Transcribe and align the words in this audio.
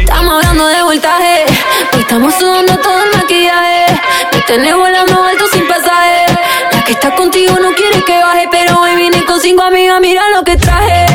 Estamos 0.00 0.34
hablando 0.34 0.66
de 0.66 0.82
voltaje, 0.82 1.44
estamos 1.96 2.34
sudando 2.34 2.76
todo 2.78 3.04
el 3.04 3.16
maquillaje. 3.16 3.86
Me 4.32 4.40
tenés 4.48 4.74
volando 4.74 5.22
alto 5.22 5.44
sin 5.52 5.64
pasaje. 5.68 6.26
La 6.72 6.84
que 6.84 6.92
está 6.92 7.14
contigo 7.14 7.56
no 7.62 7.72
quiere 7.72 8.02
que 8.02 8.18
baje, 8.18 8.48
pero 8.50 8.80
hoy 8.80 8.96
vine 8.96 9.24
con 9.24 9.40
cinco 9.40 9.62
amigas, 9.62 10.00
mira 10.00 10.22
lo 10.30 10.42
que 10.42 10.56
traje. 10.56 11.09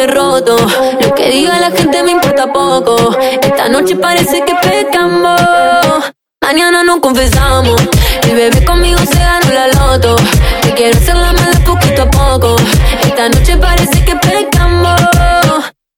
Corazones 0.00 0.14
rotos. 0.14 0.60
Lo 1.00 1.14
que 1.14 1.30
diga 1.30 1.58
la 1.60 1.70
gente 1.70 2.02
me 2.02 2.12
importa 2.12 2.52
poco. 2.52 3.16
Esta 3.20 3.68
noche 3.68 3.96
parece 3.96 4.42
que 4.44 4.54
pecamos. 4.54 5.40
Mañana 6.42 6.82
nos 6.82 7.00
confesamos. 7.00 7.80
El 8.22 8.34
bebé 8.34 8.64
conmigo 8.64 8.98
se 8.98 9.18
ganó 9.18 9.50
la 9.52 9.66
loto. 9.68 10.16
Te 10.62 10.74
quiero 10.74 10.98
hacer 10.98 11.16
la 11.16 11.32
mala 11.32 11.58
poquito 11.64 12.02
a 12.02 12.10
poco. 12.10 12.56
Esta 13.02 13.28
noche 13.28 13.56
parece 13.56 14.04
que 14.04 14.16
pecamos. 14.16 15.00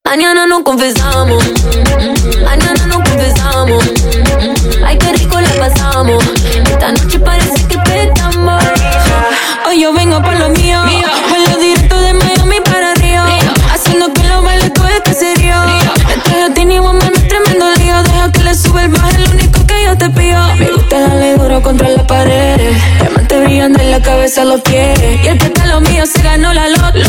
Mañana 0.05 0.45
nos 0.45 0.63
confesamos. 0.63 1.43
Mañana 2.43 2.85
nos 2.87 3.09
confesamos. 3.09 3.83
Ay, 4.85 4.97
qué 4.97 5.13
rico 5.13 5.39
la 5.39 5.49
pasamos. 5.53 6.23
Esta 6.65 6.91
noche 6.91 7.19
parece 7.19 7.67
que 7.67 7.82
duro 21.53 21.61
contra 21.61 21.89
la 21.89 22.05
pared. 22.05 22.57
Diamante 22.99 23.39
brillando 23.39 23.79
en 23.79 23.91
la 23.91 24.01
cabeza, 24.01 24.43
los 24.43 24.61
pies. 24.61 24.99
Y 25.23 25.27
el 25.27 25.37
que 25.37 25.45
está 25.45 25.65
lo 25.67 25.81
mío 25.81 26.05
se 26.05 26.21
ganó 26.21 26.53
la 26.53 26.69
loto. 26.69 26.99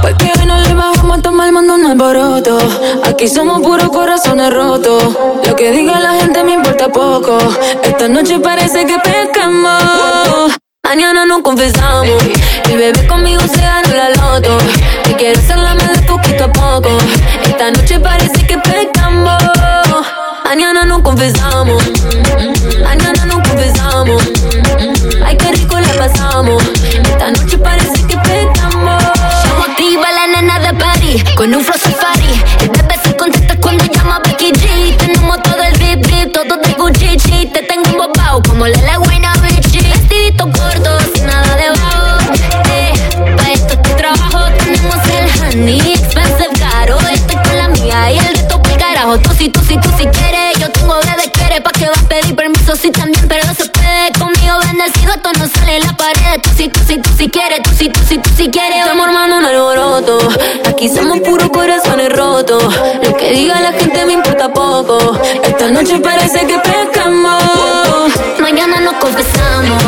Porque 0.00 0.32
hoy 0.38 0.46
no 0.46 0.58
le 0.58 0.74
bajamos 0.74 1.18
a 1.18 1.22
tomar 1.22 1.46
el 1.48 1.52
mundo 1.52 1.74
un 1.74 1.86
alboroto. 1.86 2.58
Aquí 3.04 3.28
somos 3.28 3.60
puros 3.60 3.88
corazones 3.90 4.52
rotos. 4.52 5.02
Lo 5.46 5.56
que 5.56 5.70
diga 5.70 6.00
la 6.00 6.14
gente 6.14 6.42
me 6.44 6.52
importa 6.52 6.88
poco. 6.88 7.38
Esta 7.82 8.08
noche 8.08 8.38
parece 8.40 8.86
que 8.86 8.98
pescamos. 8.98 10.56
Mañana 10.84 11.24
nos 11.24 11.42
confesamos. 11.42 12.24
Mi 12.68 12.76
bebé 12.76 13.06
conmigo 13.06 13.40
se 13.42 13.60
ganó 13.60 13.94
la 13.94 14.10
loto. 14.10 14.58
Te 15.04 15.14
quiero 15.14 15.38
hacer 15.38 15.58
la 15.58 15.74
mala 15.74 15.92
poquito 16.06 16.44
a 16.44 16.52
poco. 16.52 16.90
Esta 17.44 17.70
noche 17.70 18.00
parece 18.00 18.46
que 18.46 18.58
pecamos. 18.58 19.42
Mañana 20.44 20.84
nos 20.84 21.00
confesamos. 21.00 21.82
Mañana 22.82 23.21
Esta 26.44 27.30
noche 27.30 27.56
parece 27.58 28.04
que 28.06 28.16
pecamos. 28.16 29.02
Llamo 29.44 29.64
activa 29.64 30.10
la 30.10 30.26
nena 30.26 30.58
de 30.58 30.74
París 30.74 31.24
con 31.36 31.54
un 31.54 31.62
flow 31.62 31.78
safari. 31.78 32.42
El 32.60 32.68
bebé 32.70 32.94
se 33.04 33.16
contesta 33.16 33.56
cuando 33.60 33.84
llama 33.84 34.20
Becky 34.24 34.50
G. 34.50 34.96
Tenemos 34.96 35.40
todo 35.42 35.62
el 35.62 35.78
beat 35.78 36.04
beat, 36.08 36.32
todo 36.32 36.56
de 36.56 36.72
Gucci. 36.74 37.46
Te 37.46 37.62
tengo 37.62 37.86
embobado 37.86 38.42
como 38.48 38.66
la 38.66 38.80
laguna 38.82 39.32
Bichi. 39.40 39.78
Vestidito 39.88 40.50
corto, 40.50 40.98
sin 41.14 41.26
nada 41.26 41.56
debajo. 41.56 42.18
Eh, 42.70 42.92
pa' 43.36 43.52
esto 43.52 43.78
te 43.78 43.90
trabajo. 43.94 44.40
Tenemos 44.58 44.96
el 45.06 45.60
honey, 45.60 45.92
expensive 45.92 46.48
caro. 46.58 46.98
Estoy 47.12 47.36
con 47.36 47.56
la 47.56 47.68
mía 47.68 48.10
y 48.12 48.18
el 48.18 48.26
resto 48.34 48.60
por 48.60 48.76
carajo. 48.78 49.16
Tú 49.18 49.30
si, 49.38 49.48
tú 49.48 49.60
si, 49.60 49.76
tú 49.76 49.88
si 49.96 50.06
quieres. 50.06 50.58
Yo 50.58 50.68
tengo 50.70 50.98
de 50.98 51.30
quiere 51.30 51.60
pa' 51.60 51.70
que 51.70 51.86
va 51.86 51.94
a 51.94 52.08
pedir 52.08 52.34
permiso. 52.34 52.74
Sí, 52.74 52.90
también, 52.90 53.21
en 55.76 55.82
la 55.82 55.92
pared. 55.96 56.40
Tú 56.42 56.50
si, 56.56 56.68
tú 56.68 56.80
si, 56.86 56.98
tú 56.98 57.10
si 57.16 57.28
quieres. 57.28 57.62
Tú 57.62 57.70
si, 57.76 57.88
tú 57.88 58.00
si, 58.06 58.18
tú 58.18 58.30
si 58.36 58.48
quieres. 58.48 58.78
Estamos 58.78 59.06
armando 59.06 59.38
un 59.38 59.44
alboroto. 59.44 60.18
Aquí 60.68 60.88
somos 60.88 61.20
puros 61.20 61.48
corazones 61.50 62.12
rotos. 62.12 62.62
Lo 63.02 63.16
que 63.16 63.32
diga 63.32 63.60
la 63.60 63.72
gente 63.72 64.04
me 64.06 64.14
importa 64.14 64.52
poco. 64.52 65.18
Esta 65.42 65.70
noche 65.70 65.98
parece 66.00 66.46
que 66.46 66.58
pescamos. 66.58 68.12
Mañana 68.40 68.80
nos 68.80 68.94
confesamos. 68.94 69.82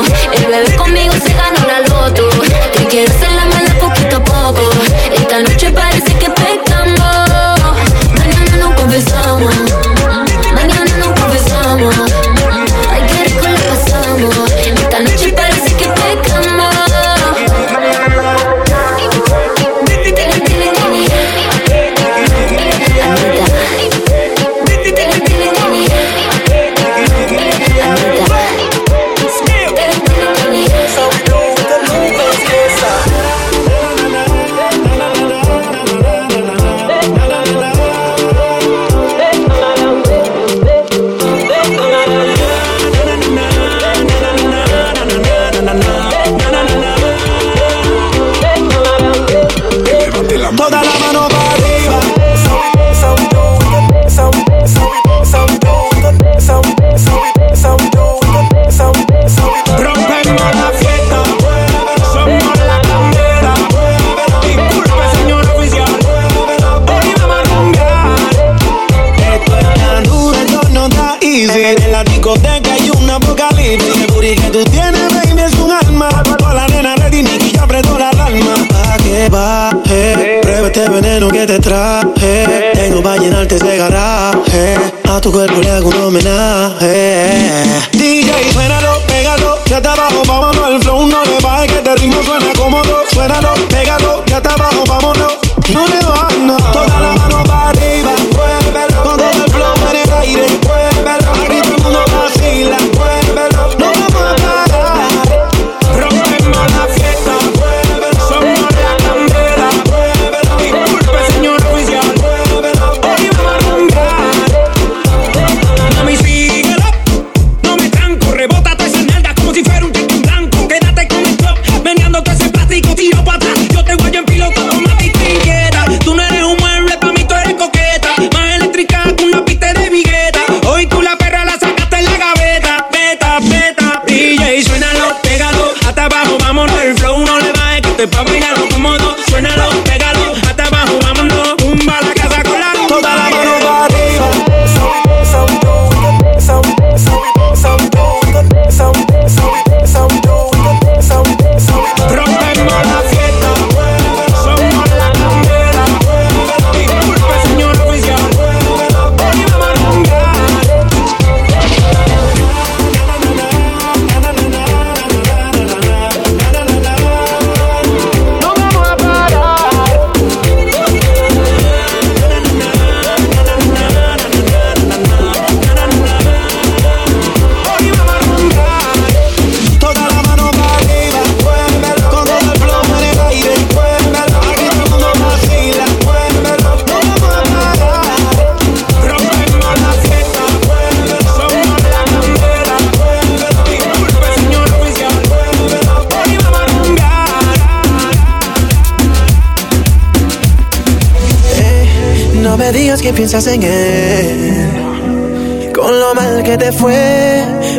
Que 203.05 203.13
piensas 203.13 203.47
en 203.49 203.63
él. 203.63 205.73
Con 205.75 206.01
lo 206.01 206.15
mal 206.15 206.43
que 206.43 206.57
te 206.57 206.73
fue. 206.73 207.45
Si 207.61 207.79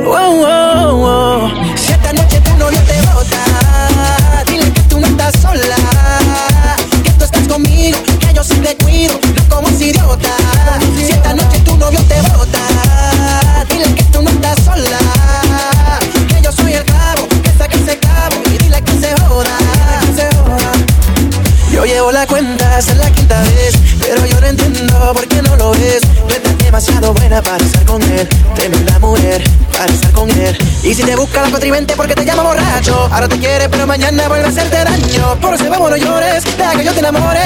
buena 27.13 27.41
para 27.41 27.63
estar 27.63 27.85
con 27.85 28.01
él, 28.01 28.27
tremenda 28.55 28.99
mujer 28.99 29.43
para 29.71 29.91
estar 29.91 30.11
con 30.11 30.29
él. 30.29 30.57
Y 30.83 30.93
si 30.93 31.03
te 31.03 31.15
busca 31.15 31.41
la 31.41 31.51
contribente 31.51 31.95
porque 31.95 32.15
te 32.15 32.25
llama 32.25 32.43
borracho, 32.43 33.09
ahora 33.11 33.27
te 33.27 33.37
quiere 33.37 33.69
pero 33.69 33.85
mañana 33.85 34.27
vuelve 34.27 34.45
a 34.45 34.49
hacerte 34.49 34.83
daño. 34.83 35.35
Por 35.41 35.53
eso 35.53 35.69
vamos 35.69 35.91
no 35.91 35.97
llores, 35.97 36.43
deja 36.57 36.71
que 36.71 36.83
yo 36.83 36.93
te 36.93 36.99
enamore. 36.99 37.43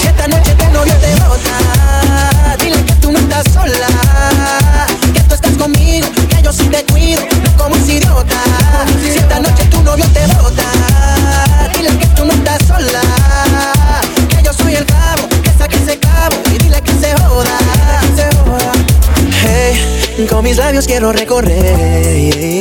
Si 0.00 0.06
esta 0.06 0.28
noche 0.28 0.54
tu 0.54 0.64
novio 0.72 0.94
te 0.94 1.14
bota, 1.20 2.56
dile 2.58 2.84
que 2.84 2.92
tú 2.94 3.12
no 3.12 3.18
estás 3.18 3.44
sola, 3.52 3.88
quiero 20.98 21.12
recorrer 21.12 22.58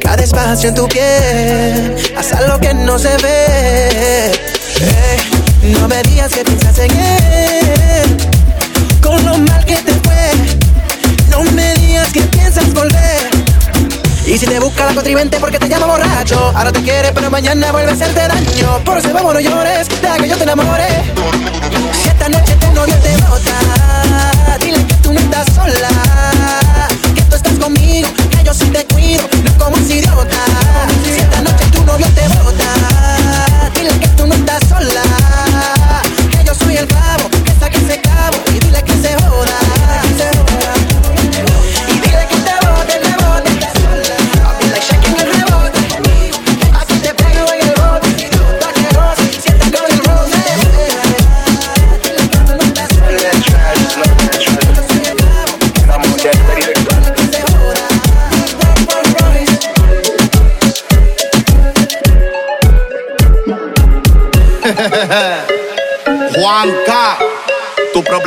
cada 0.00 0.22
espacio 0.22 0.70
en 0.70 0.74
tu 0.74 0.88
piel, 0.88 1.94
hasta 2.16 2.40
lo 2.48 2.58
que 2.58 2.72
no 2.72 2.98
se 2.98 3.14
ve. 3.18 4.32
Hey, 4.80 5.20
no 5.78 5.86
me 5.88 6.02
digas 6.04 6.32
que 6.32 6.42
piensas 6.42 6.78
en 6.78 6.90
él, 6.90 8.16
con 9.02 9.22
lo 9.26 9.36
mal 9.36 9.62
que 9.66 9.76
te 9.76 9.92
fue. 9.92 10.32
No 11.28 11.42
me 11.52 11.74
digas 11.74 12.10
que 12.14 12.22
piensas 12.22 12.72
volver. 12.72 13.28
Y 14.24 14.38
si 14.38 14.46
te 14.46 14.58
busca 14.58 14.86
la 14.86 14.94
contribente 14.94 15.38
porque 15.38 15.58
te 15.58 15.68
llama 15.68 15.84
borracho, 15.84 16.50
ahora 16.56 16.72
te 16.72 16.80
quiere 16.80 17.12
pero 17.12 17.30
mañana 17.30 17.72
vuelve 17.72 17.90
a 17.90 17.94
hacerte 17.94 18.26
daño. 18.26 18.82
Por 18.86 18.96
eso 18.96 19.12
vamos 19.12 19.34
no 19.34 19.40
llores, 19.40 19.86
deja 20.00 20.16
que 20.16 20.28
yo 20.30 20.36
te 20.38 20.44
enamore. 20.44 20.88
Si 21.92 22.08
esta 22.08 22.30
noche 22.30 22.56
tu 22.58 22.72
novio 22.72 22.94
te 23.02 23.14
bota, 23.18 24.58
dile 24.60 24.82
que 24.86 24.94
tú 24.94 25.12
no 25.12 25.20
estás 25.20 25.46
sola, 25.54 25.90
como 30.18 30.67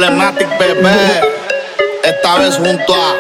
problematic 0.02 0.48
bebé. 0.58 1.22
Esta 2.04 2.40
vez 2.40 2.56
junto 2.56 2.96
a 2.96 3.14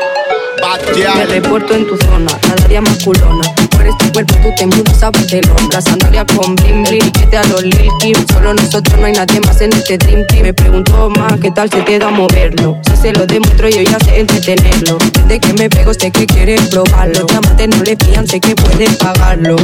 Me 0.56 0.62
Batial. 0.62 1.30
reporto 1.30 1.76
en 1.76 1.88
tu 1.88 1.96
zona, 1.98 2.32
cada 2.42 2.68
día 2.68 2.82
más 2.82 3.04
culona. 3.04 3.44
Por 3.70 3.86
este 3.86 4.12
cuerpo 4.12 4.34
tú 4.42 4.50
te 4.58 4.66
mudas 4.66 5.04
a 5.04 5.12
Barcelona. 5.12 5.68
La 5.72 5.82
sandalia 5.82 6.26
con 6.26 6.56
bling 6.56 6.84
bling, 6.84 7.36
a 7.38 7.46
los 7.50 7.62
Lil 7.62 7.90
Kim. 8.00 8.16
Solo 8.34 8.56
nosotros 8.56 9.00
no 9.00 9.06
hay 9.06 9.14
nadie 9.14 9.40
más 9.42 9.62
en 9.62 9.74
este 9.74 10.00
dream 10.00 10.26
team. 10.28 10.42
Me 10.42 10.54
pregunto 10.56 11.12
más, 11.12 11.40
¿qué 11.40 11.52
tal 11.52 11.70
se 11.70 11.82
te 11.82 12.00
da 12.00 12.10
moverlo? 12.10 12.76
Si 12.90 12.98
se 12.98 13.14
lo 13.14 13.28
demuestro 13.28 13.70
yo 13.70 13.84
ya 13.84 14.00
sé 14.00 14.20
entretenerlo. 14.20 14.98
Desde 15.14 15.40
que 15.40 15.54
me 15.54 15.70
pego 15.70 15.94
sé 15.94 16.10
que 16.10 16.26
quieres 16.26 16.62
probarlo. 16.70 17.20
Los 17.22 17.32
amantes 17.32 17.68
no 17.78 17.84
le 17.84 17.96
fían, 17.96 18.28
sé 18.28 18.40
que 18.40 18.56
puedes 18.56 18.98
pagarlo. 18.98 19.56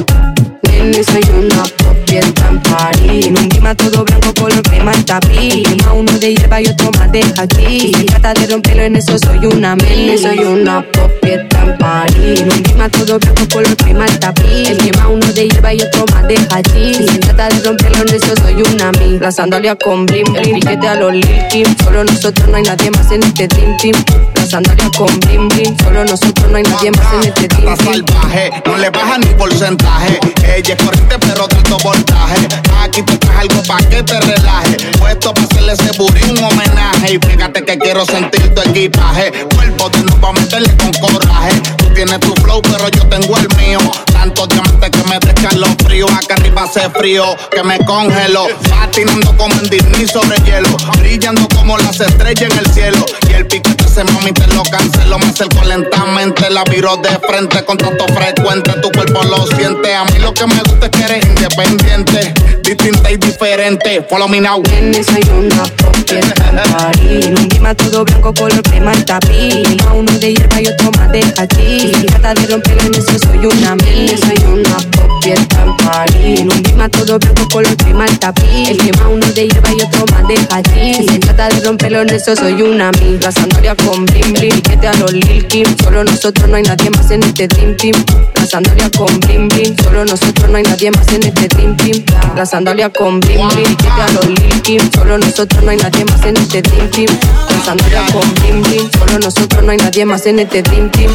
Nene, 0.63 1.03
soy 1.03 1.21
una 1.37 1.63
pop 1.63 1.97
fiesta 2.07 2.47
en 2.49 2.61
París. 2.61 3.27
En 3.27 3.37
un 3.37 3.49
clima 3.49 3.75
todo 3.75 4.03
blanco, 4.03 4.33
color 4.39 4.61
crema 4.63 4.91
el 4.93 5.05
tapiz. 5.05 5.63
Clima 5.63 5.93
uno 5.93 6.11
de 6.19 6.35
hierba 6.35 6.61
y 6.61 6.67
otro 6.67 6.91
más 6.97 7.11
de 7.11 7.23
aquí. 7.37 7.79
Si 7.79 7.93
se 7.93 8.03
trata 8.05 8.33
de 8.33 8.47
romperlo 8.47 8.83
en 8.83 8.95
eso 8.95 9.17
soy 9.17 9.45
una 9.45 9.75
Nene, 9.75 10.17
soy 10.17 10.39
una 10.39 10.81
pop 10.91 11.11
fiesta 11.21 11.63
en 11.63 11.77
París. 11.77 12.41
En 12.41 12.51
un 12.51 12.61
clima 12.63 12.89
todo 12.89 13.19
blanco, 13.19 13.43
color 13.51 13.75
crema 13.77 14.05
el 14.05 14.19
tapiz. 14.19 14.69
El 14.69 14.77
uno 15.09 15.25
de 15.33 15.47
hierba 15.47 15.73
y 15.73 15.81
otro 15.81 16.05
más 16.11 16.27
de 16.27 16.37
aquí. 16.51 16.93
Si 16.93 17.07
se 17.07 17.19
trata 17.19 17.49
de 17.49 17.63
romperlo 17.63 18.03
en 18.07 18.15
eso 18.15 18.33
soy 18.41 18.61
una 18.73 18.91
mi. 18.93 19.19
La 19.19 19.31
sandalia 19.31 19.75
con 19.75 20.05
bling 20.05 20.31
bling, 20.33 20.55
piquete 20.55 20.87
a 20.87 20.95
los 20.95 21.13
Lil 21.13 21.47
Kim. 21.49 21.65
Solo 21.83 22.03
nosotros 22.03 22.47
no 22.49 22.55
hay 22.57 22.63
nadie 22.63 22.91
más 22.91 23.11
en 23.11 23.23
este 23.23 23.47
dream 23.47 23.77
team. 23.77 23.95
La 24.35 24.45
sandalia 24.45 24.89
con 24.97 25.19
bling 25.21 25.47
bling. 25.49 25.77
Solo 25.83 26.03
nosotros 26.05 26.49
no 26.51 26.57
hay 26.57 26.63
nadie 26.63 26.91
más 26.91 27.13
en 27.13 27.23
este 27.29 27.45
Está 27.45 27.57
team. 27.57 27.77
salvaje, 27.77 28.51
no 28.65 28.77
le 28.77 28.89
baja 28.89 29.17
ni 29.17 29.27
porcentaje. 29.35 30.19
Ella 30.55 30.73
es 30.73 30.83
corriente, 30.83 31.17
pero 31.19 31.47
de 31.47 31.55
alto 31.57 31.77
voltaje. 31.83 32.47
Aquí 32.81 33.01
te 33.03 33.17
traes 33.17 33.39
algo 33.41 33.61
pa' 33.63 33.77
que 33.77 34.01
te 34.03 34.19
relaje. 34.19 34.77
Puesto 34.97 35.33
pa' 35.33 35.41
hacerle 35.41 35.73
ese 35.73 35.91
burí 35.97 36.23
un 36.23 36.43
homenaje. 36.43 37.13
Y 37.13 37.27
fíjate 37.27 37.63
que 37.63 37.77
quiero 37.77 38.05
sentir 38.05 38.53
tu 38.53 38.61
equipaje. 38.61 39.31
Cuerpo 39.55 39.89
de 39.89 40.03
pa' 40.19 40.33
meterle 40.33 40.75
con 40.77 40.91
coraje. 40.93 41.61
Tú 41.77 41.85
tienes 41.93 42.19
tu 42.19 42.33
flow, 42.41 42.61
pero 42.61 42.89
yo 42.89 43.07
tengo 43.07 43.37
el 43.37 43.47
mío. 43.57 43.79
Tantos 44.11 44.49
diamantes 44.49 44.89
que 44.89 45.03
me 45.09 45.19
dejan 45.19 45.59
los 45.59 45.69
fríos. 45.83 46.11
Acá 46.11 46.35
arriba 46.35 46.63
hace 46.63 46.89
frío, 46.89 47.35
que 47.51 47.63
me 47.63 47.77
congelo. 47.85 48.47
Patinando 48.69 49.35
como 49.37 49.53
en 49.55 49.69
Disney 49.69 50.07
sobre 50.07 50.37
hielo. 50.43 50.75
Brillando 50.97 51.47
como 51.55 51.77
las 51.77 51.99
estrellas 51.99 52.51
en 52.51 52.57
el 52.57 52.73
cielo. 52.73 53.05
Y 53.29 53.33
el 53.33 53.47
piquete 53.47 53.83
ese 53.83 54.03
mami 54.05 54.31
te 54.31 54.47
lo 54.47 54.63
cancelo. 54.63 55.19
Me 55.19 55.27
acerco 55.27 55.63
lentamente, 55.65 56.49
la 56.49 56.63
viro 56.63 56.97
de 56.97 57.09
frente 57.27 57.63
con 57.65 57.77
tanto 57.77 58.05
frecuente. 58.13 58.71
Tu 58.81 58.91
cuerpo 58.91 59.23
lo 59.23 59.45
siente. 59.55 59.95
A 59.95 60.05
mí 60.05 60.19
lo 60.19 60.33
que 60.37 60.45
me 60.45 60.61
gusta 60.61 60.85
es 60.85 60.91
que 60.91 61.03
eres 61.03 61.25
independiente, 61.25 62.33
distinta 62.61 63.11
y 63.11 63.17
diferente. 63.17 64.05
Follow 64.07 64.27
me 64.27 64.39
now. 64.39 64.61
Nene, 64.61 65.03
soy 65.03 65.21
una 65.35 65.63
pop 65.63 65.95
fiesta 66.05 66.49
en 66.49 66.71
París. 66.71 67.25
En 67.25 67.39
un 67.39 67.47
clima 67.47 67.73
todo 67.73 68.05
blanco, 68.05 68.33
color 68.35 68.61
crema 68.61 68.93
el 68.93 69.03
tapiz. 69.03 69.65
Uno 69.93 70.11
de 70.19 70.35
hierba 70.35 70.61
y 70.61 70.67
otro 70.67 70.91
más 70.91 71.11
de 71.11 71.23
aquí. 71.37 71.91
Trata 72.07 72.35
de 72.35 72.47
romperlo 72.47 72.83
en 72.83 72.95
eso 72.95 73.17
soy 73.17 73.45
una 73.45 73.75
Nene, 73.77 74.17
soy 74.17 74.45
una 74.45 74.77
pop 74.91 75.23
fiesta 75.23 75.63
en 75.63 75.77
París. 75.77 76.39
En 76.41 76.51
un 76.51 76.61
clima 76.61 76.89
todo 76.89 77.17
blanco, 77.17 77.47
color 77.51 77.75
crema 77.77 78.05
el 78.05 78.19
tapiz. 78.19 78.69
El 78.69 78.77
clima 78.77 79.07
uno 79.07 79.25
de 79.27 79.47
hierba 79.47 79.69
y 79.71 79.81
otro 79.81 80.05
más 80.11 80.27
de 80.27 80.37
aquí. 80.51 81.07
Se 81.07 81.19
trata 81.19 81.49
de 81.49 81.61
romperlo 81.61 82.01
en 82.01 82.09
eso 82.09 82.35
soy 82.35 82.61
una 82.61 82.91
mi. 83.01 83.17
La 83.17 83.31
sandalia 83.31 83.75
con 83.75 84.05
bling 84.05 84.33
bling, 84.33 84.53
piquete 84.61 84.87
a 84.87 84.93
los 84.95 85.13
Lil 85.13 85.47
Kim. 85.47 85.65
Solo 85.83 86.03
nosotros 86.03 86.47
no 86.47 86.57
hay 86.57 86.63
nadie 86.63 86.91
más 86.91 87.09
en 87.09 87.23
este 87.23 87.47
dream 87.47 87.75
team. 87.75 87.95
La 88.35 88.45
sandalia 88.47 88.89
con 88.97 89.19
bling 89.19 89.47
bling. 89.49 89.75
Solo 89.83 90.05
nosotros 90.05 90.49
no 90.49 90.57
hay 90.57 90.63
nadie 90.63 90.91
más 90.91 91.07
en 91.13 91.23
este 91.23 91.47
dream 91.47 91.75
team. 91.77 92.03
La 92.35 92.45
sandalia 92.45 92.89
con 92.89 93.19
bling 93.19 93.47
bling. 93.49 94.91
Solo 94.93 95.17
nosotros 95.17 95.63
no 95.63 95.71
hay 95.71 95.77
nadie 95.77 96.05
más 96.05 96.25
en 96.25 96.37
este 96.37 96.61
dream 96.61 96.89
team. 96.91 97.07
La 97.49 97.65
sandalia 97.65 98.05
con 98.11 98.33
bling 98.35 98.61
bling. 98.63 98.91
Solo 98.97 99.19
nosotros 99.19 99.63
no 99.63 99.71
hay 99.71 99.77
nadie 99.77 100.05
más 100.05 100.25
en 100.25 100.39
este 100.39 100.61
dream 100.61 100.89
team. 100.91 101.11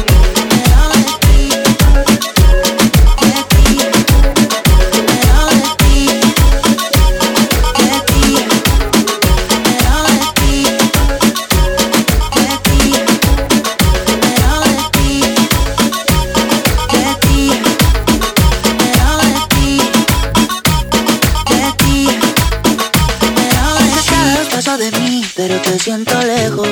Siento 25.83 26.17
lejos. 26.21 26.69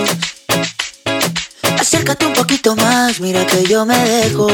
Acércate 1.77 2.25
un 2.27 2.31
poquito 2.31 2.77
más, 2.77 3.19
mira 3.19 3.45
que 3.45 3.65
yo 3.65 3.85
me 3.85 3.97
dejo. 3.97 4.47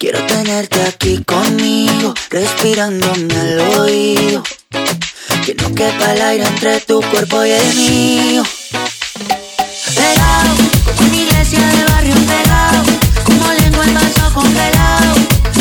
Quiero 0.00 0.18
tenerte 0.26 0.82
aquí 0.82 1.22
conmigo, 1.22 2.12
respirándome 2.28 3.32
al 3.32 3.60
oído. 3.78 4.42
Que 5.46 5.54
no 5.54 5.72
quepa 5.76 6.12
el 6.12 6.22
aire 6.22 6.44
entre 6.44 6.80
tu 6.80 7.00
cuerpo 7.02 7.44
y 7.44 7.52
el 7.52 7.74
mío. 7.74 8.42
Pegado, 9.94 10.54
como 10.96 11.08
en 11.08 11.14
iglesia 11.14 11.60
de 11.60 11.84
barrio 11.84 12.14
pegado. 12.14 12.82
Como 13.24 13.52
lengua 13.60 13.84
en 13.84 13.94
vaso 13.94 14.34
congelado. 14.34 15.14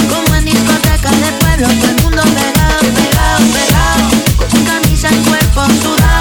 Como 0.10 0.36
en 0.38 0.46
discoteca 0.46 1.12
de 1.12 1.32
pueblo, 1.40 1.68
todo 1.68 1.90
el 1.92 2.02
mundo 2.02 2.24
pegado, 2.24 2.80
pegado, 2.98 3.40
pegado. 3.54 4.50
Con 4.50 4.66
camisa 4.66 5.10
en 5.10 5.24
cuerpo 5.24 5.66
sudado. 5.84 6.21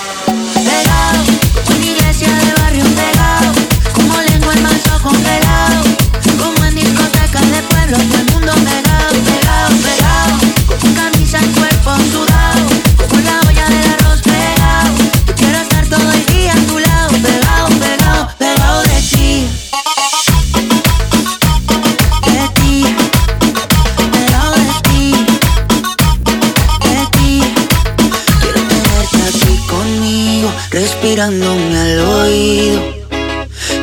Respirándome 31.11 31.77
al 31.77 31.99
oído. 31.99 32.81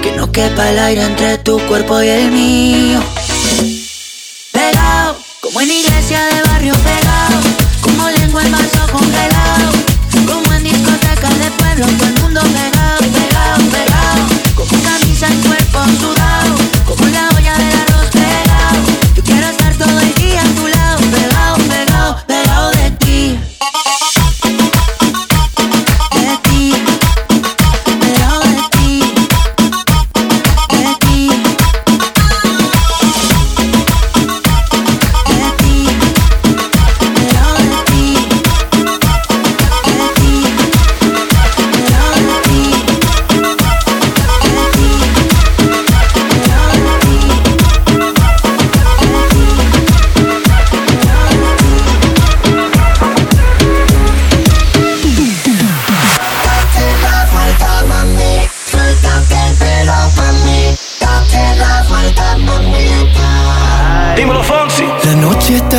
Que 0.02 0.12
no 0.12 0.32
quepa 0.32 0.70
el 0.70 0.78
aire 0.78 1.02
entre 1.02 1.37
tu 1.38 1.58
cuerpo 1.66 2.00
y 2.02 2.08
el 2.08 2.30
mío. 2.30 3.02
Pegado, 4.50 5.18
como 5.42 5.61
en 5.61 5.70
iglesia 5.70 6.25
de 6.25 6.42
barrio 6.49 6.75
pegado. 6.75 7.40
Como 7.82 8.08
lengua 8.08 8.42
en 8.42 8.52
vaso 8.52 8.92
congelado. 8.92 9.38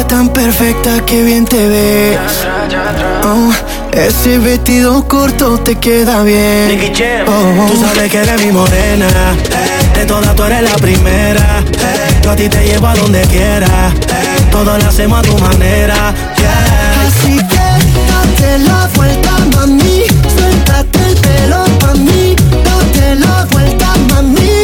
Tan 0.10 0.30
perfecta 0.30 1.06
que 1.06 1.24
bien 1.24 1.46
te 1.46 1.68
ves. 1.68 2.18
Oh, 3.24 3.52
ese 3.92 4.40
vestido 4.40 5.08
corto 5.08 5.60
te 5.60 5.76
queda 5.76 6.24
bien. 6.24 6.92
Oh, 7.28 7.68
tú 7.72 7.80
sabes 7.80 8.12
que 8.12 8.18
eres 8.18 8.44
mi 8.44 8.52
morena. 8.52 9.08
De 9.94 10.06
todas 10.06 10.36
tú 10.36 10.44
eres 10.44 10.64
la 10.64 10.76
primera. 10.78 11.64
Yo 12.24 12.32
a 12.32 12.36
ti 12.36 12.50
te 12.50 12.66
llevo 12.66 12.88
a 12.88 12.96
donde 12.96 13.22
quiera. 13.28 13.92
Todo 14.52 14.78
lo 14.78 14.86
hacemos 14.88 15.20
a 15.20 15.22
tu 15.22 15.38
manera. 15.38 16.14
Así 17.06 17.38
que 17.38 17.68
date 18.10 18.60
la 18.68 18.90
vuelta, 18.96 19.32
mami. 19.56 20.04
Suéltate 20.36 21.00
el 21.08 21.16
pelo 21.18 21.64
pa' 21.80 21.94
mí. 21.94 22.36
Date 22.64 23.16
la 23.16 23.46
vuelta, 23.52 23.94
mamita. 24.10 24.59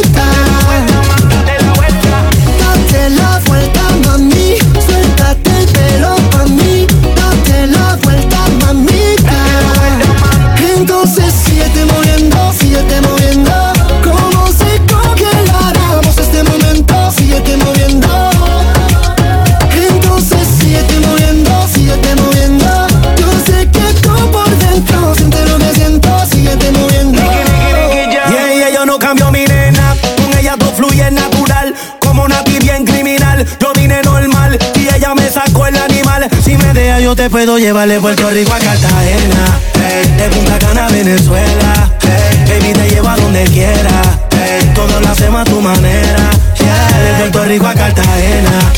Te 37.16 37.30
puedo 37.30 37.58
llevar 37.58 37.88
de 37.88 37.98
Puerto 37.98 38.28
Rico 38.30 38.52
a 38.52 38.58
Cartagena. 38.58 39.58
Ey, 39.74 40.06
De 40.16 40.28
Punta 40.28 40.58
Cana 40.58 40.86
a 40.86 40.90
Venezuela. 40.90 41.90
Ey, 42.02 42.60
Baby 42.60 42.72
te 42.74 42.90
llevo 42.90 43.08
a 43.08 43.16
donde 43.16 43.44
quiera 43.44 44.02
ey, 44.32 44.66
Todo 44.74 45.00
lo 45.00 45.08
hacemos 45.08 45.40
a 45.40 45.44
tu 45.44 45.60
manera. 45.60 46.30
Yeah, 46.58 46.98
De 47.00 47.14
Puerto 47.18 47.44
Rico 47.44 47.66
a 47.66 47.74
Cartagena. 47.74 48.72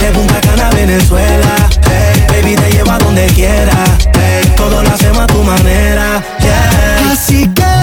De 0.00 0.10
Punta 0.12 0.40
Cana 0.40 0.68
a 0.68 0.70
Venezuela. 0.70 1.56
Baby 2.28 2.56
te 2.56 2.70
llevo 2.72 2.90
a 2.90 2.98
donde 2.98 3.26
quiera 3.26 3.84
Todo 4.56 4.82
lo 4.82 4.90
hacemos 4.90 5.18
a 5.18 5.26
tu 5.26 5.42
manera. 5.42 6.22
Yeah. 6.40 7.12
Así 7.12 7.46
que 7.54 7.73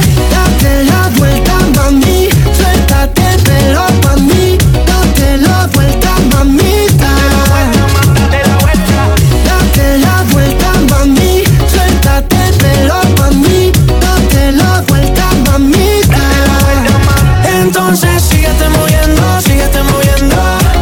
Entonces 17.93 18.23
síguete 18.23 18.69
moviendo, 18.69 19.41
síguete 19.41 19.83
moviendo. 19.83 20.37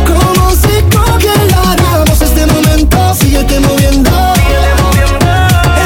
Como 0.05 0.51
si 0.51 0.95
congeláramos 0.95 2.21
este 2.21 2.45
momento, 2.45 3.15
síguete 3.15 3.59
moviendo. 3.61 4.11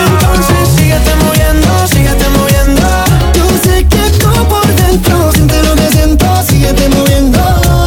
Entonces 0.04 0.76
síguete 0.76 1.16
moviendo, 1.24 1.88
síguete 1.88 2.26
moviendo. 2.28 2.88
Yo 3.36 3.46
sé 3.64 3.88
que 3.88 4.10
tú 4.20 4.32
por 4.50 4.68
dentro 4.76 5.32
sientes 5.32 5.66
lo 5.66 5.76
que 5.76 5.88
siento, 5.92 6.44
síguete 6.46 6.90
moviendo. 6.90 7.40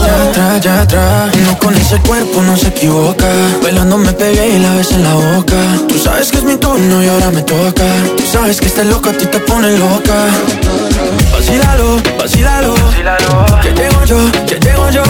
Ya 0.06 0.30
atrás, 0.30 0.60
ya 0.62 0.80
atrás. 0.80 1.36
No 1.44 1.58
con 1.58 1.74
ese 1.74 1.98
cuerpo 1.98 2.40
no 2.40 2.56
se 2.56 2.68
equivoca. 2.68 3.26
Bailando 3.62 3.98
me 3.98 4.14
pegué 4.14 4.56
y 4.56 4.58
la 4.60 4.76
ves 4.76 4.92
en 4.92 5.04
la 5.04 5.12
boca. 5.12 5.56
Tú 5.86 5.98
sabes 5.98 6.30
que 6.30 6.38
es 6.38 6.44
mi 6.44 6.56
turno 6.56 7.04
y 7.04 7.08
ahora 7.08 7.30
me 7.30 7.42
toca. 7.42 7.84
Tú 8.16 8.24
sabes 8.32 8.62
que 8.62 8.68
este 8.68 8.86
loco 8.86 9.10
a 9.10 9.12
ti 9.12 9.26
te 9.26 9.40
pone 9.40 9.76
loca. 9.76 10.24
Vacílalo, 11.46 12.02
vacílalo. 12.18 12.74
Que 13.62 13.70
llego 13.72 14.04
yo, 14.04 14.18
que 14.46 14.58
llego 14.58 14.90
yo. 14.90 15.04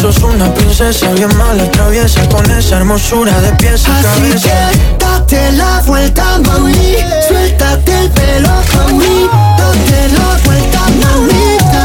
Sos 0.00 0.18
una 0.24 0.52
princesa 0.52 1.08
bien 1.12 1.34
mala, 1.36 1.70
traviesa 1.70 2.28
con 2.28 2.44
esa 2.50 2.78
hermosura 2.78 3.40
de 3.40 3.52
pies 3.52 3.86
a 3.88 3.96
Así 3.96 4.02
cabeza. 4.04 4.48
que 4.48 5.04
date 5.04 5.52
la 5.52 5.80
vuelta, 5.86 6.38
mami. 6.44 6.96
Suéltate 7.28 7.98
el 8.00 8.10
pelo 8.10 8.48
pa' 8.48 8.92
mí. 8.94 9.28
Date 9.58 10.08
la 10.18 10.38
vuelta, 10.44 10.80
mamita. 11.00 11.84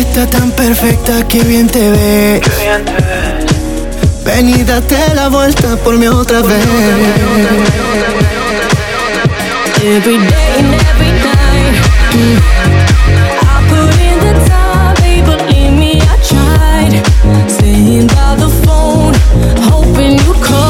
Está 0.00 0.26
tan 0.26 0.50
perfecta 0.52 1.28
que 1.28 1.42
bien 1.44 1.66
te 1.66 1.90
ve. 1.90 2.40
Ven 4.24 4.48
y 4.48 4.64
date 4.64 4.96
la 5.14 5.28
vuelta 5.28 5.76
por 5.76 5.94
mí 5.98 6.06
otra 6.08 6.40
vez. 6.40 6.66
Every 9.82 10.16
day 10.16 10.58
and 10.58 10.74
every 10.90 11.12
night. 11.28 11.74
I 13.42 13.56
put 13.68 13.94
in 14.08 14.18
the 14.26 14.34
time, 14.48 14.96
believe 15.26 15.74
me, 15.78 16.00
I 16.00 16.16
tried. 16.30 16.94
Staying 17.50 18.06
by 18.06 18.36
the 18.36 18.48
phone, 18.64 19.14
hoping 19.68 20.18
you 20.18 20.32
call. 20.42 20.69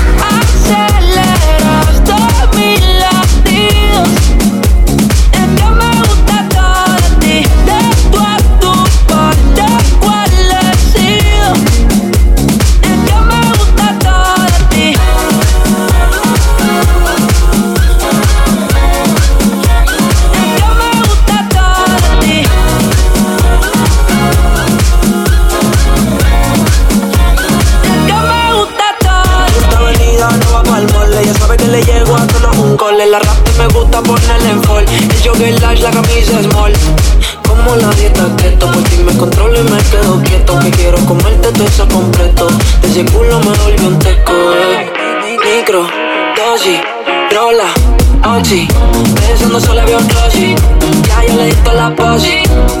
la 33.11 33.19
rap 33.19 33.57
me 33.57 33.67
gusta 33.67 34.01
ponerle 34.01 34.51
en 34.51 34.63
fall. 34.63 34.85
El 34.87 35.21
jogger 35.21 35.61
lash, 35.61 35.81
la 35.81 35.91
camisa 35.91 36.41
small. 36.43 36.71
Como 37.45 37.75
la 37.75 37.89
dieta 37.89 38.25
keto, 38.37 38.67
por 38.67 38.75
pues 38.75 38.89
ti 38.89 39.03
me 39.03 39.17
controlo 39.17 39.59
y 39.59 39.63
me 39.63 39.77
quedo 39.91 40.21
quieto. 40.23 40.59
Que 40.59 40.71
quiero 40.71 40.97
comerte 41.05 41.51
todo 41.51 41.65
eso 41.65 41.87
completo. 41.89 42.47
De 42.81 42.87
ese 42.87 43.05
culo 43.11 43.39
me 43.39 43.51
volvió 43.63 43.87
un 43.87 43.99
teco. 43.99 44.31
Eh. 44.31 44.91
Micro, 45.43 45.87
dosis, 46.37 46.79
rola, 47.35 47.69
oxi. 48.37 48.67
Pensando 49.15 49.59
solo 49.59 49.85
veo 49.85 49.97
un 49.97 50.07
Ya 50.07 51.25
yo 51.27 51.35
le 51.35 51.45
di 51.47 51.55
la 51.75 51.93
posi. 51.93 52.80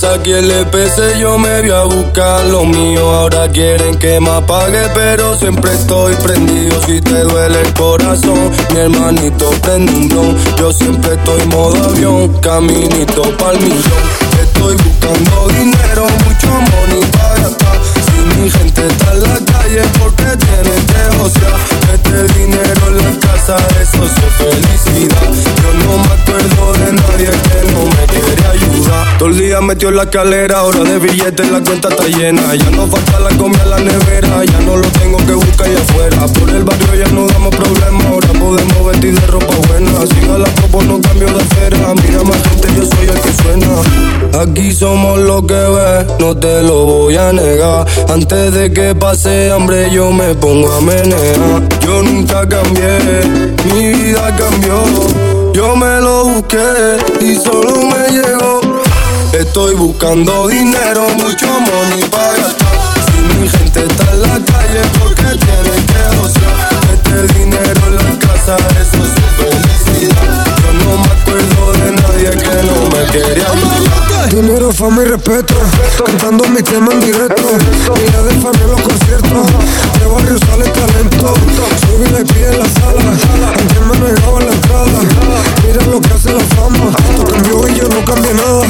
Aquí 0.00 0.32
el 0.32 0.50
EPC 0.50 1.18
yo 1.20 1.36
me 1.36 1.60
voy 1.60 1.70
a 1.70 1.82
buscar 1.82 2.46
lo 2.46 2.64
mío. 2.64 3.10
Ahora 3.10 3.46
quieren 3.50 3.98
que 3.98 4.18
me 4.20 4.30
apague, 4.30 4.80
pero 4.94 5.36
siempre 5.36 5.70
estoy 5.70 6.14
prendido. 6.16 6.80
Si 6.86 6.98
te 7.02 7.20
duele 7.24 7.60
el 7.60 7.74
corazón, 7.74 8.50
mi 8.72 8.80
hermanito 8.80 9.50
prende 9.60 9.92
un. 9.92 10.38
Yo 10.56 10.72
siempre 10.72 11.14
estoy 11.14 11.46
modo 11.48 11.90
avión, 11.90 12.32
caminito 12.40 13.22
pa'l 13.36 13.60
millón. 13.60 14.02
Estoy 14.42 14.76
buscando 14.76 15.48
dinero, 15.48 16.06
mucho 16.24 16.48
money 16.48 17.10
para 17.12 17.34
gastar. 17.42 17.78
Si 18.06 18.40
mi 18.40 18.50
gente 18.50 18.86
está 18.86 19.12
en 19.12 19.22
la 19.22 19.52
calle, 19.52 19.82
porque 19.98 20.24
tiene 20.24 20.86
que 20.86 21.18
josear. 21.18 21.81
Este 22.12 22.40
dinero 22.40 22.88
en 22.88 22.96
la 22.98 23.18
casa, 23.20 23.56
eso 23.80 24.04
es 24.04 24.12
felicidad. 24.36 25.32
Yo 25.62 25.72
no 25.86 25.96
me 25.96 26.12
acuerdo 26.12 26.72
de 26.74 26.92
nadie 26.92 27.30
que 27.30 27.72
no 27.72 27.84
me 27.86 28.06
quiere 28.06 28.48
ayudar. 28.48 29.18
Todo 29.18 29.28
el 29.30 29.38
día 29.38 29.60
metió 29.62 29.88
en 29.88 29.96
la 29.96 30.02
escalera, 30.02 30.62
hora 30.64 30.80
de 30.80 30.98
billetes, 30.98 31.50
la 31.50 31.60
cuenta 31.60 31.88
está 31.88 32.06
llena. 32.06 32.54
Ya 32.54 32.70
no 32.70 32.86
falta 32.86 33.18
la 33.18 33.30
comida 33.38 33.62
en 33.62 33.70
la 33.70 33.78
nevera, 33.78 34.44
ya 34.44 34.60
no 34.60 34.76
lo 34.76 34.88
tengo 34.88 35.16
que 35.18 35.32
buscar 35.32 35.66
allá 35.66 35.80
afuera. 35.80 36.26
Por 36.26 36.50
el 36.50 36.64
barrio 36.64 36.94
ya 36.94 37.08
no 37.12 37.26
damos 37.28 37.54
problemas, 37.54 38.06
ahora 38.06 38.28
podemos 38.28 38.86
vestir 38.86 39.18
de 39.18 39.26
ropa 39.28 39.54
buena. 39.68 40.06
Siga 40.06 40.38
la 40.38 40.48
popo, 40.56 40.82
no 40.82 41.00
cambio 41.00 41.28
de 41.28 41.40
acera. 41.42 41.94
Mira 41.94 42.22
más 42.24 42.42
gente, 42.42 42.68
yo 42.76 42.84
soy 42.84 43.08
el 43.08 43.20
que 43.20 43.32
suena. 43.42 44.42
Aquí 44.42 44.72
somos 44.72 45.18
lo 45.20 45.46
que 45.46 45.54
ves, 45.54 46.06
no 46.18 46.36
te 46.36 46.62
lo 46.62 46.84
voy 46.84 47.16
a 47.16 47.32
negar. 47.32 47.86
Antes 48.08 48.52
de 48.52 48.72
que 48.72 48.94
pase 48.94 49.50
hambre, 49.50 49.90
yo 49.90 50.10
me 50.12 50.34
pongo 50.34 50.70
a 50.72 50.80
menear. 50.80 51.68
Yo 51.80 52.01
nunca 52.02 52.46
cambié, 52.48 52.98
mi 53.64 53.92
vida 53.92 54.34
cambió. 54.36 54.82
Yo 55.52 55.76
me 55.76 56.00
lo 56.00 56.24
busqué 56.24 56.96
y 57.20 57.36
solo 57.36 57.86
me 57.86 58.10
llegó. 58.10 58.60
Estoy 59.32 59.74
buscando 59.74 60.48
dinero, 60.48 61.06
mucho 61.16 61.46
money 61.46 62.04
para 62.10 62.32
gastar. 62.32 62.94
Si 63.06 63.38
mi 63.38 63.48
gente 63.48 63.84
está 63.84 64.12
en 64.12 64.22
la 64.22 64.38
calle, 64.52 64.82
porque 64.98 65.22
tiene 65.22 65.76
que 65.90 66.16
gozar. 66.16 66.80
Este 66.94 67.38
dinero 67.38 67.80
en 67.86 67.94
la 67.96 68.18
casa, 68.18 68.56
eso 68.80 69.04
es 69.04 69.51
nadie 72.22 72.42
que 72.42 72.62
no 72.66 72.74
me 72.90 73.06
quería. 73.10 73.46
Dinero, 74.30 74.72
fama 74.72 75.02
y 75.02 75.06
respeto, 75.06 75.54
cantando 76.06 76.44
mi 76.48 76.62
tema 76.62 76.92
en 76.92 77.00
directo. 77.00 77.42
Mira 77.96 78.22
de 78.22 78.30
fan 78.40 78.52
los 78.70 78.80
conciertos, 78.80 79.46
de 79.98 80.06
barrio 80.06 80.38
sale 80.38 80.64
talento. 80.70 81.34
Soy 81.80 81.98
VIP 81.98 82.36
en 82.36 82.58
la 82.58 82.66
sala, 82.66 83.52
aunque 83.58 83.80
me 83.80 83.98
negaba 83.98 84.40
la 84.40 84.52
entrada. 84.52 85.00
Mira 85.66 85.86
lo 85.86 86.00
que 86.00 86.14
hace 86.14 86.32
la 86.32 86.44
fama, 86.56 86.92
tú 87.16 87.24
cambió 87.24 87.68
y 87.68 87.74
yo 87.74 87.88
no 87.88 88.04
cambié 88.04 88.34
nada. 88.34 88.66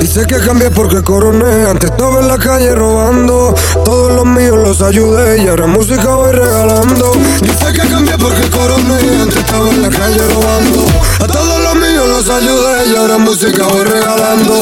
Dice 0.00 0.26
que 0.26 0.38
cambié 0.38 0.70
porque 0.70 1.02
coroné, 1.02 1.66
antes 1.66 1.90
estaba 1.90 2.20
en 2.20 2.28
la 2.28 2.38
calle 2.38 2.74
robando. 2.74 3.54
Todos 3.84 4.12
los 4.12 4.26
míos 4.26 4.58
los 4.58 4.82
ayudé 4.82 5.42
y 5.42 5.48
ahora 5.48 5.66
música 5.66 6.14
voy 6.14 6.32
regalando. 6.32 7.12
Dice 7.40 7.72
que 7.72 7.88
cambié 7.88 8.16
porque 8.18 8.48
coroné, 8.50 9.22
antes 9.22 9.38
estaba 9.38 9.70
en 9.70 9.82
la 9.82 9.88
calle 9.88 10.20
robando. 10.28 10.86
A 11.20 11.26
todos 11.26 11.59
los 11.74 11.88
míos 11.88 12.08
los 12.08 12.30
ayudé 12.30 12.88
y 12.88 12.96
ahora 12.96 13.18
música 13.18 13.66
voy 13.66 13.84
regalando. 13.84 14.60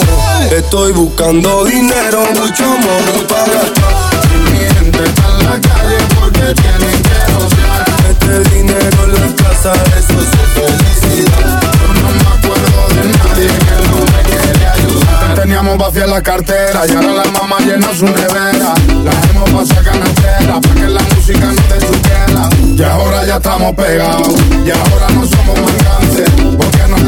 Estoy 0.50 0.92
buscando 0.92 1.64
dinero, 1.64 2.22
mucho 2.34 2.64
amor 2.64 3.26
para 3.28 3.44
gastar. 3.44 4.52
Mi 4.52 4.58
gente 4.58 4.98
en 4.98 5.44
la 5.44 5.60
calle 5.60 5.98
porque 6.18 6.54
tienen 6.60 7.02
que 7.02 7.32
gozar. 7.34 7.84
Este 8.10 8.56
dinero 8.56 9.04
en 9.04 9.12
la 9.14 9.42
casa, 9.42 9.72
eso 9.96 10.20
es 10.20 10.28
felicidad. 10.54 11.60
Yo 11.80 11.88
no 11.94 12.10
me 12.10 12.28
acuerdo 12.36 12.78
de 12.94 13.02
nadie 13.18 13.48
que 13.48 13.76
no 13.88 13.98
me 14.12 14.22
quiere 14.28 14.66
ayudar. 14.66 15.34
Teníamos 15.34 15.78
vacía 15.78 16.06
la 16.06 16.22
cartera 16.22 16.86
y 16.86 16.90
ahora 16.92 17.24
la 17.24 17.30
mamá 17.32 17.58
llena 17.60 17.88
su 17.96 18.04
nevera. 18.04 18.74
La 19.04 19.12
hemos 19.30 19.50
pasado 19.50 19.84
canastera 19.84 20.60
para 20.60 20.74
que 20.74 20.88
la 20.88 21.02
música 21.14 21.46
no 21.46 21.62
te 21.62 21.86
supiera. 21.86 22.48
Y 22.76 22.82
ahora 22.82 23.24
ya 23.24 23.36
estamos 23.36 23.74
pegados 23.74 24.34
y 24.64 24.70
ahora 24.70 25.08
no 25.14 25.26
somos 25.26 25.58
mangantes 25.58 25.98
porque 26.30 26.42
nos 26.42 26.47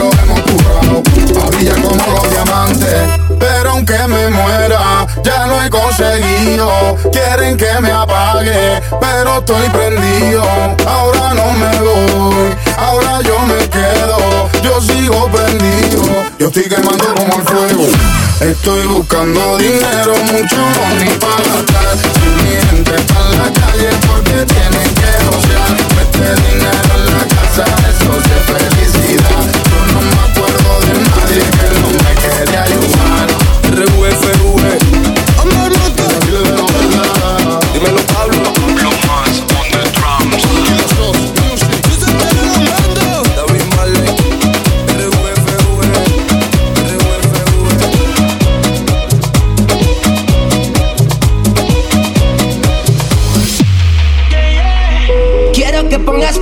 lo 0.01 0.11
hemos 0.23 0.41
currado. 0.41 1.03
A 1.41 1.83
como 1.83 2.15
los 2.15 2.31
diamantes. 2.31 3.21
Pero 3.39 3.71
aunque 3.71 3.99
me 4.09 4.29
muera, 4.31 5.07
ya 5.23 5.47
lo 5.47 5.63
he 5.63 5.71
conseguido. 5.71 6.97
Quieren 7.13 7.57
que 7.57 7.73
me 7.81 7.91
apague, 7.91 8.81
pero 9.01 9.39
estoy 9.39 9.69
prendido. 9.71 10.43
Ahora 10.87 11.35
no 11.35 11.53
me 11.53 11.79
voy, 11.81 12.57
ahora 12.77 13.21
yo 13.23 13.39
me 13.47 13.69
quedo. 13.69 14.19
Yo 14.63 14.81
sigo 14.81 15.29
prendido, 15.29 16.03
yo 16.39 16.49
estoy 16.49 16.65
quemando 16.65 17.15
como 17.15 17.35
el 17.37 17.43
fuego. 17.43 17.87
Estoy 18.41 18.87
buscando 18.87 19.59
dinero, 19.59 20.15
mucho 20.33 20.57
money 20.57 21.19
para 21.19 21.45
gastar. 21.53 21.97
Si 22.15 22.27
mi 22.43 22.57
gente 22.69 22.95
está 22.97 23.19
en 23.27 23.39
la 23.39 23.61
calle, 23.61 23.91
porque 24.07 24.55
tienen 24.55 24.95
que. 24.95 25.11
Este 26.01 26.35
dinero 26.43 26.93
en 26.97 27.05
la 27.07 27.25
casa, 27.35 27.65
eso 27.89 28.13
sí 28.25 28.31
es 28.37 28.70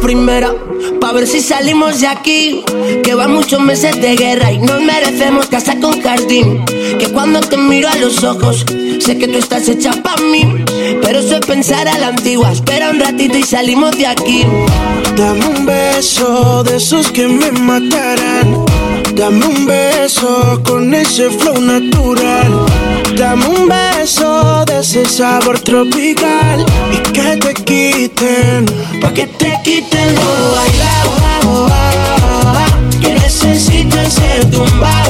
primero, 0.09 0.57
pa' 1.03 1.13
ver 1.13 1.27
si 1.27 1.43
salimos 1.43 2.01
de 2.01 2.07
aquí. 2.07 2.65
Que 3.05 3.15
van 3.15 3.31
muchos 3.31 3.61
meses 3.61 4.01
de 4.01 4.17
guerra 4.17 4.51
y 4.51 4.59
nos 4.59 4.81
merecemos 4.81 5.49
casa 5.49 5.79
con 5.79 6.01
jardín. 6.01 6.65
Que 6.99 7.09
cuando 7.13 7.41
te 7.41 7.59
miro 7.59 7.91
a 7.91 7.97
los 7.97 8.25
ojos, 8.25 8.65
sé 9.01 9.19
que 9.19 9.29
tú 9.29 9.37
estás 9.37 9.69
hecha 9.69 9.93
pa' 10.03 10.17
mí. 10.33 10.65
Pero 11.03 11.19
eso 11.19 11.35
es 11.37 11.45
pensar 11.45 11.87
a 11.87 11.99
la 11.99 12.09
antigua, 12.09 12.51
espera 12.53 12.89
un 12.89 13.01
ratito 13.01 13.37
y 13.37 13.43
salimos 13.43 13.99
de 13.99 14.07
aquí. 14.07 14.47
Dame 15.15 15.45
un 15.45 15.67
beso 15.67 16.65
de 16.65 16.77
esos 16.79 17.13
que 17.13 17.29
me 17.29 17.53
matarán. 17.53 18.65
Dame 19.15 19.45
un 19.45 19.67
beso 19.67 20.63
con 20.65 20.95
ese 20.95 21.29
flow 21.29 21.61
natural. 21.61 22.67
Dame 23.19 23.47
un 23.47 23.69
beso 23.69 24.65
de 24.65 24.79
ese 24.79 25.05
sabor 25.05 25.59
tropical. 25.59 26.65
Y 26.93 26.99
que 27.11 27.37
te 27.37 27.53
quiten, 27.53 28.65
pa' 29.01 29.13
que 29.13 29.27
te 29.27 29.59
quiten 29.65 30.15
lo 30.15 30.53
bailado. 30.55 31.69
Que 33.01 33.15
necesitas 33.15 34.13
ser 34.13 34.49
tumbado. 34.53 35.08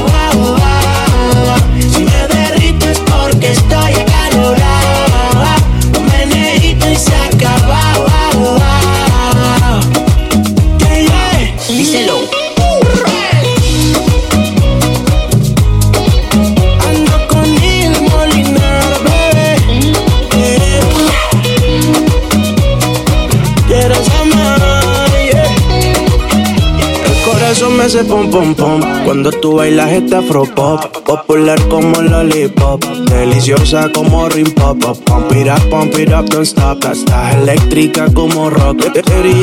Pom 27.97 28.31
pom 28.31 28.55
pom. 28.55 28.81
Cuando 29.05 29.31
tú 29.31 29.55
bailas 29.55 29.91
esta 29.93 30.19
afro 30.19 30.45
pop, 30.45 30.81
popular 31.09 31.59
como 31.69 32.03
lollipop, 32.03 32.85
deliciosa 32.85 33.91
como 33.95 34.29
rim 34.29 34.53
pop. 34.53 34.79
Pump 35.07 35.33
it 35.33 35.49
up, 35.49 35.71
pump 35.71 35.99
it 35.99 36.13
up, 36.13 36.29
don't 36.29 36.45
stop. 36.45 36.85
Estás 36.85 37.35
eléctrica 37.35 38.07
como 38.13 38.51
rock. 38.51 38.85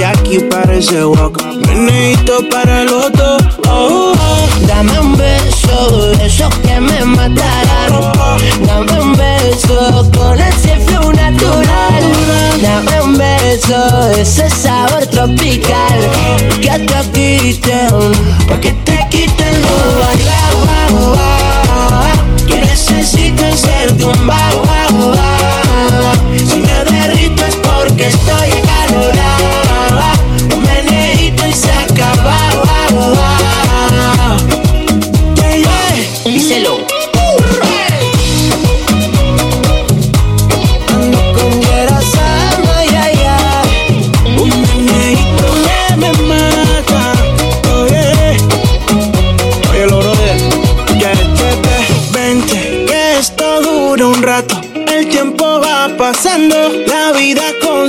aquí 0.05 0.39
parece 0.51 1.03
walk. 1.03 1.41
Meneito 1.67 2.47
para 2.51 2.83
el 2.83 2.89
otro. 2.89 3.37
Oh, 3.67 4.13
oh. 4.13 4.67
Dame 4.67 4.99
un 4.99 5.17
beso, 5.17 6.11
esos 6.21 6.53
que 6.59 6.79
me 6.79 7.03
matarán. 7.03 8.13
Dame 8.67 9.01
un 9.01 9.13
beso 9.13 10.11
con 10.15 10.39
ese 10.39 10.77
flow 10.85 11.11
natural. 11.13 12.03
Dame 12.61 13.01
un 13.01 13.17
beso, 13.17 14.11
ese 14.11 14.49
sabor 14.51 15.03
tropical. 15.07 15.99
Que 16.61 16.77
te 16.79 17.11
quiten, 17.11 17.89
pa' 18.47 18.59
que 18.61 18.71
te 18.71 19.07
quiten. 19.09 19.55
Que 22.47 22.59
necesito 22.59 23.55
ser 23.55 23.91
un 24.03 24.27
Si 26.37 26.59
me 26.59 26.83
derrito 26.91 27.45
es 27.45 27.55
porque 27.55 28.07
estoy 28.07 28.64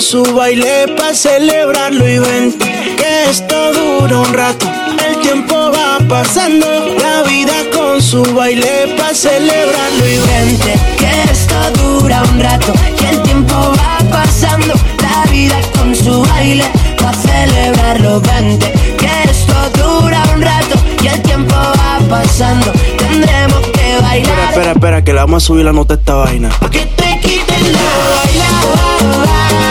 su 0.06 0.22
baile 0.22 0.86
para 0.96 1.14
celebrarlo 1.14 2.08
y 2.08 2.18
vente. 2.20 2.64
Que 2.96 3.28
esto 3.28 3.72
dura 3.72 4.18
un 4.20 4.32
rato, 4.32 4.66
el 5.08 5.20
tiempo 5.20 5.72
va 5.72 5.98
pasando, 6.08 6.66
la 7.00 7.22
vida 7.24 7.54
con 7.74 8.00
su 8.00 8.22
baile 8.34 8.94
para 8.96 9.12
celebrarlo 9.14 10.06
y 10.06 10.16
vente. 10.18 10.78
que 10.96 11.32
esto 11.32 11.56
dura 11.82 12.22
un 12.32 12.40
rato. 12.40 12.72
Que 12.98 13.08
el 13.10 13.22
tiempo 13.22 13.54
va 13.54 13.98
pasando. 14.10 14.74
La 15.02 15.28
vida 15.30 15.56
con 15.76 15.94
su 15.96 16.22
baile. 16.22 16.64
Va 17.04 17.10
a 17.10 17.14
celebrarlo, 17.14 18.20
vente. 18.20 18.72
Que 18.96 19.28
esto 19.30 19.54
dura 19.74 20.22
un 20.34 20.40
rato. 20.42 20.76
Y 21.02 21.08
el 21.08 21.20
tiempo 21.22 21.54
va 21.56 21.98
pasando. 22.08 22.70
Tendremos 22.96 23.60
que 23.72 23.94
Espera, 23.96 24.00
bailar. 24.08 24.50
espera, 24.50 24.70
espera, 24.72 25.04
que 25.04 25.12
le 25.12 25.18
vamos 25.20 25.42
a 25.42 25.46
subir 25.46 25.64
la 25.64 25.72
nota 25.72 25.94
a 25.94 25.96
esta 25.96 26.14
vaina. 26.14 26.48
Que 26.70 26.86
te 26.86 27.18
quiten 27.20 27.72
lo 27.72 27.78
bailado. 28.14 29.65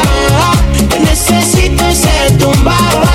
Que 2.66 2.72
necesito 2.72 3.06
ser 3.06 3.15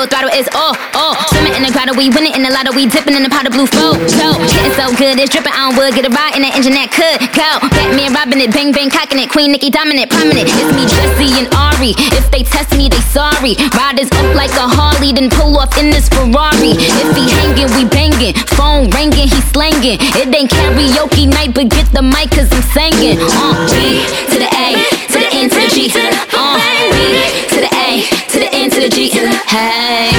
full 0.00 0.08
throttle, 0.08 0.32
is 0.32 0.48
all, 0.56 0.72
all. 0.96 1.12
Swimming 1.28 1.52
in 1.52 1.62
the 1.62 1.68
grotto, 1.68 1.92
we 1.92 2.08
winning 2.08 2.32
in 2.32 2.40
the 2.40 2.48
lotto, 2.48 2.72
we 2.72 2.88
dipping 2.88 3.12
in 3.12 3.22
the 3.22 3.28
pot 3.28 3.44
of 3.44 3.52
blue 3.52 3.68
flow. 3.68 3.92
So, 4.08 4.32
getting 4.48 4.72
so 4.72 4.88
good, 4.96 5.20
it's 5.20 5.28
dripping 5.28 5.52
on 5.52 5.76
wood, 5.76 5.92
get 5.92 6.08
a 6.08 6.12
ride 6.12 6.40
in 6.40 6.42
the 6.42 6.52
engine 6.56 6.72
that 6.72 6.88
could 6.88 7.20
go. 7.36 7.60
Batman 7.68 8.16
robbing 8.16 8.40
it, 8.40 8.48
bang 8.48 8.72
bang 8.72 8.88
cocking 8.88 9.20
it, 9.20 9.28
Queen 9.28 9.52
Nicki 9.52 9.68
dominant, 9.68 10.08
prominent. 10.08 10.48
It's 10.48 10.72
me, 10.72 10.88
Jesse 10.88 11.36
and 11.36 11.48
Ari. 11.52 11.92
If 12.16 12.32
they 12.32 12.48
test 12.48 12.72
me, 12.72 12.88
they 12.88 13.02
sorry. 13.12 13.60
Riders 13.76 14.08
up 14.16 14.28
like 14.32 14.52
a 14.56 14.64
Harley, 14.64 15.12
then 15.12 15.28
pull 15.28 15.60
off 15.60 15.76
in 15.76 15.92
this 15.92 16.08
Ferrari. 16.08 16.80
If 16.80 17.12
he 17.12 17.28
hanging, 17.28 17.68
we 17.76 17.84
banging. 17.84 18.32
Phone 18.56 18.88
ringing, 18.96 19.28
he 19.28 19.40
slanging. 19.52 20.00
It 20.16 20.32
ain't 20.32 20.48
karaoke 20.48 21.28
night, 21.28 21.52
but 21.52 21.68
get 21.68 21.92
the 21.92 22.00
mic, 22.00 22.32
cause 22.32 22.48
I'm 22.48 22.64
singing. 22.72 23.20
Uh, 23.20 23.68
to 23.68 24.36
the 24.40 24.48
A, 24.48 24.80
to 25.12 25.16
the 25.20 25.28
N 25.36 25.46
to 25.52 25.58
the 25.60 25.68
G. 25.68 25.92
Uh, 25.92 26.08
B 26.24 26.29
Hey. 29.52 30.09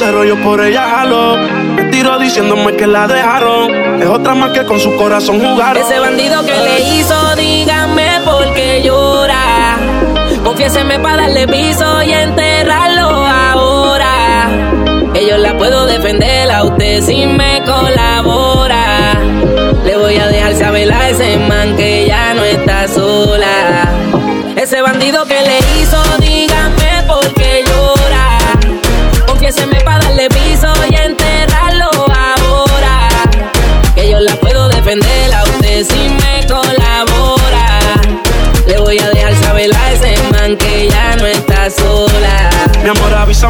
Sincero, 0.00 0.24
yo 0.24 0.42
por 0.42 0.64
ella 0.64 0.88
jalo. 0.88 1.36
Me 1.76 1.84
tiro 1.90 2.18
diciéndome 2.18 2.74
que 2.74 2.86
la 2.86 3.06
dejaron. 3.06 4.00
Es 4.00 4.08
otra 4.08 4.34
más 4.34 4.50
que 4.52 4.64
con 4.64 4.80
su 4.80 4.96
corazón 4.96 5.38
jugaron. 5.40 5.82
Ese 5.82 5.98
bandido 5.98 6.42
que 6.46 6.52
le 6.52 6.80
hizo, 6.94 7.36
dígame 7.36 8.08
por 8.24 8.50
qué 8.54 8.80
llora. 8.82 9.76
Confiéseme 10.42 10.98
para 11.00 11.24
darle 11.24 11.46
piso 11.46 12.02
y 12.02 12.12
enterrarlo 12.12 13.26
ahora. 13.26 14.48
Ellos 15.14 15.38
la 15.38 15.58
puedo 15.58 15.84
defender 15.84 16.50
a 16.50 16.64
usted 16.64 17.02
si 17.02 17.26
me 17.26 17.62
colabora. 17.66 19.20
Le 19.84 19.96
voy 19.98 20.16
a 20.16 20.28
dejar 20.28 20.54
saber 20.54 20.90
a 20.90 21.10
ese 21.10 21.36
man 21.46 21.76
que 21.76 22.06
ya 22.06 22.32
no 22.32 22.42
está 22.42 22.88
sola. 22.88 23.19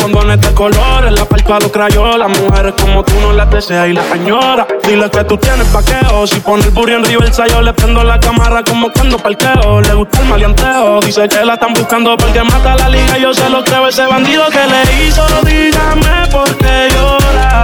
Con 0.00 0.30
este 0.30 0.54
colores, 0.54 1.12
la 1.12 1.24
parto 1.26 1.54
a 1.54 1.60
los 1.60 1.70
crayolas. 1.70 2.28
Mujeres 2.40 2.74
como 2.80 3.04
tú 3.04 3.12
no 3.20 3.32
las 3.32 3.50
deseas 3.50 3.88
y 3.88 3.92
las 3.92 4.10
añora. 4.10 4.66
Dile 4.86 5.10
que 5.10 5.24
tú 5.24 5.36
tienes 5.36 5.66
paqueo. 5.68 6.26
Si 6.26 6.40
pone 6.40 6.64
el 6.64 6.90
en 6.90 7.04
Riversa, 7.04 7.46
yo 7.46 7.60
le 7.60 7.72
prendo 7.72 8.02
la 8.02 8.18
cámara 8.18 8.62
como 8.64 8.90
cuando 8.90 9.18
parqueo. 9.18 9.80
Le 9.80 9.94
gusta 9.94 10.20
el 10.20 10.28
maleanteo. 10.28 11.00
Dice 11.00 11.28
que 11.28 11.44
la 11.44 11.54
están 11.54 11.74
buscando 11.74 12.16
porque 12.16 12.42
mata 12.42 12.74
la 12.76 12.88
liga. 12.88 13.18
Yo 13.18 13.34
se 13.34 13.48
lo 13.50 13.62
creo, 13.64 13.86
ese 13.88 14.06
bandido 14.06 14.46
que 14.48 14.66
le 14.66 15.06
hizo, 15.06 15.26
dígame 15.44 16.26
por 16.32 16.56
qué 16.56 16.88
llora. 16.94 17.62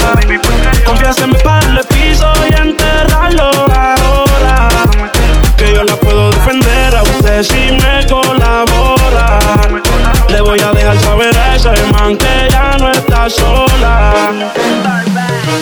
Confíase 0.85 1.25
en 1.25 1.31
mi 1.31 1.37
y 2.49 2.55
enterrarlo 2.61 3.63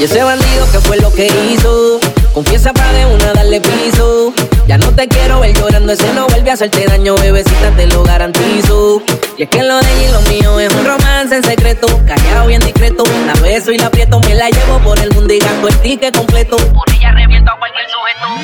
Y 0.01 0.05
ese 0.05 0.20
bandido 0.25 0.68
que 0.72 0.81
fue 0.81 0.96
lo 0.96 1.12
que 1.12 1.27
hizo, 1.27 2.01
confiesa 2.35 2.72
para 2.72 2.92
de 2.92 3.07
una 3.07 3.33
darle 3.35 3.61
piso. 3.61 4.33
Ya 4.66 4.79
no 4.79 4.90
te 4.90 5.07
quiero 5.07 5.38
ver 5.38 5.57
llorando, 5.57 5.92
ese 5.92 6.12
no 6.12 6.27
vuelve 6.27 6.51
a 6.51 6.55
hacerte 6.55 6.87
daño, 6.87 7.14
bebecita, 7.14 7.70
te 7.77 7.87
lo 7.87 8.03
garantizo. 8.03 9.01
Y 9.38 9.44
es 9.44 9.48
que 9.48 9.62
lo 9.62 9.79
de 9.81 9.92
ella 9.92 10.09
y 10.09 10.12
lo 10.12 10.20
mío 10.22 10.59
es 10.59 10.75
un 10.75 10.85
romance 10.85 11.37
en 11.37 11.44
secreto, 11.44 11.87
callado 12.05 12.48
bien 12.48 12.61
discreto. 12.62 13.05
La 13.27 13.35
beso 13.35 13.70
y 13.70 13.79
la 13.79 13.87
aprieto, 13.87 14.18
me 14.18 14.35
la 14.35 14.51
llevo 14.51 14.81
por 14.81 14.98
el 14.98 15.12
mundo 15.12 15.33
y 15.33 15.38
gasto 15.38 15.68
el 15.68 15.77
ticket 15.79 16.16
completo. 16.16 16.57
Por 16.57 16.90
ella 16.92 17.12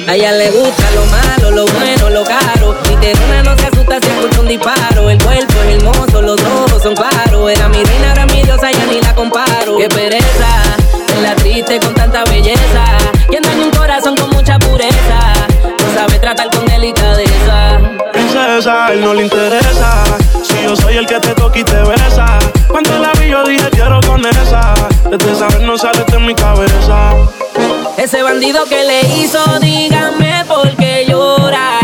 a 0.07 0.15
ella 0.15 0.33
le 0.33 0.51
gusta 0.51 0.91
lo 0.95 1.05
malo, 1.07 1.51
lo 1.51 1.73
bueno, 1.73 2.11
lo 2.11 2.25
caro. 2.25 2.77
Mi 2.89 2.97
terrena 2.97 3.43
no 3.43 3.57
se 3.57 3.67
asusta 3.67 3.99
si 4.01 4.09
escucha 4.09 4.41
un 4.41 4.49
disparo. 4.49 5.11
El 5.11 5.23
cuerpo 5.23 5.55
es 5.63 5.77
hermoso, 5.77 6.23
los 6.23 6.41
ojos 6.41 6.83
son 6.83 6.95
claros. 6.95 7.51
Era 7.51 7.69
mi 7.69 7.83
reina, 7.85 8.13
era 8.13 8.27
mi 8.27 8.43
diosa, 8.43 8.71
ya 8.71 8.87
ni 8.87 9.01
la 9.01 9.15
comparo. 9.15 9.77
Qué 9.79 9.89
pereza, 9.89 10.49
es 11.15 11.23
la 11.23 11.35
triste 11.37 11.79
con 11.81 11.95
tanta 11.95 12.25
belleza. 12.25 12.85
Quien 13.29 13.43
daña 13.43 13.65
un 13.65 13.71
corazón 13.71 14.17
con 14.17 14.31
mucha 14.31 14.59
pureza. 14.59 15.33
No 15.63 15.95
sabe 15.95 16.19
tratar 16.19 16.51
con 16.51 16.65
delicadeza. 16.67 17.79
Princesa, 18.13 18.93
él 18.93 19.01
no 19.01 19.15
le 19.15 19.25
interesa. 19.25 20.05
Si 20.43 20.63
yo 20.63 20.75
soy 20.75 20.97
el 20.97 21.07
que 21.07 21.21
te 21.21 21.35
toca 21.35 21.59
y 21.59 21.65
te 21.65 21.77
besa. 21.83 22.39
Cuando 22.69 22.99
la 22.99 23.13
vi, 23.13 23.31
yo 23.31 23.45
dije 23.45 23.69
quiero 23.71 24.01
con 24.07 24.25
esa. 24.27 24.75
Desde 25.11 25.35
saber 25.35 25.61
no 25.61 25.79
sale 25.79 26.05
de 26.05 26.19
mi 26.19 26.35
cabeza. 26.35 27.15
Ese 27.99 28.23
bandido 28.23 28.65
que 28.67 28.85
le 28.85 29.01
hizo, 29.17 29.41
dígame 29.59 30.45
por 30.47 30.71
qué 30.77 31.05
llora. 31.09 31.81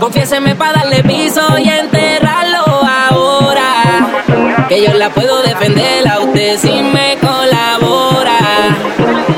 Confiéseme 0.00 0.56
para 0.56 0.80
darle 0.80 1.04
piso 1.04 1.40
y 1.56 1.68
enterrarlo 1.68 2.64
ahora. 2.84 4.66
Que 4.68 4.82
yo 4.82 4.92
la 4.94 5.08
puedo 5.10 5.40
defender 5.42 6.08
a 6.08 6.18
usted 6.18 6.58
si 6.58 6.82
me 6.82 7.16
colabora. 7.20 8.76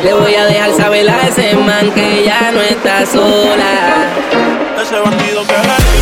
Le 0.03 0.14
voy 0.14 0.34
a 0.34 0.47
dejar 0.47 0.72
saber 0.72 1.11
a 1.11 1.28
ese 1.28 1.57
man 1.57 1.90
que 1.90 2.24
ya 2.24 2.51
no 2.53 2.62
está 2.62 3.05
sola. 3.05 4.07
Ese 4.82 4.99
bandido 4.99 5.47
que 5.47 5.53
le 5.53 6.01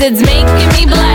it's 0.00 0.20
making 0.20 0.68
me 0.78 0.86
blush. 0.86 1.05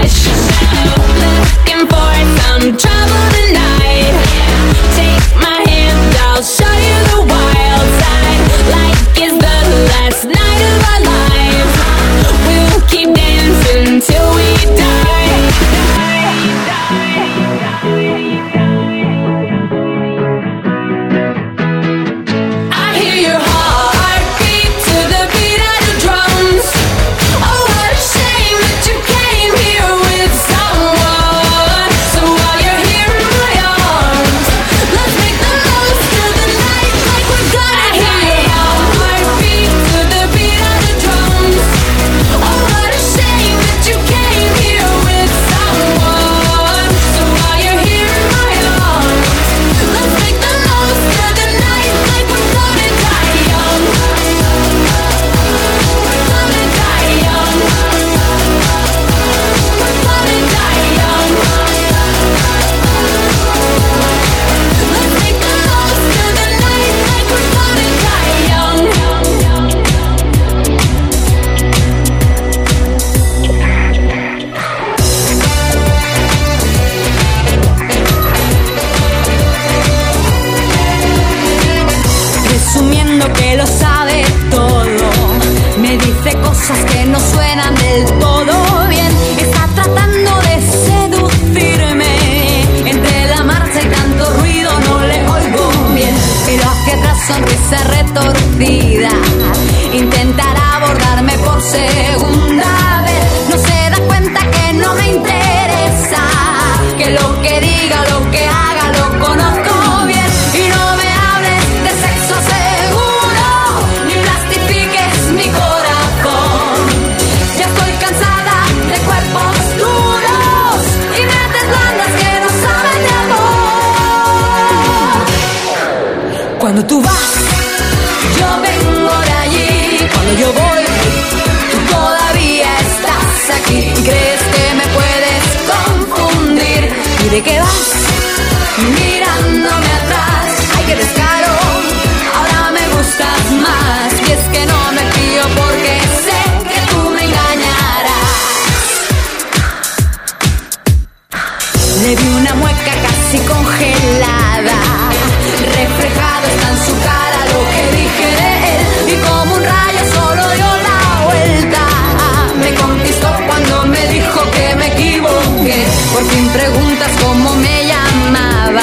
Por 166.13 166.23
fin 166.25 166.47
preguntas 166.49 167.11
cómo 167.21 167.55
me 167.55 167.85
llamaba. 167.85 168.81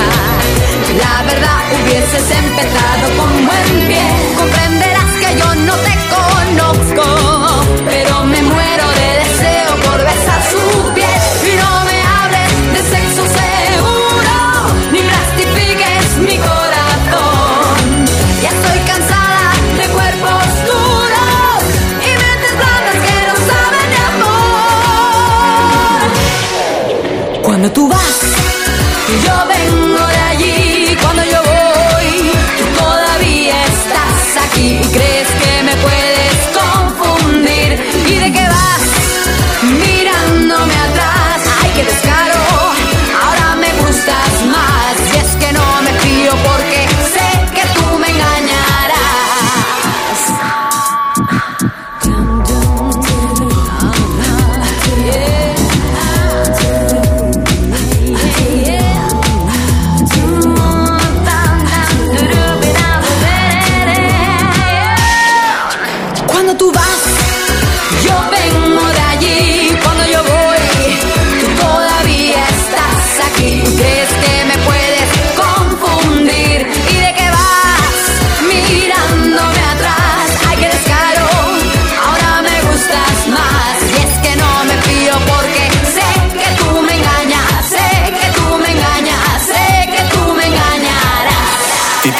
La 1.02 1.22
verdad 1.24 1.60
hubieses 1.74 2.30
empezado 2.30 3.16
con 3.16 3.46
buen 3.46 3.88
pie. 3.88 4.02
Comprenderás 4.36 5.12
que 5.20 5.38
yo 5.38 5.54
no 5.66 5.74
te 5.76 5.92
conozco. 6.08 6.17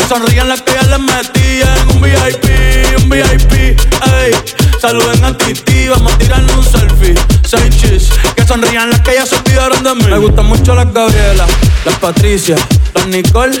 Que 0.00 0.06
sonrían 0.06 0.48
las 0.48 0.62
que 0.62 0.72
ya 0.72 0.82
les 0.82 0.98
metí 0.98 1.60
en 1.60 1.94
un 1.94 2.00
VIP, 2.00 3.02
un 3.02 3.10
VIP, 3.10 3.52
ey. 3.52 4.32
Saluden 4.80 5.22
a 5.22 5.36
Titi, 5.36 5.88
vamos 5.88 6.14
a 6.14 6.18
tirarnos 6.18 6.56
un 6.56 6.64
selfie. 6.64 7.14
Seis 7.46 7.76
chis, 7.76 8.08
que 8.34 8.46
sonrían 8.46 8.88
las 8.88 9.00
que 9.02 9.12
ya 9.14 9.26
se 9.26 9.36
olvidaron 9.36 9.84
de 9.84 9.94
mí. 9.96 10.04
Me 10.08 10.18
gustan 10.18 10.46
mucho 10.46 10.74
las 10.74 10.90
Gabriela, 10.90 11.46
las 11.84 11.94
Patricia, 11.96 12.56
las 12.94 13.06
Nicole, 13.08 13.60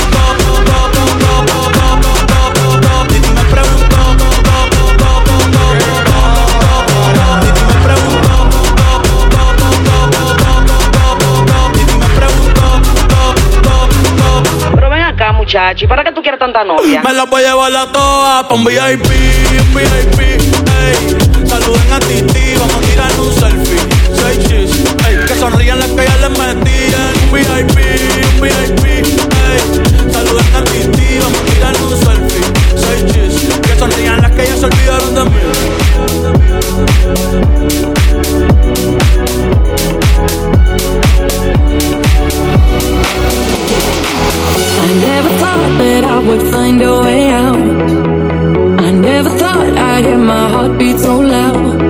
muchacho. 15.51 15.85
¿Y 15.85 15.87
para 15.87 16.03
qué 16.03 16.11
tú 16.11 16.21
quieres 16.21 16.39
tanta 16.39 16.63
novia? 16.63 17.01
Me 17.03 17.13
la 17.13 17.25
voy 17.25 17.43
a 17.43 17.49
llevar 17.49 17.75
a 17.75 17.91
todas 17.91 18.45
pa' 18.45 18.55
un 18.55 18.63
VIP, 18.63 19.05
un 19.59 19.73
VIP, 19.73 20.19
ey. 20.19 20.95
Saluden 21.45 21.91
a 21.91 21.99
Titi, 21.99 22.55
vamos 22.57 22.75
a 22.75 22.79
tirar 22.79 23.11
un 23.19 23.33
selfie. 23.33 23.79
Seis 24.13 24.39
chis, 24.47 24.71
ey. 25.07 25.17
Que 25.27 25.35
sonrían 25.35 25.79
las 25.79 25.89
que 25.89 26.05
ya 26.05 26.17
les 26.17 26.29
metí 26.39 26.93
en 26.95 27.03
un 27.21 27.31
VIP, 27.33 27.77
un 28.33 28.41
VIP, 28.41 28.85
ey. 28.85 29.59
Saluden 30.11 30.55
a 30.55 30.63
Titi, 30.63 31.19
vamos 31.19 31.39
a 31.39 31.43
tirar 31.53 31.75
un 31.81 31.89
selfie. 31.97 32.45
Seis 32.77 33.05
chis, 33.11 33.33
que 33.61 33.75
sonrían 33.77 34.21
las 34.21 34.31
que 34.31 34.47
ya 34.47 34.55
se 34.55 34.65
olvidaron 34.65 35.15
de 35.15 35.23
mí. 35.25 35.31
Never 44.93 45.29
thought 45.41 45.77
that 45.81 46.03
I 46.03 46.17
would 46.27 46.43
find 46.53 46.81
a 46.81 47.01
way 47.01 47.29
out. 47.29 47.55
I 48.87 48.91
never 48.91 49.29
thought 49.29 49.67
I'd 49.77 50.05
hear 50.05 50.17
my 50.17 50.49
heartbeat 50.53 50.97
so 50.99 51.19
loud. 51.19 51.81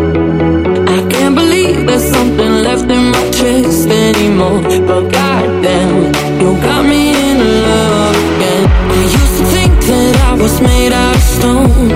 I 0.95 0.99
can't 1.13 1.35
believe 1.35 1.87
there's 1.87 2.07
something 2.17 2.53
left 2.67 2.89
in 2.97 3.03
my 3.15 3.25
chest 3.31 3.87
anymore. 3.89 4.61
But 4.87 5.03
goddamn, 5.17 5.95
you 6.41 6.49
got 6.67 6.85
me 6.85 7.01
in 7.29 7.37
love 7.67 8.15
again. 8.31 8.65
I 8.97 9.01
used 9.19 9.35
to 9.39 9.45
think 9.55 9.73
that 9.89 10.15
I 10.29 10.33
was 10.43 10.61
made 10.61 10.93
out 10.93 11.15
of 11.15 11.23
stone. 11.35 11.91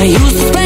I 0.00 0.04
used 0.04 0.38
to 0.40 0.61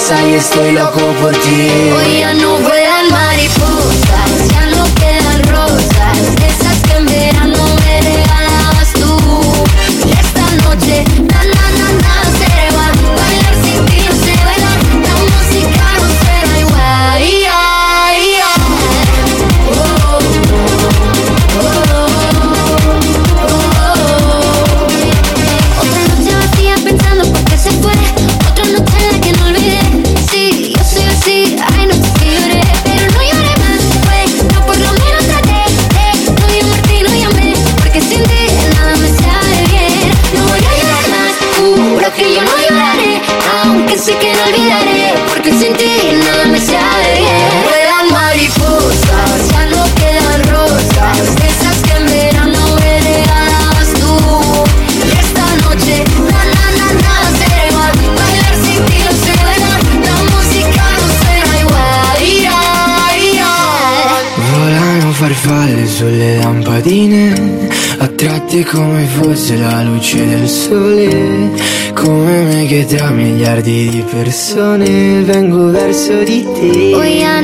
cabeza 0.00 0.26
y 0.26 0.34
estoy 0.34 0.72
loco 0.72 1.00
por 1.20 1.32
ti. 1.32 1.70
Hoy 1.96 2.20
ya 2.20 2.34
no 2.34 2.58
stretti 68.50 68.64
come 68.64 69.04
fosse 69.04 69.56
la 69.56 69.82
luce 69.84 70.26
del 70.26 70.48
sole 70.48 71.50
Come 71.94 72.42
me 72.42 72.66
che 72.66 72.84
tra 72.84 73.10
miliardi 73.10 73.88
di 73.88 74.02
persone 74.02 75.22
vengo 75.22 75.70
verso 75.70 76.22
di 76.22 76.42
te. 76.42 76.94
Oh, 76.94 77.02
yeah, 77.02 77.40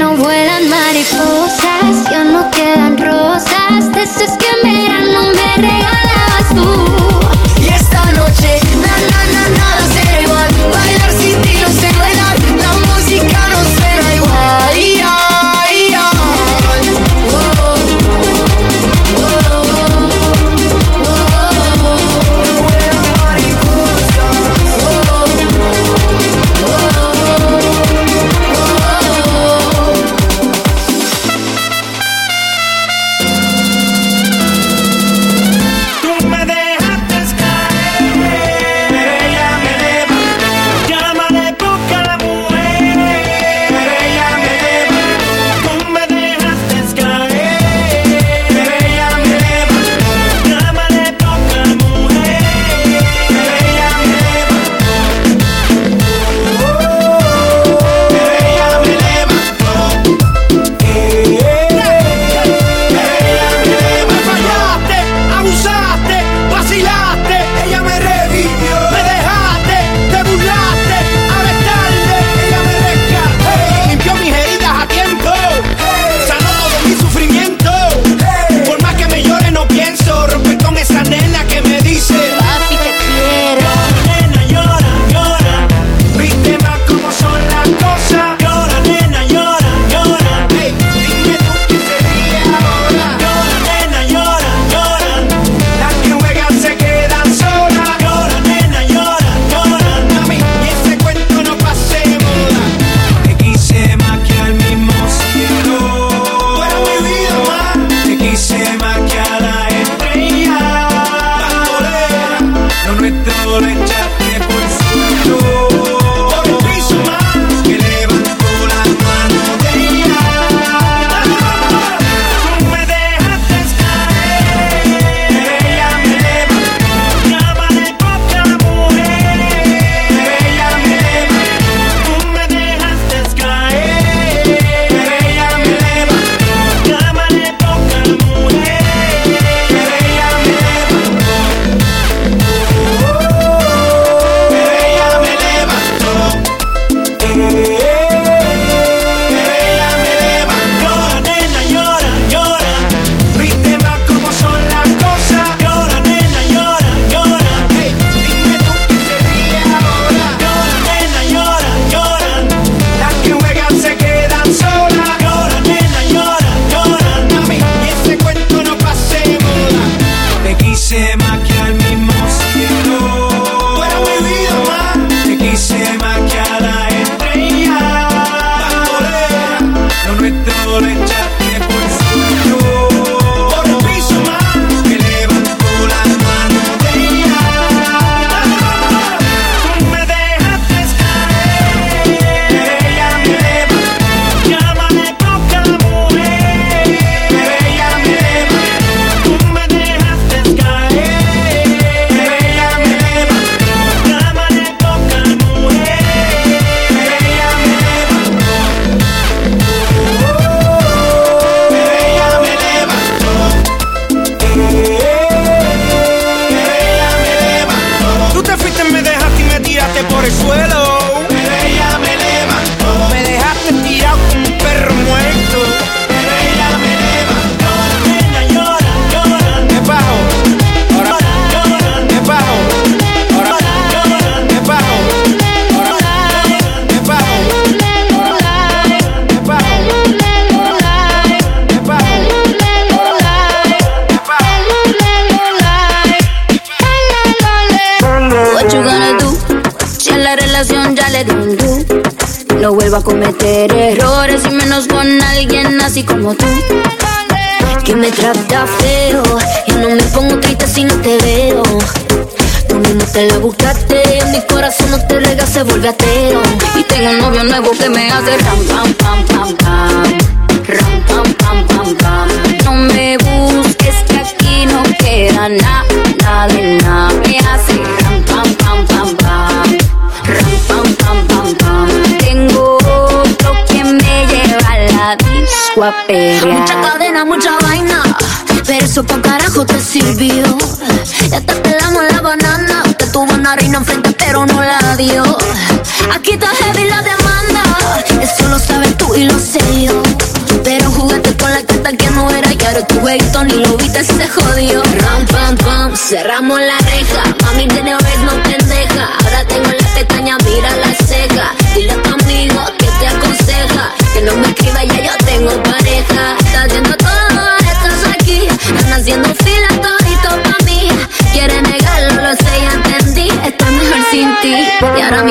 a 285.86 285.92
pelear. 286.06 287.05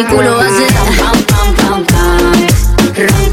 mi 0.05 0.15
culo 0.15 0.39
hace 0.39 0.67
ram, 0.73 0.89
pam, 0.97 1.17
pam, 1.55 1.83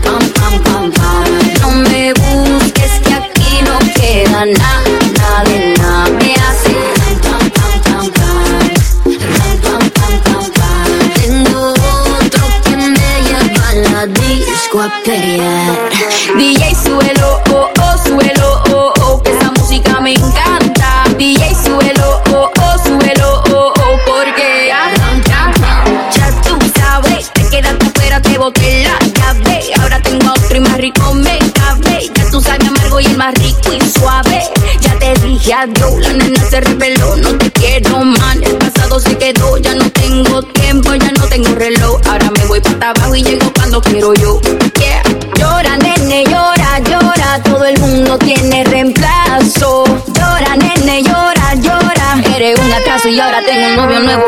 pam, 0.02 0.52
pam, 0.64 0.90
pam, 0.92 1.26
No 1.60 1.68
me 1.88 2.12
busques 2.14 2.92
que 3.04 3.14
aquí 3.14 3.52
no 3.64 3.78
queda 3.94 4.44
nada, 4.46 4.90
nada 5.18 5.44
de 5.44 5.56
nada. 5.78 6.10
Me 6.18 6.34
hace 6.34 6.74
ram, 6.98 7.16
pam, 7.24 7.44
pam, 7.86 8.06
pam, 9.62 9.82
pam, 9.96 10.44
pam, 10.56 10.90
Tengo 11.14 11.60
otro 11.72 12.44
que 12.64 12.74
me 12.76 13.10
lleva 13.26 13.68
a 13.68 13.74
la 13.74 14.06
disco 14.06 14.76
a 14.80 14.90
pelear. 15.04 15.61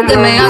Deme 0.09 0.44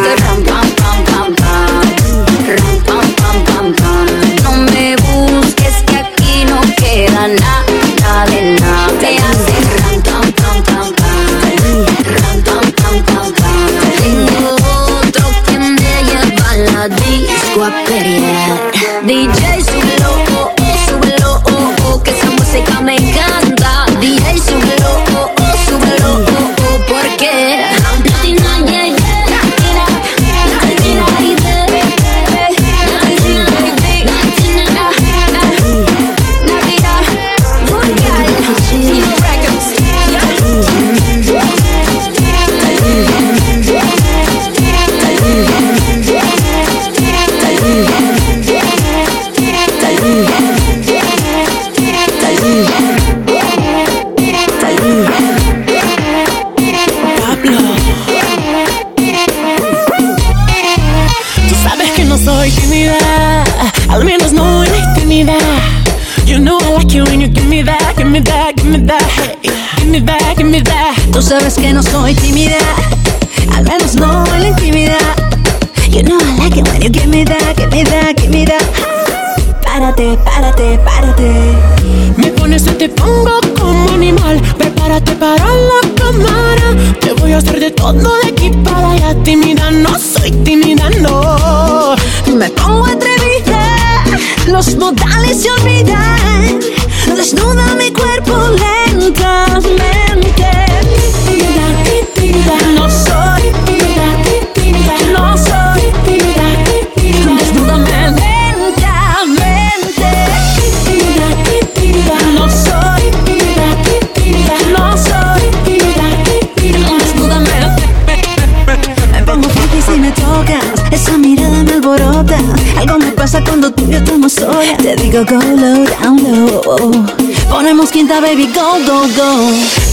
soy 72.04 72.14
timidez. 72.16 72.63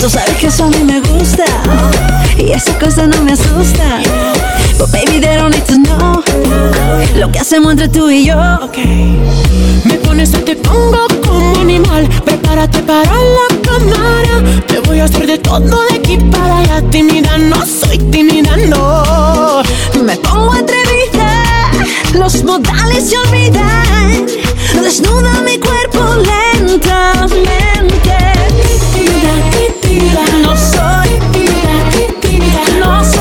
Tú 0.02 0.10
sabes 0.10 0.36
que 0.38 0.48
eso 0.48 0.64
a 0.64 0.68
mí 0.70 0.84
me 0.84 1.00
gusta 1.00 1.46
y 2.36 2.52
esa 2.54 2.74
cosa 2.80 3.06
no 3.06 3.22
me 3.22 3.34
asusta. 3.34 4.00
But 4.80 4.92
baby, 4.92 5.20
they 5.20 5.38
don't 5.38 5.54
need 5.54 5.64
to 5.66 5.76
know 5.76 6.24
lo 7.20 7.32
que 7.32 7.38
hacemos 7.38 7.74
entre 7.74 7.88
tú 7.88 8.10
y 8.10 8.26
yo. 8.26 8.36
Okay. 8.64 9.16
Me 9.86 9.94
pones, 10.00 10.32
yo 10.32 10.44
te 10.44 10.56
pongo 10.56 11.06
como 11.24 11.62
animal. 11.62 12.10
Prepárate 12.26 12.80
para 12.80 13.04
la 13.04 13.48
cámara. 13.62 14.62
Te 14.66 14.80
voy 14.80 15.02
a 15.02 15.06
hacer 15.06 15.28
de 15.28 15.38
todo 15.38 15.60
de 15.90 15.96
aquí 15.98 16.18
para 16.18 16.58
allá. 16.58 16.82
Tímida, 16.90 17.38
no 17.38 17.64
soy 17.64 18.00
tímida, 18.00 18.58
no. 18.58 19.62
Me 20.04 20.18
pongo 20.18 20.54
atrevida. 20.54 21.44
Los 22.14 22.44
modales 22.44 23.08
se 23.08 23.18
olvidan. 23.18 24.26
Desnuda 24.82 25.42
mi 25.42 25.60
cuerpo 25.60 26.00
lentamente. 26.60 27.71
No 30.40 30.56
soy, 30.56 31.20
no 32.80 33.04
soy. 33.04 33.21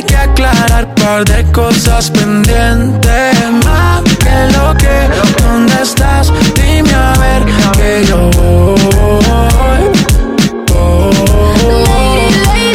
Hay 0.00 0.06
que 0.06 0.16
aclarar 0.16 0.94
par 0.94 1.26
de 1.26 1.44
cosas 1.52 2.10
pendientes. 2.10 3.34
Más 3.66 4.02
que 4.02 4.56
lo 4.56 4.74
que, 4.78 5.42
¿dónde 5.42 5.74
estás? 5.82 6.32
Dime 6.54 6.94
a 6.94 7.12
ver 7.20 7.44
que 7.76 8.06
yo 8.06 8.30
voy. 8.30 9.82
Lady, 11.68 12.30
lady, 12.32 12.72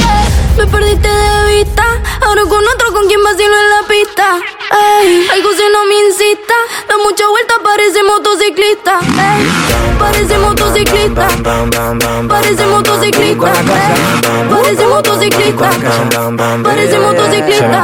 me 0.56 0.68
perdiste 0.68 1.08
de 1.08 1.56
vista. 1.56 1.84
Ahora 2.22 2.44
con 2.44 2.64
otro 2.76 2.94
con 2.94 3.08
quien 3.08 3.24
vacilo 3.24 3.56
en 3.64 3.70
la 3.72 3.88
pista. 3.88 4.28
Ey, 5.02 5.28
algo 5.34 5.50
si 5.54 5.64
no 5.74 5.84
me 5.86 5.96
Da 6.88 6.98
mucha 6.98 7.28
vuelta, 7.30 7.56
parece 7.64 8.04
motociclista. 8.04 9.00
Parece 9.98 10.38
motociclista. 10.38 11.28
Parece 12.28 12.66
motociclista. 12.66 13.54
Parece 14.50 14.86
motociclista. 14.86 15.70
Parece 16.64 17.00
motociclista. 17.00 17.84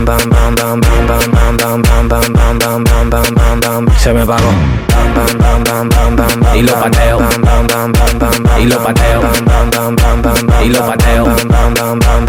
Se 3.97 4.11
me 4.13 4.25
pagó. 4.25 4.49
Y 6.55 6.61
lo 6.63 6.73
pateo. 6.73 7.19
Y 8.59 8.65
lo 8.65 8.83
pateo. 8.83 9.21
Y 10.63 10.69
lo 10.69 10.85
pateo. 10.85 11.35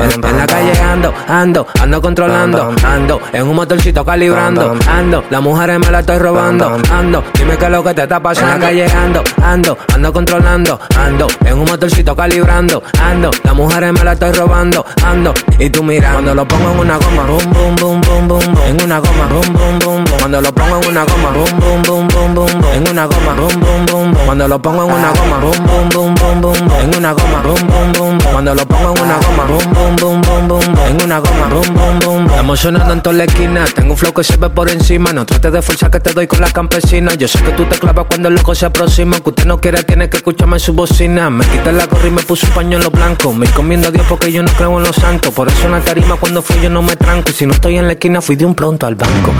En, 0.02 0.38
la 0.38 0.46
calle 0.46 0.80
ando, 0.80 1.14
ando, 1.28 1.66
ando 1.80 2.02
controlando, 2.02 2.74
ando, 2.84 3.20
en 3.32 3.48
un 3.48 3.56
motorcito 3.56 4.04
calibrando, 4.04 4.76
ando, 4.88 5.24
las 5.30 5.42
mujeres 5.42 5.78
me 5.78 5.90
la 5.90 6.00
estoy 6.00 6.18
robando, 6.18 6.78
ando, 6.90 7.24
dime 7.34 7.56
qué 7.56 7.64
es 7.66 7.70
lo 7.70 7.84
que 7.84 7.94
te 7.94 8.02
está 8.02 8.20
pasando. 8.20 8.54
En 8.54 8.60
la 8.60 8.66
calle 8.66 8.86
ando, 8.90 9.22
ando, 9.42 9.78
ando 9.94 10.12
controlando, 10.12 10.80
ando, 10.96 11.26
en 11.44 11.58
un 11.58 11.64
motorcito 11.64 12.16
calibrando, 12.16 12.82
ando, 13.00 13.30
las 13.44 13.54
mujeres 13.54 13.92
me 13.92 14.04
la 14.04 14.12
estoy 14.12 14.32
robando, 14.32 14.84
ando, 15.04 15.34
y 15.58 15.70
tú 15.70 15.82
mira, 15.82 16.12
cuando 16.12 16.34
lo 16.34 16.46
pongo 16.46 16.72
en 16.72 16.78
una 16.80 16.96
goma, 16.96 17.24
boom, 17.24 17.52
boom, 17.62 17.76
boom, 17.76 18.00
boom, 18.00 18.28
boom, 18.28 18.40
boom, 18.40 18.62
en 18.66 18.82
una 18.82 18.98
goma, 18.98 19.26
boom, 19.26 19.52
boom, 19.52 19.78
boom, 19.78 20.04
boom, 20.04 20.18
Cuando 20.18 20.40
lo 20.40 20.52
pongo 20.52 20.80
en 20.80 20.88
una 20.88 21.04
goma, 21.04 21.30
boom, 21.30 21.60
boom, 21.60 21.82
boom, 21.82 22.08
boom, 22.08 22.34
boom, 22.34 22.64
en 22.74 22.88
una 22.88 23.06
goma, 23.06 23.34
boom, 23.34 23.60
boom, 23.60 23.86
boom, 23.86 24.12
boom. 24.12 24.26
Cuando 24.26 24.48
lo 24.48 24.62
pongo 24.62 24.82
en 24.84 24.92
una 24.92 25.10
goma, 25.12 25.38
boom, 25.38 25.66
boom, 25.66 25.88
boom, 25.90 26.14
boom, 26.14 26.40
boom, 26.40 26.72
en 26.80 26.96
una 26.96 27.12
goma, 27.12 27.42
boom, 27.42 27.66
boom, 27.66 27.92
boom, 27.92 28.18
boom. 28.18 28.32
Cuando 28.32 28.54
lo 28.54 28.66
pongo 28.66 28.94
en 28.94 29.02
una 29.02 29.16
goma, 29.18 29.44
boom, 29.44 29.72
boom, 29.74 29.96
boom, 29.96 30.20
boom, 30.22 30.48
boom, 30.48 30.78
en 30.88 31.02
una 31.02 31.18
goma, 31.18 31.46
boom, 31.48 31.74
boom, 31.74 31.98
boom. 32.00 32.26
Estamos 32.26 32.60
sonando 32.60 32.92
en 32.92 33.00
toda 33.00 33.16
la 33.16 33.24
esquina, 33.24 33.64
tengo 33.64 33.92
un 33.92 33.96
flow 33.96 34.12
que 34.12 34.24
se 34.24 34.36
ve 34.36 34.50
por 34.50 34.68
encima. 34.68 35.12
No 35.12 35.24
trates 35.26 35.52
de 35.52 35.62
fuerza 35.62 35.90
que 35.90 36.00
te 36.00 36.12
doy 36.12 36.26
con 36.26 36.40
la 36.40 36.50
campesina. 36.50 37.14
Yo 37.14 37.28
sé 37.28 37.42
que 37.42 37.52
tú 37.52 37.64
te 37.66 37.78
clavas 37.78 38.06
cuando 38.08 38.28
el 38.28 38.34
loco 38.34 38.54
se 38.54 38.66
aproxima. 38.66 39.20
Que 39.20 39.30
usted 39.30 39.44
no 39.44 39.60
quiere, 39.60 39.82
tiene 39.84 40.08
que 40.08 40.16
escucharme 40.16 40.56
en 40.56 40.60
su 40.60 40.72
bocina. 40.72 41.30
Me 41.30 41.44
quité 41.44 41.72
la 41.72 41.86
gorra 41.86 42.08
y 42.08 42.10
me 42.10 42.22
puse 42.22 42.46
un 42.46 42.52
pañuelo 42.52 42.90
blanco. 42.90 43.32
Me 43.32 43.46
comiendo 43.48 43.88
a 43.88 43.90
Dios 43.90 44.06
porque 44.08 44.32
yo 44.32 44.42
no 44.42 44.50
creo 44.52 44.78
en 44.78 44.84
los 44.84 44.96
santos. 44.96 45.32
Por 45.32 45.48
eso 45.48 45.66
en 45.66 45.72
la 45.72 45.80
tarima 45.80 46.16
cuando 46.16 46.42
fui 46.42 46.60
yo 46.60 46.70
no 46.70 46.82
me 46.82 46.96
tranco. 46.96 47.30
Y 47.30 47.41
si 47.42 47.46
no 47.46 47.54
estoy 47.54 47.76
en 47.76 47.88
la 47.88 47.94
esquina, 47.94 48.22
fui 48.22 48.36
de 48.36 48.44
un 48.44 48.54
pronto 48.54 48.86
al 48.86 48.94
banco. 48.94 49.32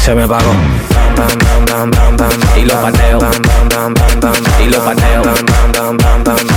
Se 0.00 0.14
me 0.14 0.26
pagó. 0.26 0.54
Y 2.56 2.64
lo 2.64 2.80
pateo. 2.80 3.18
Y 4.58 4.70
lo 4.70 4.84
pateo. 4.84 5.22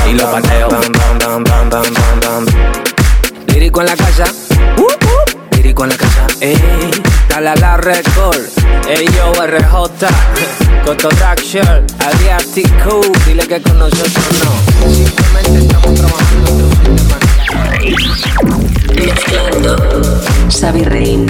Y 0.09 0.13
lo 0.13 0.31
pateo. 0.31 0.69
Lírico 3.47 3.81
en 3.81 3.87
la 3.87 3.97
casa. 3.97 4.23
Lírico 5.51 5.83
en 5.83 5.89
la 5.89 5.97
casa. 5.97 6.27
Dale 7.39 7.49
a 7.49 7.55
la 7.55 7.77
record. 7.77 8.49
Ey, 8.87 9.05
yo, 9.15 9.31
RJ. 9.33 10.07
Coto 10.83 11.09
Traction. 11.09 11.85
Adriatic 11.99 12.67
Dile 13.25 13.47
que 13.47 13.61
con 13.61 13.77
nosotros 13.77 14.25
no. 14.43 14.89
Simplemente 14.91 15.59
estamos 15.59 15.93
trabajando. 15.93 16.69
Mezclando. 18.95 19.75
Xavi 20.49 20.83
Rein. 20.83 21.27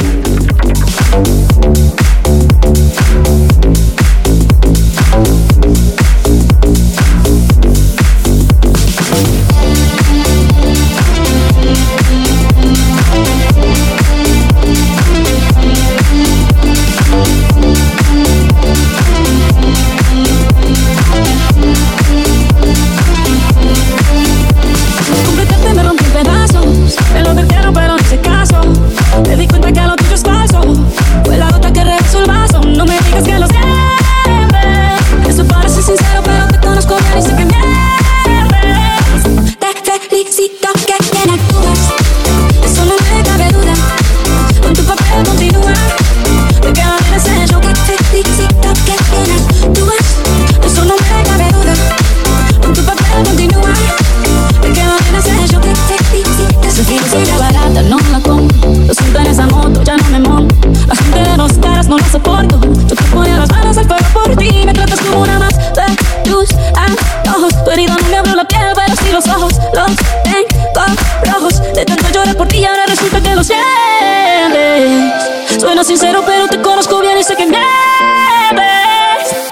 Suena 75.77 75.89
sincero, 75.89 76.23
pero 76.25 76.47
te 76.47 76.59
conozco 76.59 76.99
bien 77.01 77.19
y 77.19 77.23
sé 77.23 77.35
que 77.35 77.45
mientes. 77.45 77.61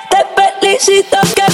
Te 0.10 0.26
felicito 0.60 1.20
que 1.36 1.45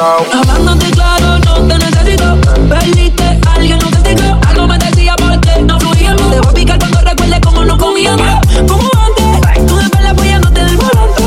Hablándote 0.00 0.90
claro, 0.92 1.38
no 1.40 1.68
te 1.68 1.78
necesito. 1.78 2.38
Perdiste 2.70 3.38
alguien, 3.54 3.78
no 3.78 3.90
te 3.90 4.14
digo. 4.14 4.40
Algo 4.48 4.66
me 4.66 4.78
decía 4.78 5.14
porque 5.16 5.60
no 5.60 5.78
fluíamos. 5.78 6.30
Te 6.30 6.40
voy 6.40 6.48
a 6.48 6.52
picar 6.54 6.78
cuando 6.78 7.00
recuerde 7.02 7.40
cómo 7.42 7.64
no 7.66 7.76
comíamos. 7.76 8.46
Como 8.66 8.88
antes, 9.06 9.66
tú 9.66 9.76
de 9.76 9.82
espalda 9.84 10.10
apoyándote 10.10 10.64
del 10.64 10.76
volante. 10.78 11.22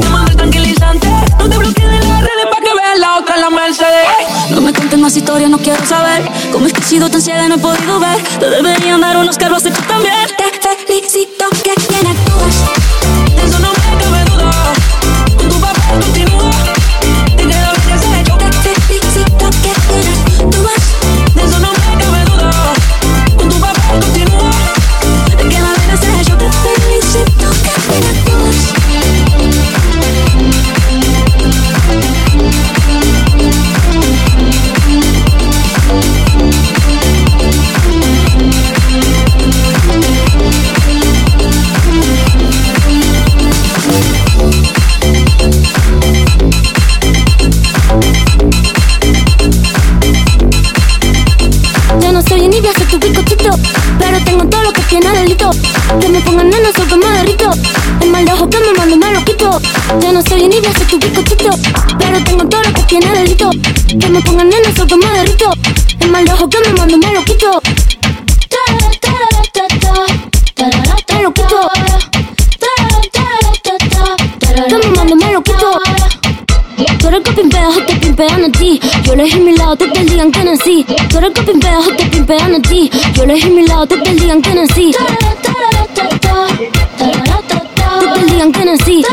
Te 0.00 0.08
mando 0.08 0.30
el 0.30 0.36
tranquilizante. 0.36 1.08
No 1.38 1.48
te 1.50 1.58
bloquees 1.58 1.90
de 1.90 1.98
las 1.98 2.20
redes 2.20 2.46
para 2.50 2.62
que 2.62 2.74
veas 2.74 2.98
la 3.00 3.18
otra 3.18 3.34
en 3.34 3.40
la 3.42 3.50
Mercedes. 3.50 4.06
No 4.48 4.60
me 4.62 4.72
contes 4.72 4.98
más 4.98 5.14
historias, 5.14 5.50
no 5.50 5.58
quiero 5.58 5.84
saber 5.86 6.22
Cómo 6.52 6.66
es 6.66 6.72
que 6.72 6.80
he 6.80 6.84
sido 6.84 7.08
tan 7.08 7.20
ciega 7.20 7.44
y 7.46 7.48
no 7.48 7.54
he 7.56 7.58
podido 7.58 7.98
ver 7.98 8.22
Te 8.38 8.50
deberían 8.50 9.00
dar 9.00 9.16
unos 9.16 9.36
carros 9.38 9.64
hecho 9.64 9.82
también 9.88 10.14
Ya 60.00 60.12
no 60.12 60.22
soy 60.22 60.44
envidia, 60.44 60.72
soy 60.74 60.86
tu 60.86 60.98
bizcochito 60.98 61.50
Pero 61.98 62.24
tengo 62.24 62.48
todo 62.48 62.62
lo 62.62 62.72
que 62.72 62.82
tiene 62.82 63.06
delito. 63.10 63.50
Que 63.88 64.08
me 64.08 64.20
pongan 64.20 64.48
nena, 64.48 64.74
soy 64.76 64.86
que 64.86 64.96
me 64.96 65.06
derrito 65.06 65.50
El 66.00 66.10
mal 66.10 66.28
ojo 66.30 66.48
que 66.48 66.58
me 66.60 66.72
mando 66.74 66.98
me 66.98 67.12
lo 67.12 67.24
quito. 67.24 67.60
Me 70.60 71.18
lo 71.22 71.32
quito. 71.32 71.54
Que 74.68 74.76
me 74.76 74.96
mando 74.96 75.16
me 75.16 75.32
lo 75.32 75.42
quito. 75.42 75.78
Tú 76.98 77.08
eres 77.08 77.18
el 77.18 77.22
que 77.22 77.32
pimpea, 77.32 77.68
o 77.68 77.80
te 77.86 77.94
pimpean 77.96 78.44
a 78.44 78.50
ti. 78.50 78.80
Yo 79.04 79.12
elegí 79.12 79.38
mi 79.40 79.56
lado, 79.56 79.76
te 79.76 79.84
el 79.84 80.08
día 80.08 80.22
en 80.22 80.32
que 80.32 80.44
nací. 80.44 80.84
Tú 81.08 81.18
eres 81.18 81.28
el 81.28 81.32
que 81.32 81.42
pimpea, 81.42 81.78
o 81.78 81.96
te 81.96 82.06
pimpean 82.06 82.54
a 82.54 82.60
ti. 82.60 82.90
Yo 83.14 83.24
elegí 83.24 83.50
mi 83.50 83.66
lado, 83.66 83.86
te 83.86 83.94
el 83.94 84.18
día 84.18 84.32
en 84.32 84.42
que 84.42 84.54
nací 84.54 84.92
el 88.16 88.30
día 88.30 88.44
en 88.44 88.52
que 88.52 88.64
nací 88.64 89.04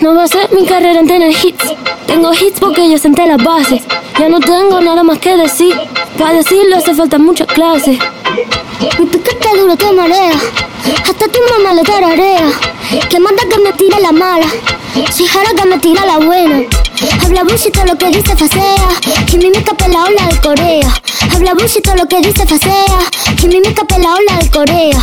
No 0.00 0.14
va 0.14 0.24
a 0.24 0.28
ser 0.28 0.52
mi 0.52 0.66
carrera 0.66 1.00
en 1.00 1.06
tener 1.06 1.30
hits. 1.30 1.74
Tengo 2.06 2.32
hits 2.32 2.60
porque 2.60 2.90
yo 2.90 2.98
senté 2.98 3.26
las 3.26 3.42
bases. 3.42 3.82
Ya 4.18 4.28
no 4.28 4.40
tengo 4.40 4.80
nada 4.80 5.02
más 5.02 5.18
que 5.18 5.36
decir. 5.36 5.74
Para 6.18 6.34
decirlo 6.34 6.76
hace 6.76 6.94
falta 6.94 7.18
muchas 7.18 7.46
clases. 7.48 7.98
Mi 8.98 9.06
piquete 9.06 9.48
duro 9.58 9.76
te 9.76 9.92
marea. 9.92 10.32
Hasta 11.02 11.28
tu 11.28 11.40
mamá 11.50 11.74
lo 11.74 11.82
tararea. 11.82 12.50
Que 13.08 13.20
manda 13.20 13.42
que 13.50 13.58
me 13.58 13.72
tire 13.72 14.00
la 14.00 14.12
mala. 14.12 14.46
Si 15.10 15.26
jara 15.26 15.50
que 15.56 15.66
me 15.66 15.78
tira 15.78 16.06
la 16.06 16.18
buena. 16.18 16.62
Habla 17.24 17.42
bullshit 17.44 17.72
todo 17.72 17.86
lo 17.86 17.96
que 17.96 18.08
dice 18.08 18.36
facea. 18.36 18.88
Que 19.26 19.38
mi 19.38 19.50
mica 19.50 19.74
la 19.88 20.04
ola 20.04 20.26
de 20.30 20.40
Corea. 20.40 20.88
Habla 21.34 21.54
bullshit 21.54 21.82
todo 21.82 21.96
lo 21.96 22.06
que 22.06 22.20
dice 22.20 22.46
facea. 22.46 22.98
Que 23.40 23.48
mi 23.48 23.60
mica 23.60 23.82
la 23.98 24.14
ola 24.14 24.36
de 24.40 24.50
Corea. 24.50 24.98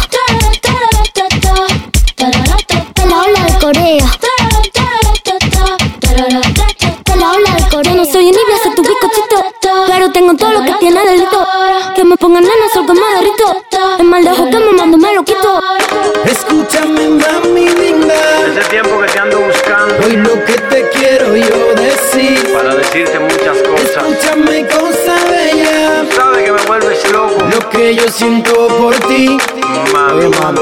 La 2.18 3.18
ola 3.18 3.44
de 3.46 3.54
Corea. 3.60 4.06
La 7.20 7.32
ola 7.32 7.56
de 7.56 7.70
Corea. 7.70 7.96
No 7.96 8.06
soy 8.06 8.26
envidia, 8.28 8.58
soy 8.64 8.76
tu 8.76 8.82
bizcochito. 8.84 9.44
Pero 9.88 10.12
tengo 10.12 10.36
todo 10.36 10.52
lo 10.52 10.64
que 10.64 10.74
tiene 10.80 11.04
delito. 11.04 11.48
Que 11.96 12.04
me 12.04 12.16
pongan 12.18 12.44
nena, 12.44 12.70
sol 12.74 12.86
que 12.86 12.94
me 12.94 13.00
derrito. 13.16 13.64
El 14.00 14.06
mal 14.06 14.24
de 14.24 14.32
ojo 14.32 14.46
que 14.50 14.60
me 14.60 14.72
mando 14.74 14.98
me 14.98 15.14
lo 15.14 15.24
quito. 15.24 15.60
Escúchame, 16.26 17.10
mami 17.10 17.68
linda. 17.70 18.41
Que 27.72 27.96
yo 27.96 28.10
siento 28.10 28.68
por 28.68 28.96
ti. 29.08 29.38
Mami, 29.94 30.28
mami. 30.40 30.60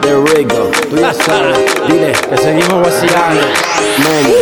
The 0.00 0.14
Rigo, 0.14 0.70
tú 0.90 0.96
ya 0.96 1.12
sabes. 1.14 1.58
Dile 1.88 2.12
que 2.12 2.36
seguimos 2.36 2.82
vacilando. 2.82 3.40
Mami. 3.98 4.34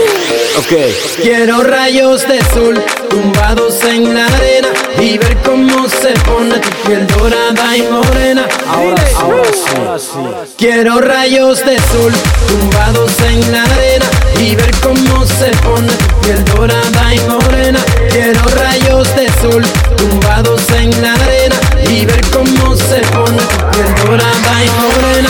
Ok. 0.58 1.22
Quiero 1.22 1.62
rayos 1.62 2.26
de 2.28 2.42
sol 2.52 2.82
tumbados 3.08 3.82
en 3.84 4.14
la 4.14 4.26
arena 4.26 4.68
y 4.98 5.18
ver 5.18 5.36
cómo 5.38 5.88
se 5.88 6.12
pone 6.20 6.58
tu 6.58 6.70
piel 6.86 7.06
dorada 7.06 7.76
y 7.76 7.82
morena. 7.82 8.46
Ahora, 8.68 9.04
ahora 9.18 9.98
sí. 9.98 10.54
Quiero 10.58 11.00
rayos 11.00 11.64
de 11.64 11.78
sol 11.78 12.12
tumbados 12.48 13.12
en 13.20 13.52
la 13.52 13.62
arena 13.64 14.06
y 14.40 14.54
ver 14.56 14.70
cómo 14.82 15.26
se 15.26 15.50
pone 15.62 15.88
tu 15.88 16.20
piel 16.20 16.44
dorada 16.44 17.14
y 17.14 17.20
morena. 17.28 17.80
Quiero 18.10 18.40
rayos 18.56 19.14
de 19.16 19.28
sol 19.40 19.62
tumbados 19.96 20.70
en 20.70 21.02
la 21.02 21.14
arena 21.14 21.56
y 21.92 22.06
ver 22.06 22.20
cómo 22.30 22.74
se 22.74 23.00
pone 23.12 23.42
piel 23.70 23.94
dorada 24.04 24.64
y 24.64 24.70
morena. 24.80 25.28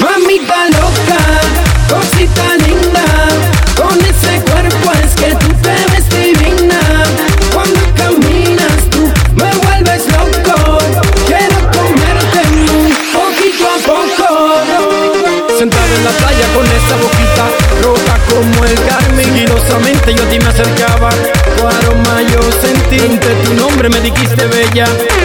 Mamita 0.00 0.66
loca, 0.70 1.20
cosita 1.88 2.56
linda, 2.66 3.04
con 3.76 3.96
ese 4.00 4.40
cuerpo 4.50 4.90
es 5.04 5.14
que 5.14 5.34
tú 5.36 5.48
te 5.62 5.76
ves 5.92 6.08
divina. 6.10 6.80
Cuando 7.52 7.80
caminas 7.94 8.78
tú 8.90 9.12
me 9.36 9.50
vuelves 9.64 10.02
loco, 10.10 10.78
quiero 11.26 11.58
comerte 11.70 12.42
muy 12.50 12.92
poquito 13.14 13.64
a 13.68 13.78
poco. 13.86 14.28
Sentado 15.56 15.94
en 15.98 16.04
la 16.04 16.10
playa 16.10 16.46
con 16.54 16.66
esa 16.66 16.96
boquita 17.00 17.25
Carmen, 19.68 19.94
sigilosamente 19.98 20.14
yo 20.14 20.22
a 20.22 20.28
ti 20.28 20.38
me 20.38 20.48
acercaba, 20.48 21.08
tu 21.56 21.66
aroma 21.66 22.22
yo 22.22 22.40
sentí, 22.60 22.96
entre 23.04 23.34
tu 23.44 23.54
nombre 23.54 23.88
me 23.88 24.00
dijiste 24.00 24.46
bella, 24.46 24.84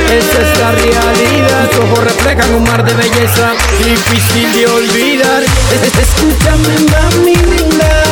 esa 0.10 0.42
es 0.42 0.60
la 0.60 0.72
realidad, 0.72 1.70
tus 1.72 1.80
ojos 1.86 2.04
reflejan 2.04 2.54
un 2.56 2.64
mar 2.64 2.84
de 2.84 2.94
belleza, 2.94 3.54
difícil 3.84 4.52
de 4.54 4.68
olvidar, 4.68 5.44
Es- 5.44 5.84
es- 5.88 6.08
escúchame 6.08 6.76
mami 6.92 7.36
linda, 7.36 8.04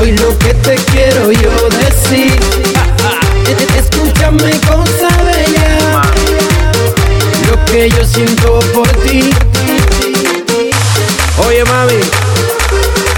hoy 0.00 0.12
lo 0.18 0.36
que 0.38 0.54
te 0.54 0.74
quiero 0.92 1.30
yo 1.32 1.50
decir, 1.80 2.38
Es- 3.46 3.62
es- 3.62 3.84
escúchame 3.84 4.50
cosa 4.66 5.08
bella, 5.24 6.02
lo 7.48 7.64
que 7.66 7.88
yo 7.90 8.04
siento 8.04 8.58
por 8.74 8.88
ti. 9.04 9.30
Oye, 11.46 11.64
mami. 11.64 12.00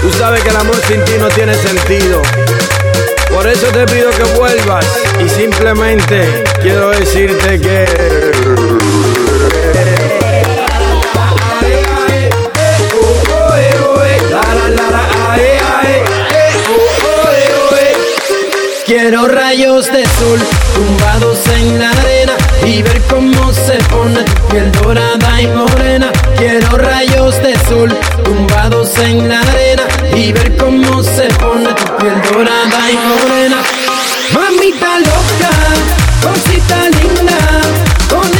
Tú 0.01 0.11
sabes 0.13 0.41
que 0.43 0.49
el 0.49 0.55
amor 0.55 0.77
sin 0.87 1.03
ti 1.03 1.13
no 1.19 1.27
tiene 1.29 1.53
sentido. 1.55 2.21
Por 3.29 3.47
eso 3.47 3.67
te 3.67 3.85
pido 3.85 4.09
que 4.11 4.23
vuelvas. 4.37 4.85
Y 5.23 5.29
simplemente 5.29 6.43
quiero 6.61 6.89
decirte 6.91 7.59
que. 7.59 7.85
Quiero 18.85 19.27
rayos 19.27 19.91
de 19.91 20.05
sol 20.05 20.39
tumbados 20.73 21.47
en 21.47 21.79
la 21.79 21.91
arena 21.91 22.18
y 22.69 22.83
ver 22.83 23.01
cómo 23.09 23.51
se 23.51 23.77
pone 23.89 24.23
tu 24.23 24.47
piel 24.49 24.71
dorada 24.71 25.41
y 25.41 25.47
morena. 25.47 26.11
Quiero 26.37 26.77
rayos 26.77 27.41
de 27.41 27.57
sol 27.67 27.89
tumbados 28.23 28.97
en 28.99 29.27
la 29.27 29.41
arena 29.41 29.83
y 30.15 30.31
ver 30.31 30.55
cómo 30.57 31.01
se 31.03 31.27
pone 31.41 31.69
tu 31.73 31.97
piel 31.97 32.21
dorada 32.31 32.91
y 32.91 32.97
morena. 33.09 33.57
Mamita 34.33 34.99
loca, 34.99 35.51
cosita 36.21 36.89
linda, 36.99 37.37
con 38.09 38.38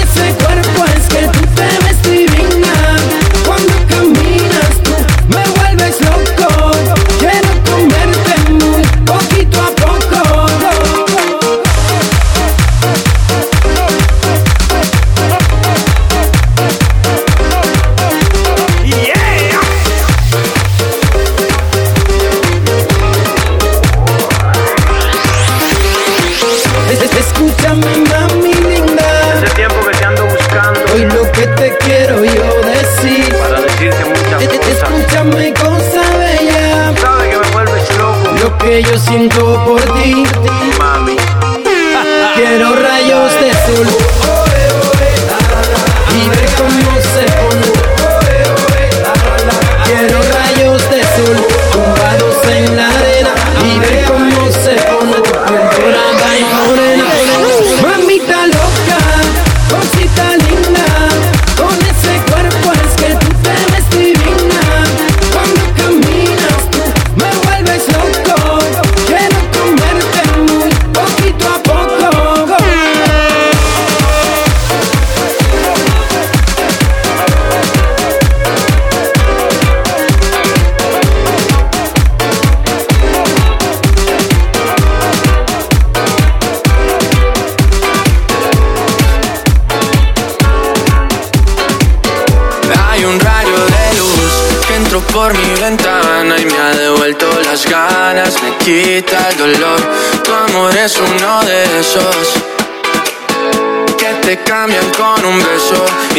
que 39.10 39.28
yo 39.30 39.49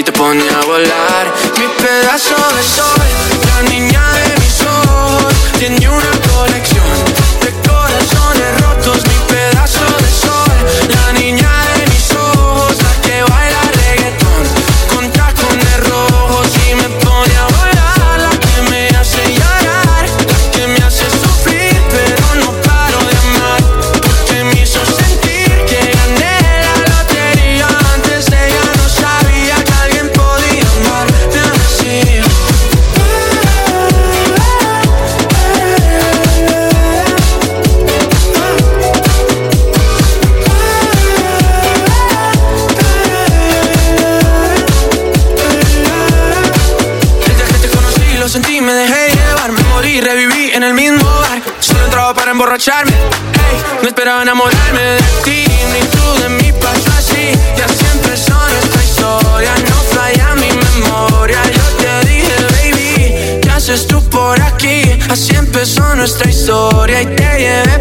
y 0.00 0.02
te 0.02 0.12
pone 0.12 0.48
a 0.48 0.60
volar. 0.64 1.26
Mi 1.58 1.66
pedazo 1.82 2.34
de 2.56 2.62
sol, 2.62 2.99
Hey, 52.62 53.62
no 53.80 53.88
esperaba 53.88 54.20
enamorarme 54.20 54.80
de 54.82 55.02
ti, 55.24 55.44
ni 55.72 55.80
tú 55.88 56.22
de 56.22 56.28
mí 56.28 56.52
pasó 56.60 56.90
así. 56.98 57.32
Ya 57.56 57.66
siempre 57.66 58.14
son 58.14 58.52
esta 58.62 58.84
historia, 58.84 59.54
no 59.66 59.76
falla 59.94 60.34
mi 60.34 60.50
memoria. 60.50 61.40
Yo 61.44 61.62
te 61.78 62.06
dije, 62.06 62.34
baby, 62.52 63.40
¿qué 63.40 63.50
haces 63.50 63.86
tú 63.86 64.02
por 64.10 64.38
aquí? 64.42 64.82
Así 65.08 65.36
empezó 65.36 65.94
nuestra 65.94 66.28
historia 66.28 67.00
y 67.00 67.06
te 67.06 67.38
llevé 67.38 67.79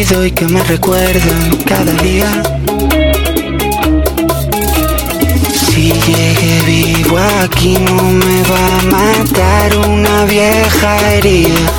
y 0.00 0.30
que 0.30 0.46
me 0.46 0.62
recuerdan 0.62 1.56
cada 1.66 1.92
día. 2.02 2.30
Si 5.66 5.90
llegué 5.90 6.62
vivo 6.66 7.18
aquí 7.42 7.76
no 7.78 8.02
me 8.04 8.42
va 8.44 8.78
a 8.78 8.82
matar 8.84 9.76
una 9.88 10.24
vieja 10.24 11.14
herida. 11.14 11.72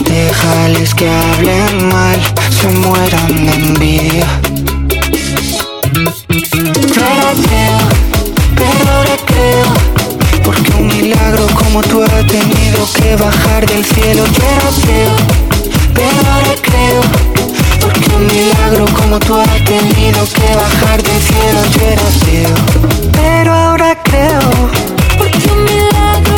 Déjales 0.00 0.92
que 0.92 1.08
hablen 1.08 1.88
mal, 1.88 2.20
se 2.50 2.68
mueran 2.68 3.46
de 3.46 3.54
envidia. 3.54 4.26
Creo, 6.94 7.78
pero 8.56 9.16
creo. 9.24 9.72
Porque 10.42 10.72
un 10.72 10.88
milagro 10.88 11.46
como 11.54 11.80
tú 11.82 12.02
ha 12.02 12.26
tenido 12.26 12.92
que 12.92 13.14
bajar 13.14 13.66
del 13.66 13.84
cielo. 13.84 14.24
Yo 14.26 14.82
creo, 14.82 15.47
ahora 16.32 16.54
creo. 16.62 17.02
Porque 17.80 18.10
un 18.16 18.26
milagro 18.26 18.84
como 18.94 19.18
tú 19.20 19.34
has 19.36 19.64
tenido 19.64 20.24
que 20.34 20.54
bajar 20.56 21.02
del 21.02 21.20
cielo. 21.22 21.60
Yo 21.74 21.82
era 21.86 22.02
ateo, 22.02 22.54
pero 23.12 23.54
ahora 23.54 23.96
creo. 24.02 24.40
Porque 25.18 25.48
un 25.52 25.64
milagro 25.64 26.36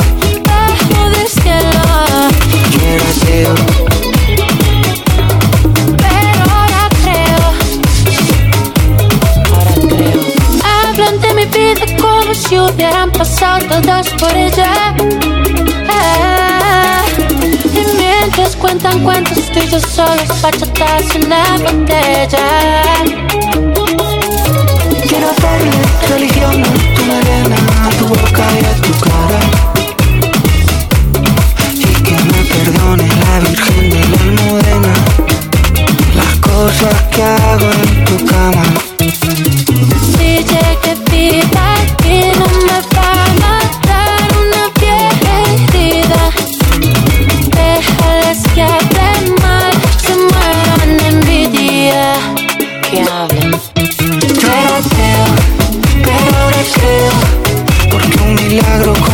bajo 0.48 1.10
del 1.10 1.28
cielo. 1.28 1.82
Yo 2.72 2.80
era 2.94 3.08
ateo. 3.14 3.54
Pero 6.04 6.40
ahora 6.56 6.82
creo. 7.02 7.40
Hablan 10.64 11.20
de 11.20 11.34
mi 11.34 11.44
vida 11.46 11.84
como 12.00 12.34
si 12.34 12.58
hubieran 12.58 13.10
pasado 13.12 13.58
todas 13.68 14.08
por 14.10 14.36
ella. 14.36 14.72
Ah, 15.88 17.02
mientras 18.30 18.56
cuentan 18.56 19.02
cuentos 19.02 19.50
tuyos 19.50 19.82
solos, 19.82 20.28
bachatas 20.40 21.16
en 21.16 21.26
una 21.26 21.56
botella. 21.58 22.46
Quiero 25.08 25.30
hacerle 25.30 25.70
religión 26.08 26.62
a 26.62 26.94
tu 26.94 27.02
melena, 27.06 27.56
a 27.84 27.90
tu 27.98 28.06
boca 28.06 28.46
y 28.54 28.64
a 28.64 28.74
tu 28.82 28.92
cara. 29.00 29.40
Y 31.74 31.92
que 32.02 32.16
me 32.30 32.44
perdone 32.44 33.08
la 33.08 33.40
Virgen 33.40 33.90
de 33.90 34.08
la 34.08 34.20
Almudena 34.22 34.94
las 36.14 36.34
cosas 36.36 37.02
que 37.10 37.22
hago 37.22 37.70
en 37.72 38.04
tu 38.04 38.26
cama. 38.26 38.64
DJ 40.18 40.78
que 40.82 40.94
viva 41.10 41.69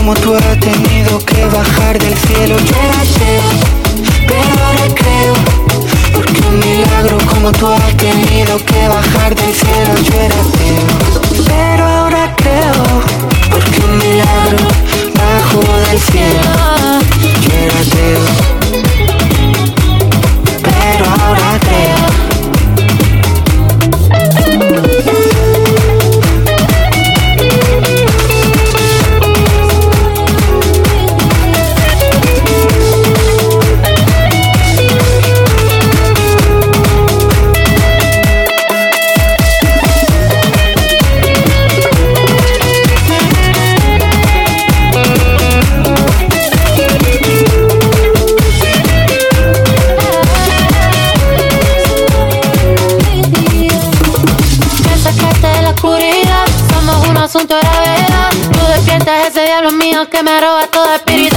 como 0.07 0.20
tú 0.20 0.37
ha 0.37 0.57
tenido 0.61 1.19
que 1.24 1.45
bajar 1.47 1.99
del 1.99 2.16
cielo. 2.16 2.57
Yo 2.59 2.77
era 2.77 3.01
ateo, 3.01 3.43
pero 4.28 4.65
ahora 4.65 4.87
creo. 4.95 5.35
Porque 6.15 6.43
un 6.43 6.59
milagro 6.61 7.19
como 7.28 7.51
tú 7.51 7.66
ha 7.66 7.89
tenido 7.97 8.57
que 8.65 8.87
bajar 8.87 9.35
del 9.35 9.53
cielo. 9.53 9.95
Yo 10.05 10.15
era 10.15 10.37
ateo, 10.47 11.45
pero 11.49 11.85
ahora 11.85 12.33
creo. 12.37 12.85
Porque 13.51 13.81
un 13.81 13.99
milagro 13.99 14.69
bajo 15.19 15.61
del 15.89 16.01
cielo. 16.01 16.41
Yo 17.43 17.53
era 17.65 17.81
ateo, 17.81 18.56
mío 59.97 60.10
que 60.10 60.23
me 60.23 60.39
roba 60.40 60.66
toda 60.66 60.97
espiritualidad. 60.97 61.36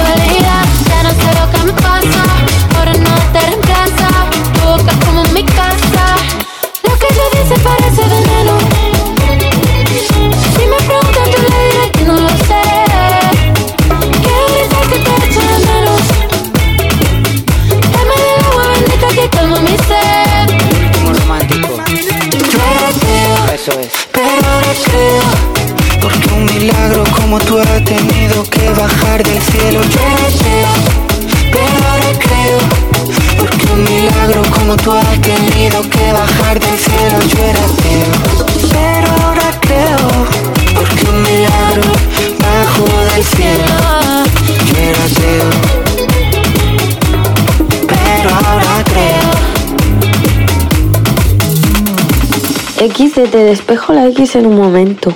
X 53.09 53.23
de 53.23 53.27
te 53.27 53.43
despejo 53.43 53.91
la 53.93 54.05
X 54.07 54.35
en 54.35 54.45
un 54.45 54.55
momento. 54.55 55.15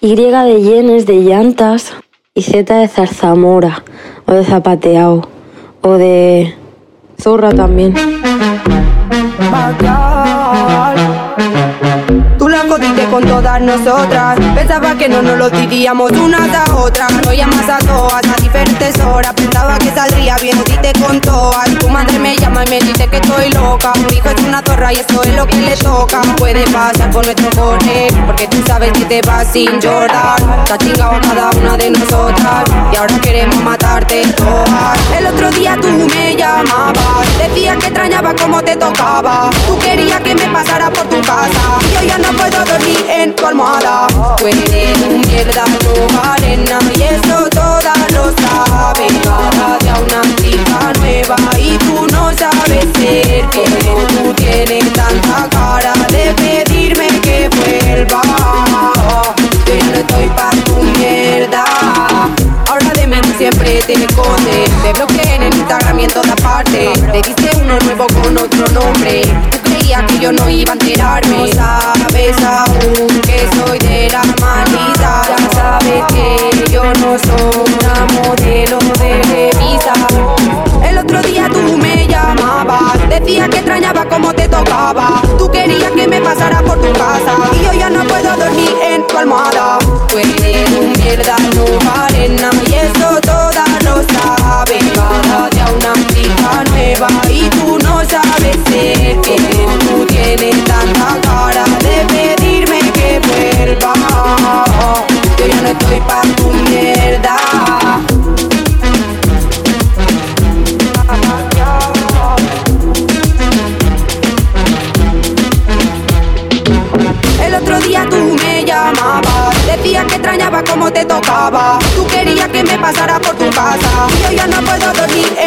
Y 0.00 0.16
de 0.16 0.62
yenes 0.62 1.04
de 1.04 1.16
llantas. 1.16 1.92
Y 2.34 2.40
Z 2.40 2.74
de 2.74 2.88
zarzamora. 2.88 3.84
O 4.24 4.32
de 4.32 4.42
zapateado. 4.42 5.28
O 5.82 5.92
de 5.98 6.54
zorra 7.20 7.50
también. 7.52 7.92
Tú 12.38 12.48
la 12.48 12.60
jodiste 12.60 13.04
con 13.10 13.22
todas 13.24 13.60
nosotras. 13.60 14.38
Que 15.06 15.12
no 15.12 15.22
nos 15.22 15.38
lo 15.38 15.48
diríamos 15.50 16.10
unas 16.10 16.52
a 16.52 16.74
otras. 16.74 17.12
No 17.24 17.32
llamas 17.32 17.68
a 17.68 17.78
todas 17.78 18.26
a 18.26 18.42
diferentes 18.42 18.98
horas. 18.98 19.32
Pensaba 19.34 19.78
que 19.78 19.92
saldría 19.94 20.36
bien 20.38 20.60
si 20.66 20.76
te 20.78 20.92
con 20.94 21.20
todas. 21.20 21.68
Tu 21.78 21.88
madre 21.88 22.18
me 22.18 22.34
llama 22.36 22.64
y 22.66 22.70
me 22.70 22.80
dice 22.80 23.06
que 23.06 23.18
estoy 23.18 23.50
loca. 23.50 23.92
Mi 23.94 24.16
hijo 24.16 24.30
es 24.30 24.42
una 24.42 24.60
zorra 24.62 24.92
y 24.92 24.96
eso 24.96 25.22
es 25.22 25.36
lo 25.36 25.46
que 25.46 25.58
le 25.58 25.76
toca. 25.76 26.22
Puede 26.36 26.64
pasar 26.72 27.08
por 27.12 27.24
nuestro 27.24 27.48
correr. 27.50 28.12
Porque 28.26 28.48
tú 28.48 28.56
sabes 28.66 28.90
que 28.94 29.04
te 29.04 29.22
vas 29.22 29.46
sin 29.52 29.80
llorar. 29.80 30.42
Ha 30.72 30.76
chingado 30.76 31.20
cada 31.20 31.50
una 31.50 31.76
de 31.76 31.90
nosotras. 31.90 32.64
Y 32.92 32.96
ahora 32.96 33.20
queremos 33.20 33.62
matarte 33.62 34.26
todas. 34.36 34.98
El 35.16 35.28
otro 35.28 35.52
día 35.52 35.78
tú 35.80 35.88
me 35.88 36.34
llamabas. 36.34 37.38
Decías 37.38 37.76
que 37.76 37.86
extrañaba 37.86 38.34
cómo 38.34 38.60
te 38.60 38.74
tocaba. 38.74 39.50
Tú 39.68 39.78
querías 39.78 40.20
que 40.22 40.34
me 40.34 40.48
pasara 40.48 40.90
por 40.90 41.06
tu 41.06 41.20
casa. 41.20 41.78
Y 41.80 41.94
yo 41.94 42.08
ya 42.08 42.18
no 42.18 42.36
puedo 42.36 42.64
dormir 42.64 43.06
en 43.08 43.36
tu 43.36 43.46
almohada. 43.46 44.08
Mierda, 45.08 45.64
no 45.84 46.22
arena. 46.22 46.78
Y 46.94 47.02
eso 47.02 47.48
todas 47.50 47.98
lo 48.12 48.32
saben. 48.42 49.14
Cada 49.22 49.78
día 49.78 49.94
una 49.94 50.22
chica 50.36 50.92
nueva. 50.98 51.36
Y 51.58 51.76
tú 51.78 52.06
no 52.12 52.30
sabes 52.36 52.86
ser 52.98 53.44
como 53.54 54.06
tú 54.08 54.34
tienes 54.34 54.92
tanta 54.92 55.48
cara 55.50 55.92
de 56.10 56.34
pedirme 56.34 57.08
que 57.20 57.48
vuelva. 57.48 58.22
Yo 59.66 59.74
no 59.84 59.94
estoy 59.94 60.28
pa' 60.28 60.50
tu 60.64 60.82
mierda. 60.98 61.64
Ahora 62.68 62.90
de 62.94 63.06
mí 63.06 63.16
siempre 63.38 63.80
te 63.86 63.92
escondes. 63.94 64.70
Te 64.82 64.92
bloqueé 64.92 65.36
en 65.36 65.42
Instagram 65.44 65.98
y 66.00 66.04
en 66.04 66.10
todas 66.10 66.40
partes. 66.40 66.92
Te 67.12 67.22
diste 67.22 67.50
uno 67.62 67.78
nuevo 67.80 68.06
con 68.08 68.36
otro 68.36 68.66
nombre. 68.72 69.22
Tú 69.50 69.58
creías 69.62 70.02
que 70.04 70.18
yo 70.18 70.32
no 70.32 70.48
iba 70.48 70.72
a 70.72 70.74
enterarme. 70.74 71.50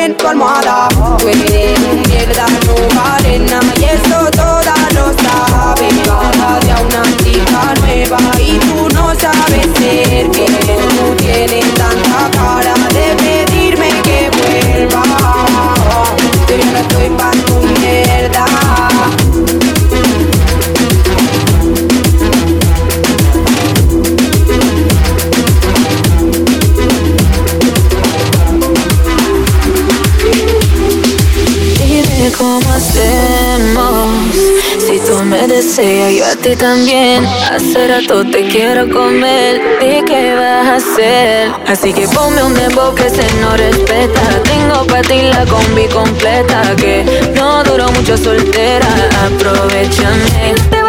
en 0.09 0.17
tu 0.17 0.27
almohada. 0.27 0.87
Tú 1.19 1.27
ti 36.41 36.55
también. 36.55 37.25
Hace 37.51 37.87
rato 37.87 38.23
te 38.23 38.47
quiero 38.47 38.89
comer. 38.89 39.61
¿Y 39.81 40.03
qué 40.05 40.35
vas 40.35 40.67
a 40.67 40.75
hacer? 40.75 41.51
Así 41.67 41.93
que 41.93 42.07
ponme 42.07 42.43
un 42.43 42.53
dembow 42.53 42.93
que 42.95 43.09
se 43.09 43.25
no 43.41 43.55
respeta. 43.57 44.21
Tengo 44.43 44.85
para 44.87 45.01
ti 45.01 45.21
la 45.21 45.45
combi 45.45 45.87
completa. 45.87 46.75
Que 46.75 47.05
no 47.35 47.63
duró 47.63 47.91
mucho 47.91 48.17
soltera. 48.17 48.87
Aprovechame. 49.25 50.88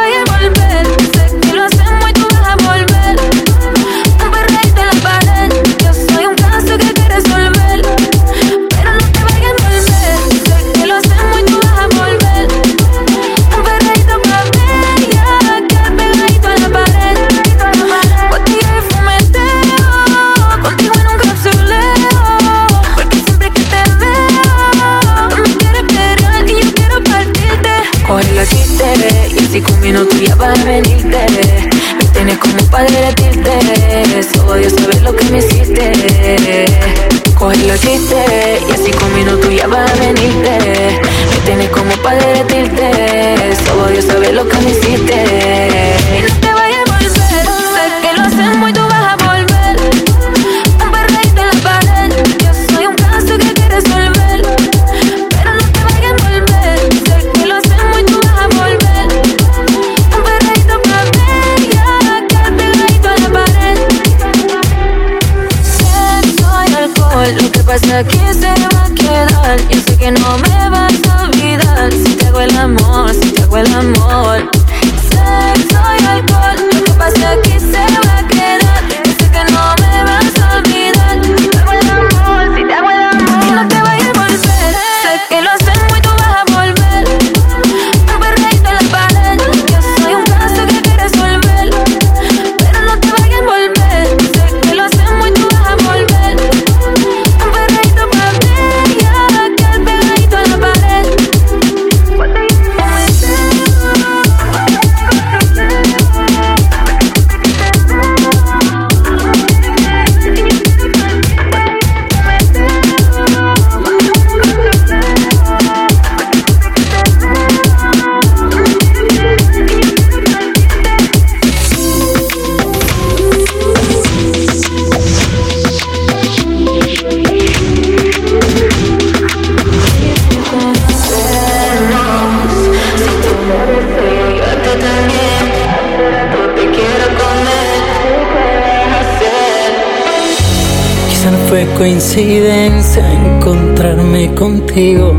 coincidencia 141.81 143.03
encontrarme 143.11 144.35
contigo. 144.35 145.15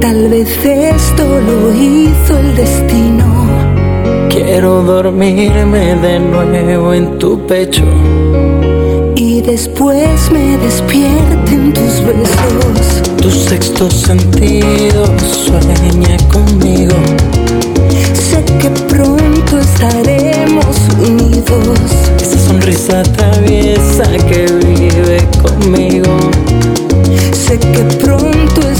Tal 0.00 0.28
vez 0.28 0.48
esto 0.64 1.22
lo 1.22 1.72
hizo 1.72 2.36
el 2.36 2.56
destino. 2.56 3.46
Quiero 4.28 4.82
dormirme 4.82 5.94
de 5.94 6.18
nuevo 6.18 6.92
en 6.92 7.16
tu 7.18 7.46
pecho. 7.46 7.84
Y 9.14 9.40
después 9.40 10.32
me 10.32 10.58
despierten 10.58 11.72
tus 11.72 11.94
besos. 12.04 13.02
Tu 13.22 13.30
sexto 13.30 13.88
sentido 13.88 15.06
sueña 15.44 16.16
conmigo. 16.32 16.96
Sé 18.14 18.44
que 18.60 18.70
pronto 18.88 19.60
estaremos 19.60 20.76
unidos 21.08 21.78
sonrisa 22.66 23.02
traviesa 23.02 24.04
que 24.28 24.46
vive 24.64 25.18
conmigo. 25.40 26.18
Sé 27.32 27.58
que 27.58 27.82
pronto 28.04 28.60
es 28.68 28.75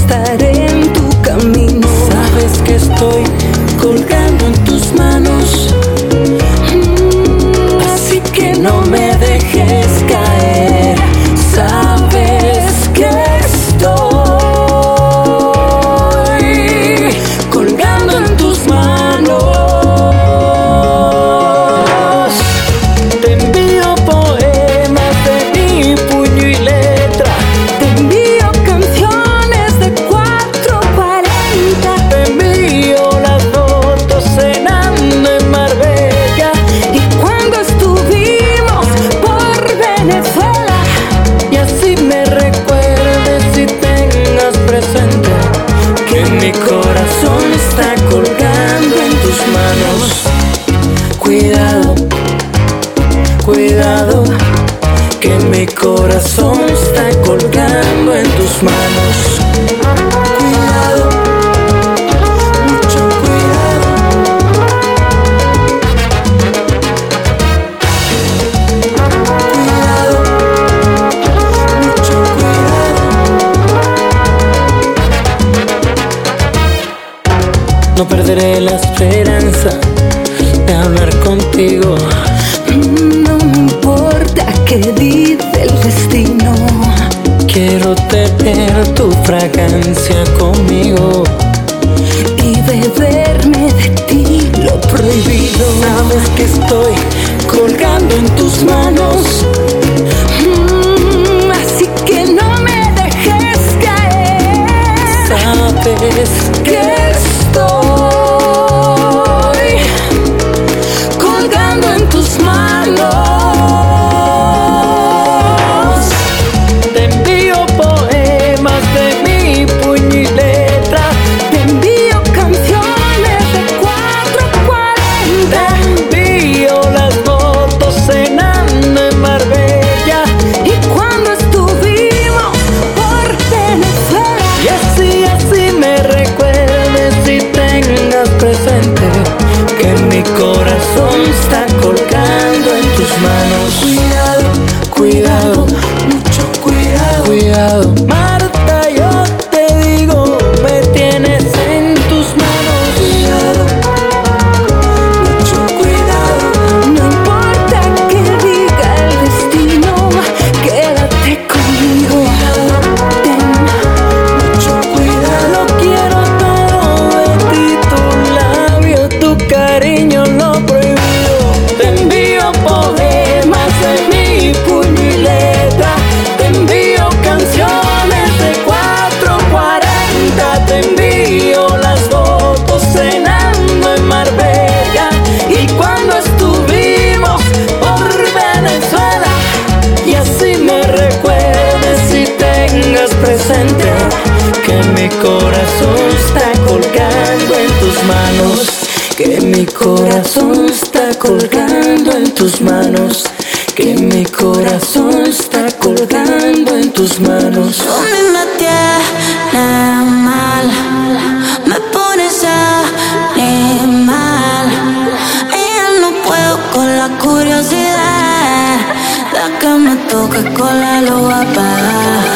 me 220.37 220.43
toque 220.43 220.53
con 220.53 220.79
la 220.79 221.01
luz 221.01 222.26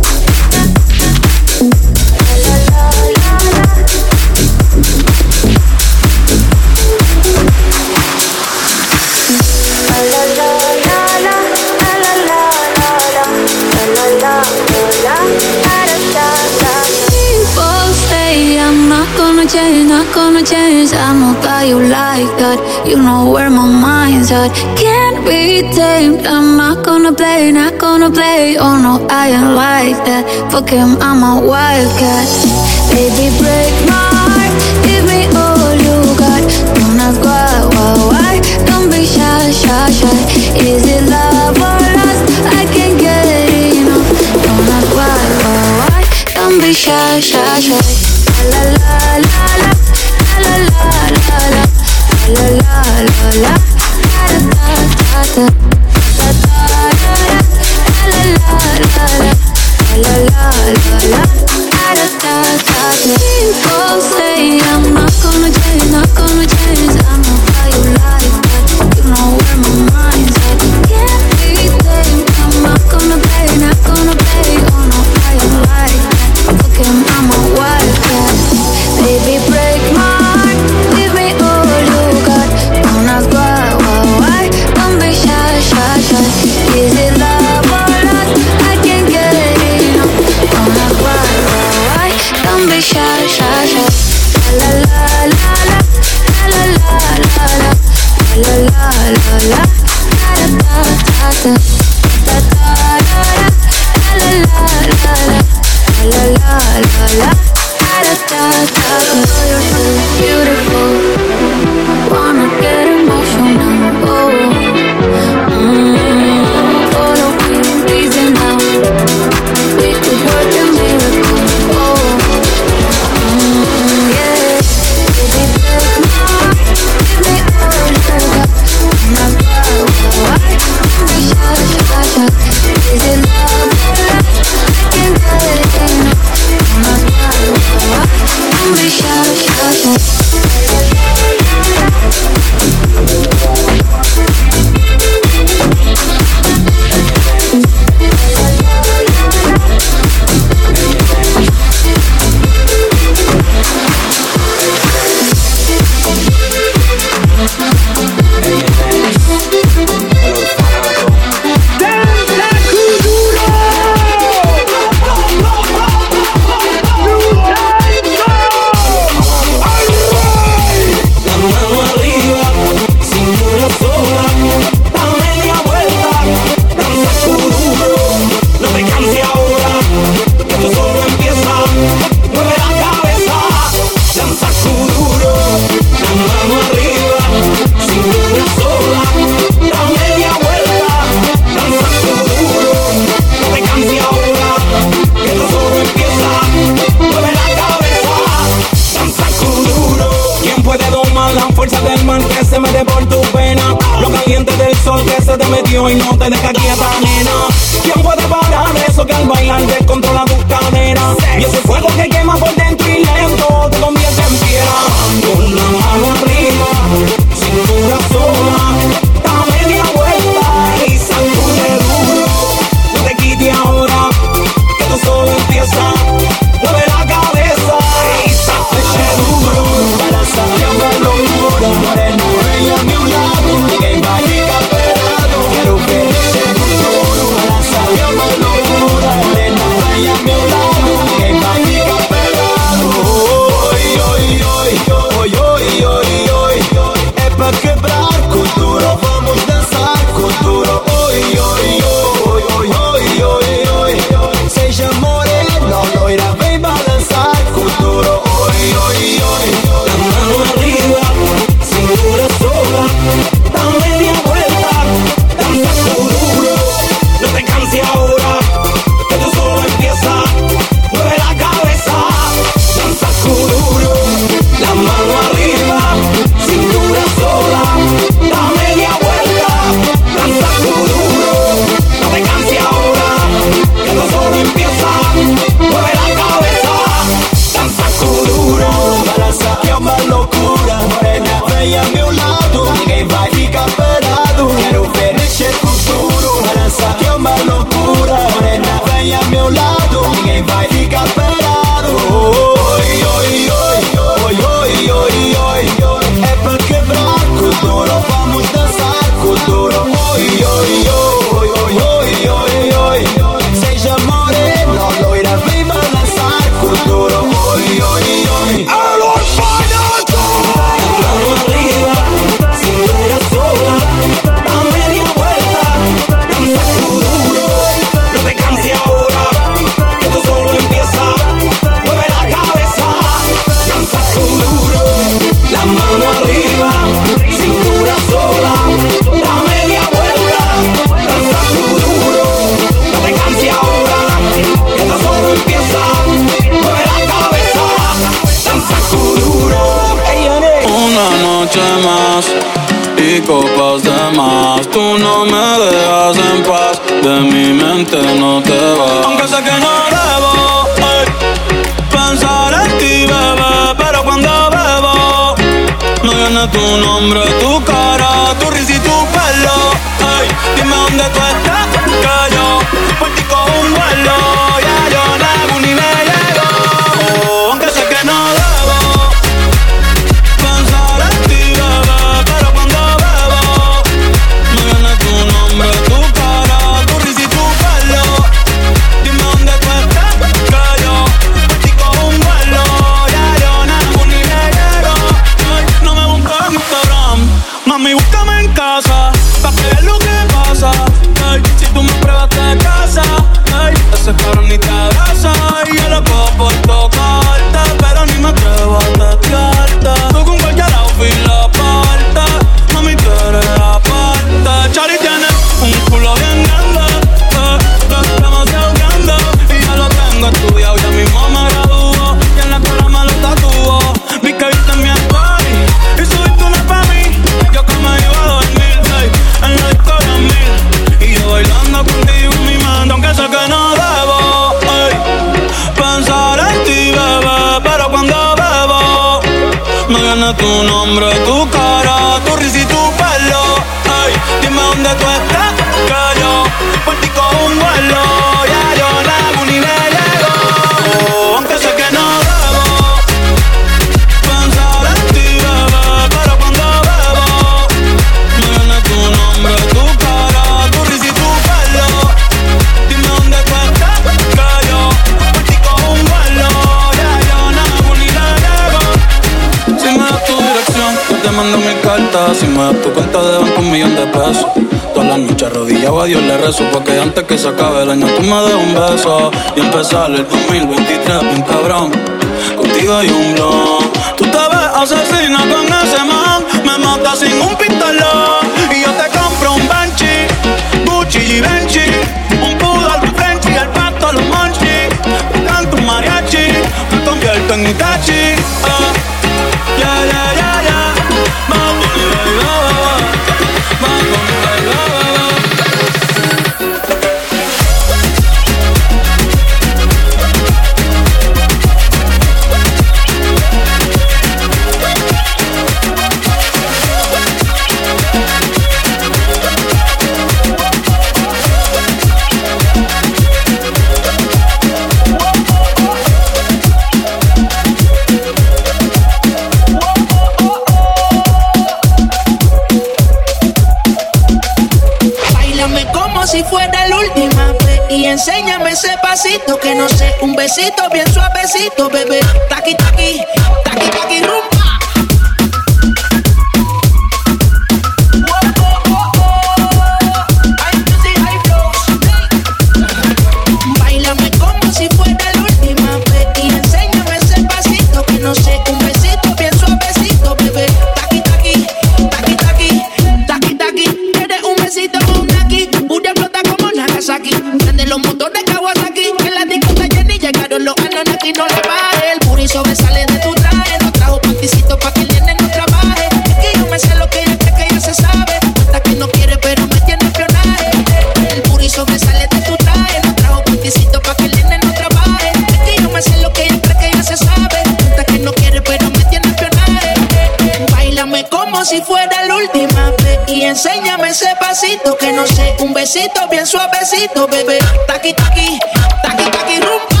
besito, 595.92 596.28
bien 596.28 596.46
suavecito, 596.46 597.26
bebé. 597.26 597.58
Taqui, 597.86 598.14
taqui, 598.14 598.58
taqui, 599.02 599.30
taqui, 599.30 599.56
rumba. 599.60 600.00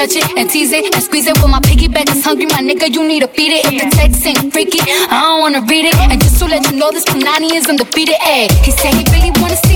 touch 0.00 0.16
it 0.16 0.24
and 0.38 0.48
tease 0.48 0.72
it 0.72 0.94
and 0.94 1.02
squeeze 1.02 1.26
it. 1.26 1.36
When 1.42 1.50
my 1.50 1.60
piggyback 1.60 2.08
is 2.08 2.24
hungry, 2.24 2.46
my 2.46 2.62
nigga, 2.64 2.88
you 2.88 3.06
need 3.06 3.20
to 3.20 3.28
feed 3.28 3.52
it. 3.52 3.66
If 3.66 3.82
the 3.82 3.88
text 3.96 4.24
ain't 4.26 4.52
freaky, 4.52 4.80
I 4.80 5.20
don't 5.20 5.40
wanna 5.40 5.60
read 5.68 5.84
it. 5.84 5.94
And 5.94 6.20
just 6.22 6.38
to 6.40 6.46
let 6.46 6.64
you 6.70 6.76
know, 6.78 6.90
this 6.90 7.04
Panani 7.04 7.52
is 7.52 7.68
undefeated. 7.68 8.16
Ayy, 8.24 8.48
he 8.64 8.70
said 8.70 8.94
he 8.94 9.04
really 9.12 9.30
wanna 9.40 9.56
see 9.56 9.69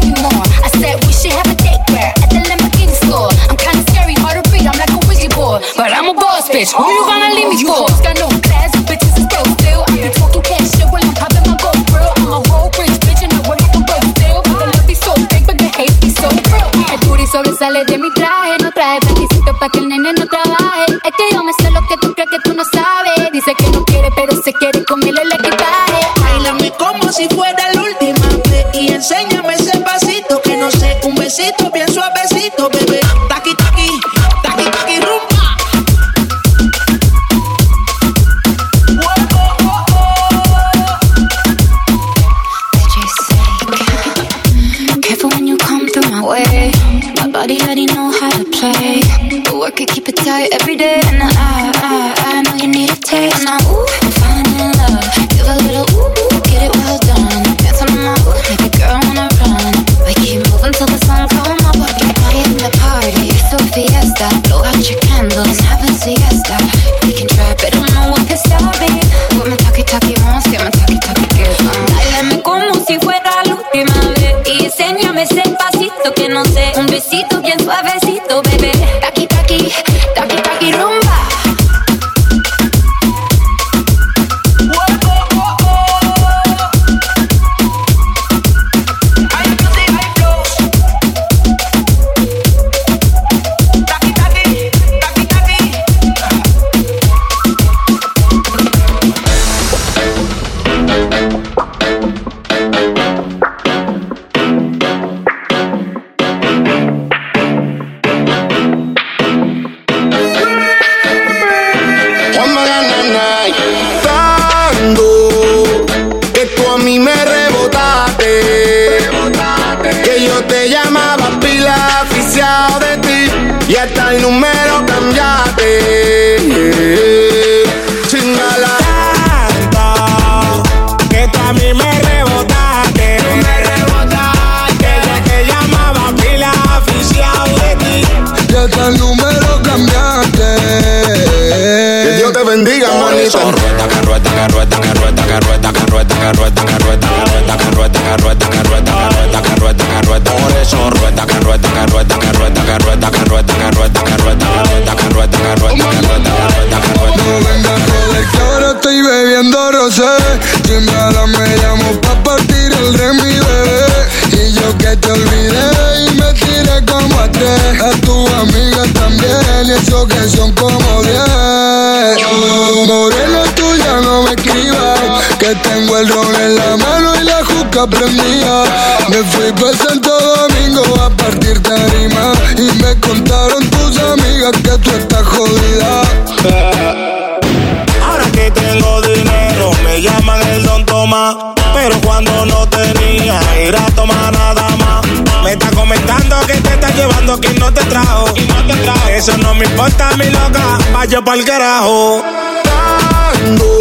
vaya 201.04 201.20
pa'l 201.22 201.44
carajo. 201.44 202.22
Dando, 202.64 203.78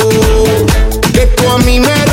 que 1.14 1.26
tú 1.38 1.50
a 1.50 1.58
mí 1.60 1.80
me 1.80 2.13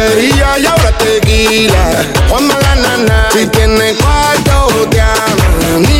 porquería 0.00 0.58
y 0.58 0.66
ahora 0.66 0.98
tequila. 0.98 2.04
Juanma 2.28 2.54
la 2.60 2.74
nana, 2.74 3.28
si 3.32 3.46
tiene 3.46 3.94
cuarto, 3.94 4.88
te 4.90 5.00
amo. 5.00 5.99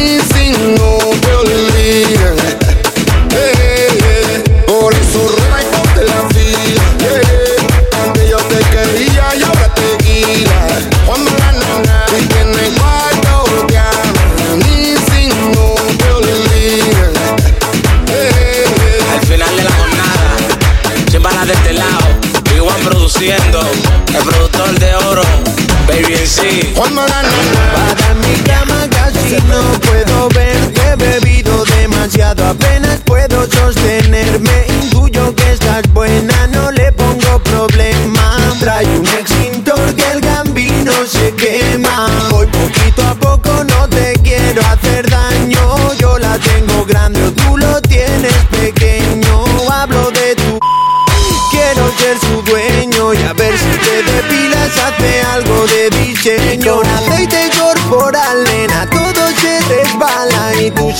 One 26.80 26.94
more 26.94 27.06
night. 27.06 27.26
Para 27.74 28.14
mi 28.14 28.34
cama 28.48 28.88
casi 28.88 29.36
no 29.48 29.60
puedo 29.80 30.30
verte, 30.30 30.96
bebido 30.96 31.62
demasiado 31.76 32.46
apenas 32.46 32.79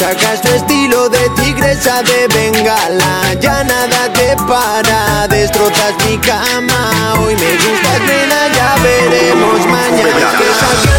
Sacas 0.01 0.32
este 0.32 0.48
tu 0.48 0.55
estilo 0.55 1.09
de 1.10 1.28
tigresa 1.36 2.02
de 2.02 2.27
bengala, 2.28 3.35
ya 3.39 3.62
nada 3.62 4.10
te 4.14 4.35
para, 4.48 5.28
destrozas 5.28 5.93
mi 6.06 6.16
cama. 6.16 7.16
Hoy 7.18 7.36
me 7.36 7.52
gustas, 7.56 8.01
nena, 8.06 8.48
ya 8.55 8.77
veremos 8.82 9.66
mañana 9.66 10.90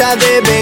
de 0.00 0.16
bebé. 0.16 0.59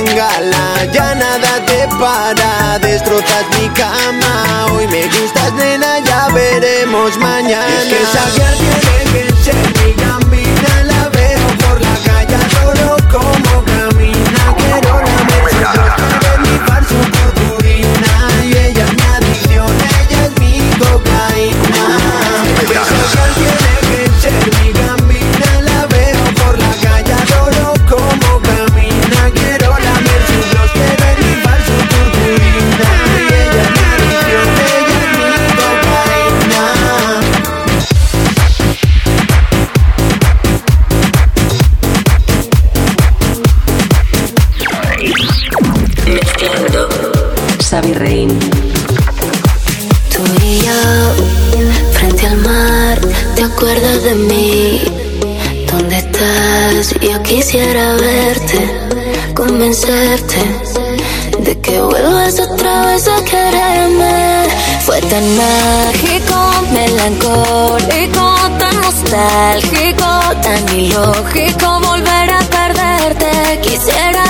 tan 67.09 67.18
córico, 67.20 68.36
tan 68.59 68.76
nostálgico, 68.82 70.09
tan 70.43 70.76
ilógico 70.76 71.80
volver 71.80 72.30
a 72.30 72.40
perderte. 72.40 73.60
Quisiera 73.62 74.27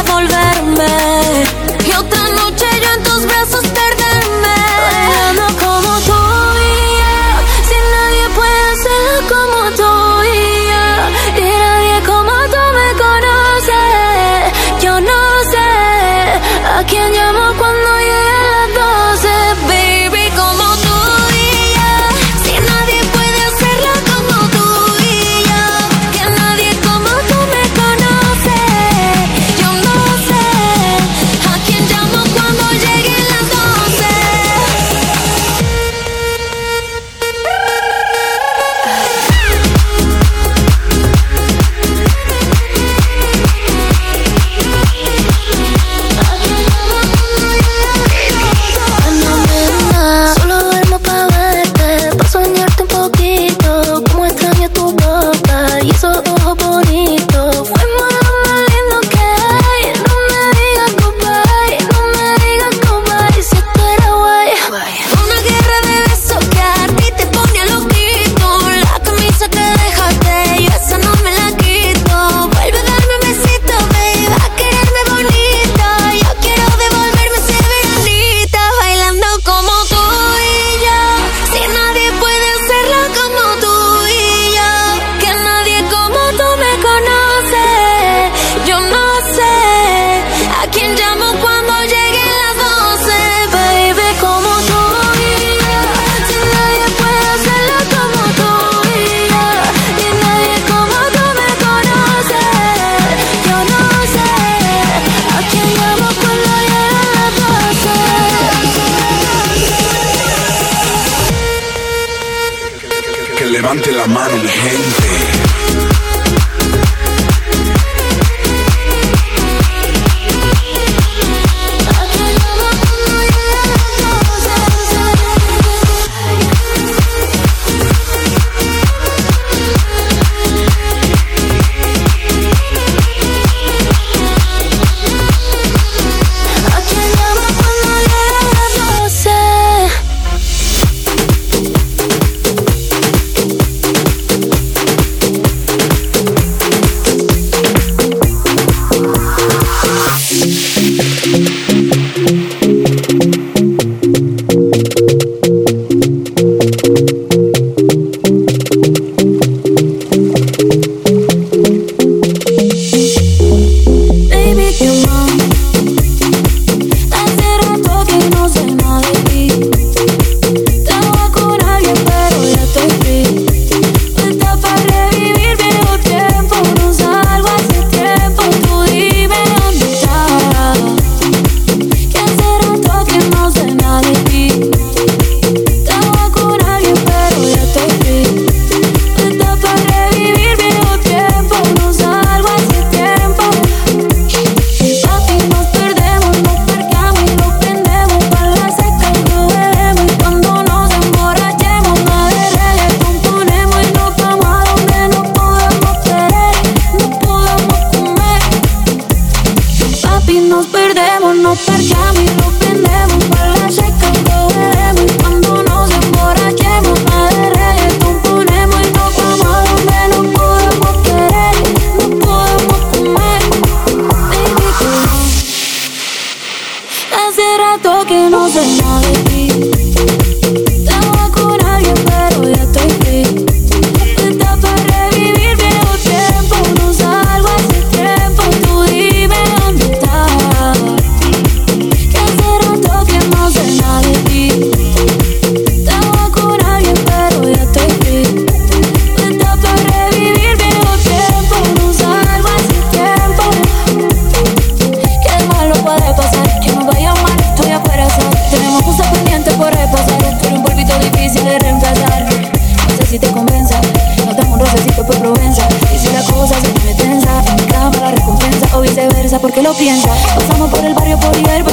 piensa. 269.78 270.08
Pasamos 270.34 270.70
por 270.70 270.84
el 270.84 270.94
barrio 270.94 271.18
por 271.18 271.36
hierba. 271.36 271.72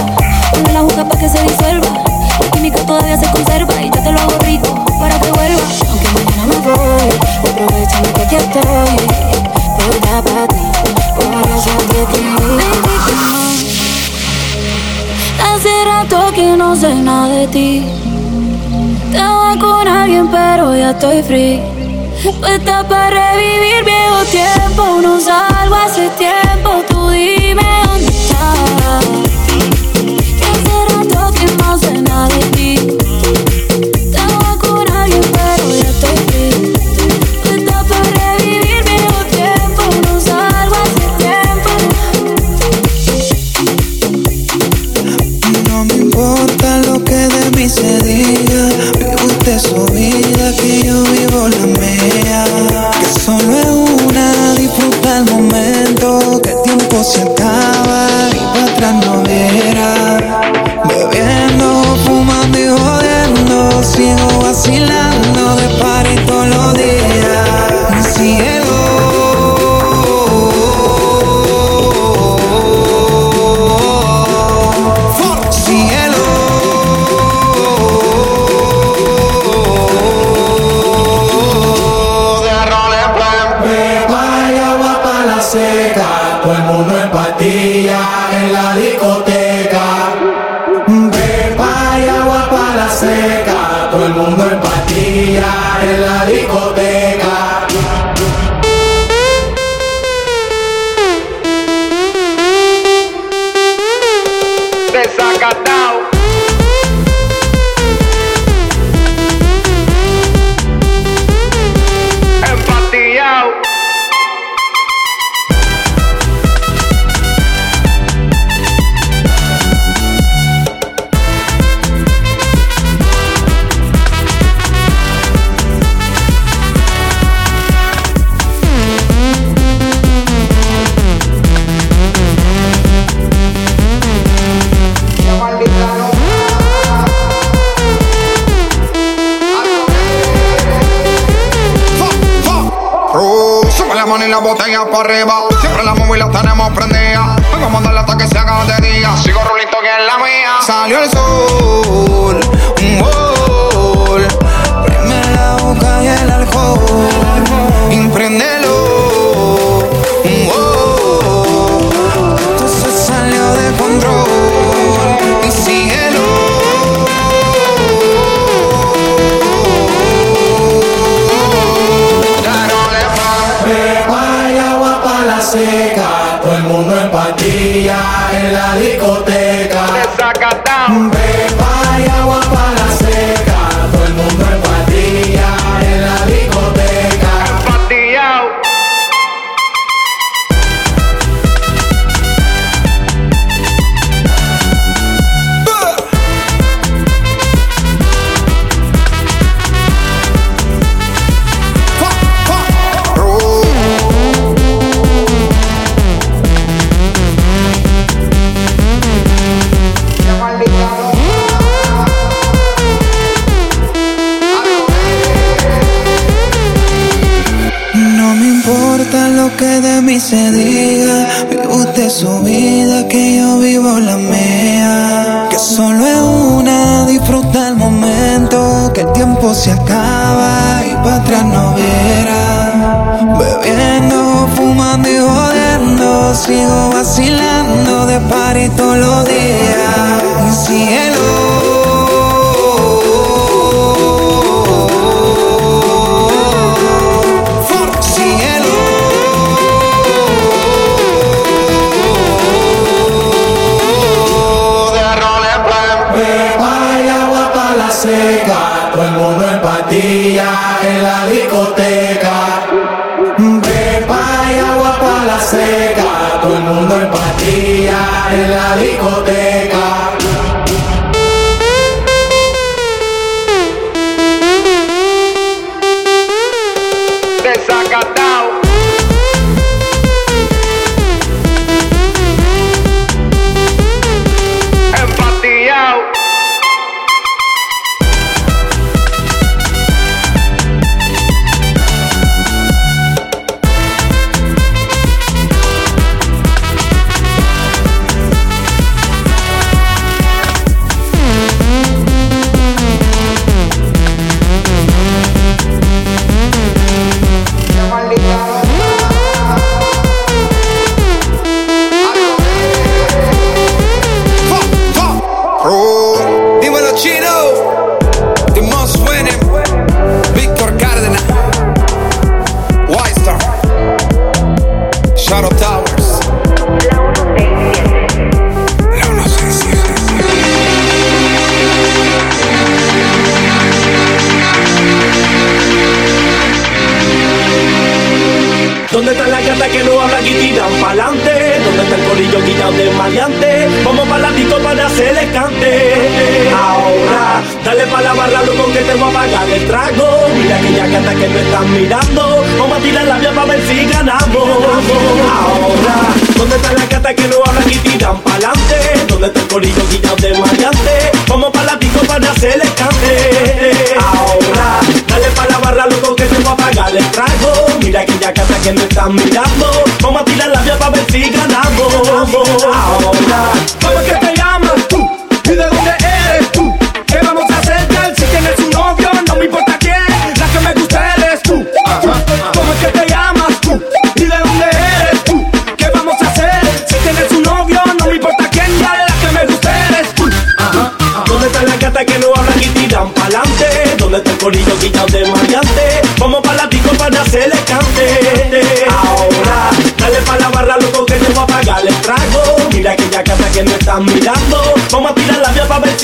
Ponme 0.52 0.73
la 0.73 0.82
juca 0.82 1.03
para 1.06 1.19
que 1.19 1.27
se 1.27 1.41
disuelva. 1.41 1.88
La 2.40 2.52
química 2.52 2.86
todavía 2.86 3.18
se 3.18 3.30
conserva 3.32 3.82
y 3.82 3.86
yo 3.86 4.02
te 4.02 4.11
lo 4.11 4.19
hago 4.19 4.38
rico 4.40 4.86
para 4.99 5.19
que 5.19 5.32
vuelva. 5.32 5.61
Aunque 5.90 6.07
mañana 6.10 6.45
me 6.48 6.57
voy, 6.57 7.10
aprovechando 7.49 8.14
que 8.14 8.22
aquí 8.22 8.36
estoy. 8.36 8.98
Toda 9.77 10.22
para 10.22 10.48
ti, 10.48 10.56
ahora 11.34 11.57
ya 11.65 11.77
te 11.77 12.02
quiero. 12.11 12.86
Hace 15.48 15.86
rato 15.86 16.32
que 16.34 16.57
no 16.57 16.76
sé 16.76 16.94
nada 16.95 17.27
de 17.27 17.48
ti. 17.48 17.86
te 19.11 19.18
Estaba 19.18 19.57
con 19.57 19.88
alguien 19.88 20.27
pero 20.27 20.76
ya 20.76 20.91
estoy 20.91 21.23
free. 21.23 21.61
Puesta 22.40 22.84
para 22.88 23.10
revivir 23.10 23.84
bien 23.86 23.94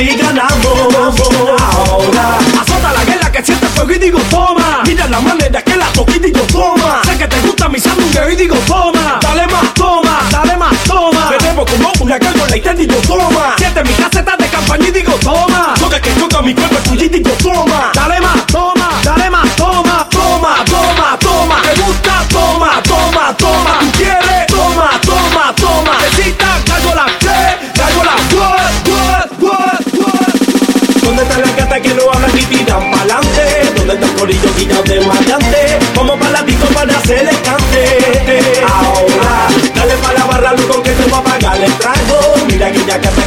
si 0.02 0.16
ganamos. 0.18 1.22
Ahora, 1.76 2.38
azota 2.60 2.92
la 2.92 3.06
guerra 3.06 3.32
que 3.32 3.44
siente 3.44 3.68
fuego 3.68 3.92
y 3.92 4.00
digo 4.00 4.20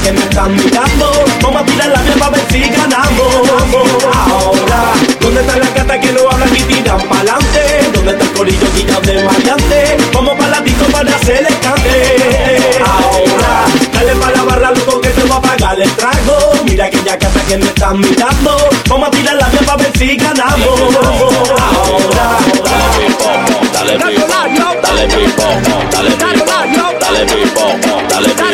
que 0.05 0.13
me 0.13 0.21
están 0.21 0.55
mirando 0.55 1.25
Vamos 1.43 1.63
a 1.63 1.65
tirar 1.65 1.89
la 1.89 2.03
vía 2.03 2.15
pa' 2.19 2.31
ver 2.31 2.45
si 2.51 2.61
ganamos 2.61 3.49
Ahora, 4.29 4.81
¿dónde 5.21 5.41
están 5.41 5.61
las 5.61 5.75
gatas 5.75 5.99
que 5.99 6.13
no 6.13 6.31
hablan 6.31 6.57
y 6.57 6.61
tiran 6.61 7.01
pa'lante? 7.09 7.63
¿Dónde 7.95 8.13
está 8.13 8.25
el 8.25 8.33
corillo 8.33 8.67
guillado 8.75 9.01
de 9.01 9.25
maleante? 9.25 9.97
Vamos 10.13 10.35
pa' 10.39 10.49
la 10.49 10.61
disco 10.61 10.85
para 10.93 11.17
hacer 11.17 11.47
el 11.49 11.59
cante 11.61 12.19
Ahora, 12.85 13.65
dale 13.93 14.15
pa' 14.17 14.31
la 14.31 14.43
barra 14.45 14.71
loco 14.73 15.01
que 15.01 15.09
te 15.09 15.23
voy 15.23 15.39
a 15.39 15.41
pagar 15.41 15.81
el 15.81 15.91
trago 15.93 16.37
Mira 16.65 16.85
aquella 16.87 17.19
casa 17.19 17.41
que 17.49 17.57
me 17.57 17.67
están 17.67 17.99
mirando 17.99 18.57
Vamos 18.89 19.09
a 19.09 19.11
tirar 19.11 19.37
la 19.37 19.49
vía 19.49 19.63
pa' 19.63 19.77
ver 19.77 19.93
si 19.99 20.17
ganamos 20.17 20.81
Ahora 21.81 22.27
Dale 22.65 22.89
pipo, 23.07 23.31
dale 23.73 23.97
pipo, 23.99 24.27
dale 24.83 25.07
pipo, 25.07 25.47
dale 25.91 26.11
pipo, 26.11 26.45
dale 27.01 27.25
pipo, 27.27 27.65
dale 28.09 28.54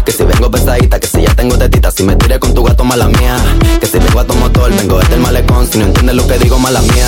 Que 0.11 0.17
si 0.17 0.23
vengo 0.25 0.51
pesadita, 0.51 0.99
que 0.99 1.07
si 1.07 1.21
ya 1.21 1.33
tengo 1.33 1.57
tetita, 1.57 1.89
si 1.89 2.03
me 2.03 2.17
tiré 2.17 2.37
con 2.37 2.53
tu 2.53 2.63
gato, 2.63 2.83
mala 2.83 3.07
mía. 3.07 3.37
Que 3.79 3.85
si 3.85 3.97
vengo 3.97 4.19
a 4.19 4.27
tu 4.27 4.35
motor, 4.35 4.69
vengo 4.75 4.99
desde 4.99 5.13
el 5.13 5.21
malecón, 5.21 5.65
si 5.65 5.77
no 5.77 5.85
entiendes 5.85 6.15
lo 6.17 6.27
que 6.27 6.37
digo, 6.37 6.59
mala 6.59 6.81
mía. 6.81 7.07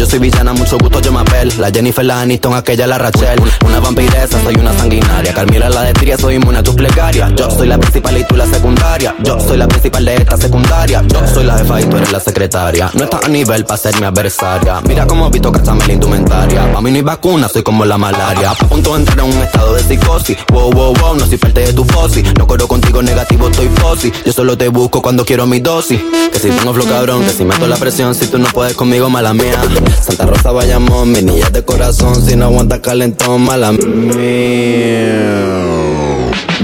yo 0.01 0.07
soy 0.07 0.17
villana, 0.17 0.51
mucho 0.53 0.79
gusto, 0.79 0.99
yo 0.99 1.11
me 1.11 1.19
apel. 1.19 1.53
La 1.59 1.69
Jennifer, 1.69 2.03
la 2.03 2.21
Aniston, 2.21 2.55
aquella, 2.55 2.87
la 2.87 2.97
Rachel. 2.97 3.39
Una 3.63 3.79
vampiresa, 3.79 4.41
soy 4.41 4.55
una 4.55 4.75
sanguinaria. 4.75 5.31
Carmila, 5.31 5.69
la 5.69 5.83
de 5.83 6.17
soy 6.17 6.35
inmune 6.35 6.57
a 6.57 6.63
tus 6.63 6.73
plegarias. 6.73 7.31
Yo 7.35 7.51
soy 7.51 7.67
la 7.67 7.77
principal 7.77 8.17
y 8.17 8.23
tú 8.23 8.35
la 8.35 8.47
secundaria. 8.47 9.15
Yo 9.23 9.39
soy 9.39 9.57
la 9.57 9.67
principal 9.67 10.03
de 10.03 10.15
esta 10.15 10.37
secundaria. 10.37 11.03
Yo 11.07 11.27
soy 11.31 11.43
la 11.43 11.55
jefa 11.59 11.81
y 11.81 11.83
tú 11.85 11.97
eres 11.97 12.11
la 12.11 12.19
secretaria. 12.19 12.89
No 12.95 13.03
estás 13.03 13.25
a 13.25 13.27
nivel 13.27 13.63
para 13.63 13.77
ser 13.77 13.99
mi 13.99 14.07
adversaria. 14.07 14.81
Mira 14.87 15.05
cómo 15.05 15.29
visto 15.29 15.51
cachame 15.51 15.85
la 15.85 15.93
indumentaria. 15.93 16.73
Pa' 16.73 16.81
mí 16.81 16.89
no 16.89 16.97
hay 16.97 17.03
vacuna, 17.03 17.47
soy 17.47 17.61
como 17.61 17.85
la 17.85 17.99
malaria. 17.99 18.49
A 18.49 18.55
punto 18.55 18.95
de 18.95 19.01
entrar 19.01 19.19
en 19.19 19.35
un 19.35 19.43
estado 19.43 19.75
de 19.75 19.83
psicosis. 19.83 20.35
Wow, 20.51 20.71
wow, 20.71 20.93
wow, 20.95 21.15
no 21.15 21.27
soy 21.27 21.37
parte 21.37 21.61
de 21.61 21.73
tu 21.73 21.85
fosi. 21.85 22.23
No 22.39 22.47
corro 22.47 22.67
contigo 22.67 23.03
negativo, 23.03 23.49
estoy 23.49 23.69
fosi. 23.75 24.11
Yo 24.25 24.33
solo 24.33 24.57
te 24.57 24.67
busco 24.69 24.99
cuando 24.99 25.23
quiero 25.23 25.45
mi 25.45 25.59
dosis. 25.59 26.01
Que 26.33 26.39
si 26.39 26.49
tengo 26.49 26.73
flow 26.73 26.87
cabrón, 26.87 27.23
que 27.23 27.29
si 27.29 27.45
meto 27.45 27.67
la 27.67 27.77
presión, 27.77 28.15
si 28.15 28.25
tú 28.25 28.39
no 28.39 28.47
puedes 28.47 28.73
conmigo, 28.73 29.07
mala 29.07 29.35
mía. 29.35 29.61
Santa 29.99 30.25
Rosa, 30.25 30.51
vayamos, 30.51 31.05
mi 31.07 31.21
niña 31.21 31.49
de 31.49 31.63
corazón, 31.63 32.15
si 32.21 32.35
no 32.35 32.45
aguanta 32.45 32.81
calentón, 32.81 33.41
mala 33.41 33.71
mía. 33.71 35.11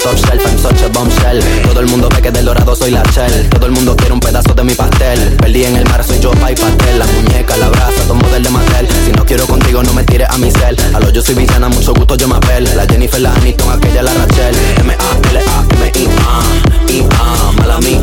Top 0.00 0.16
shelf, 0.16 0.46
I'm 0.46 0.56
such 0.56 0.80
a 0.80 0.88
bombshell 0.88 1.42
Todo 1.62 1.80
el 1.80 1.86
mundo 1.88 2.08
ve 2.08 2.22
que 2.22 2.30
del 2.30 2.46
dorado 2.46 2.74
soy 2.74 2.90
la 2.90 3.02
shell. 3.12 3.50
Todo 3.50 3.66
el 3.66 3.72
mundo 3.72 3.94
quiere 3.94 4.14
un 4.14 4.20
pedazo 4.20 4.54
de 4.54 4.64
mi 4.64 4.74
pastel. 4.74 5.36
Perdí 5.36 5.64
en 5.64 5.76
el 5.76 5.84
mar, 5.84 6.02
soy 6.02 6.18
yo, 6.20 6.30
pa' 6.30 6.50
y 6.50 6.54
pastel 6.54 6.98
La 6.98 7.04
muñeca, 7.04 7.54
la 7.58 7.68
brasa, 7.68 8.02
tomo 8.08 8.26
del 8.28 8.42
de 8.42 8.48
Mattel. 8.48 8.88
Si 9.04 9.12
no 9.12 9.26
quiero 9.26 9.46
contigo, 9.46 9.82
no 9.82 9.92
me 9.92 10.02
tires 10.04 10.26
a 10.30 10.38
mi 10.38 10.50
cel. 10.50 10.74
A 10.94 11.00
lo 11.00 11.10
yo 11.10 11.20
soy 11.20 11.34
villana, 11.34 11.68
mucho 11.68 11.92
gusto, 11.92 12.16
yo 12.16 12.28
me 12.28 12.36
apel. 12.36 12.64
La 12.74 12.86
Jennifer, 12.86 13.20
la 13.20 13.34
Aniston, 13.34 13.70
aquella, 13.70 14.02
la 14.02 14.14
Rachel. 14.14 14.56
M-A-L-A-M-I-A 14.78 16.42
I-A, 16.88 17.52
mala 17.58 17.78
mía. 17.80 18.00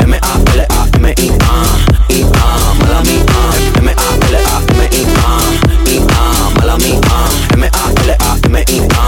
M-A-L-A-M-I-A 0.00 1.64
I-A, 2.10 2.74
mala 2.78 3.00
mía. 3.04 3.24
M-A-L-A-M-I-A 3.78 5.40
I-A, 5.90 6.50
mala 6.60 6.76
mía. 6.76 7.00
M-A-L-A-M-I-A 7.54 9.07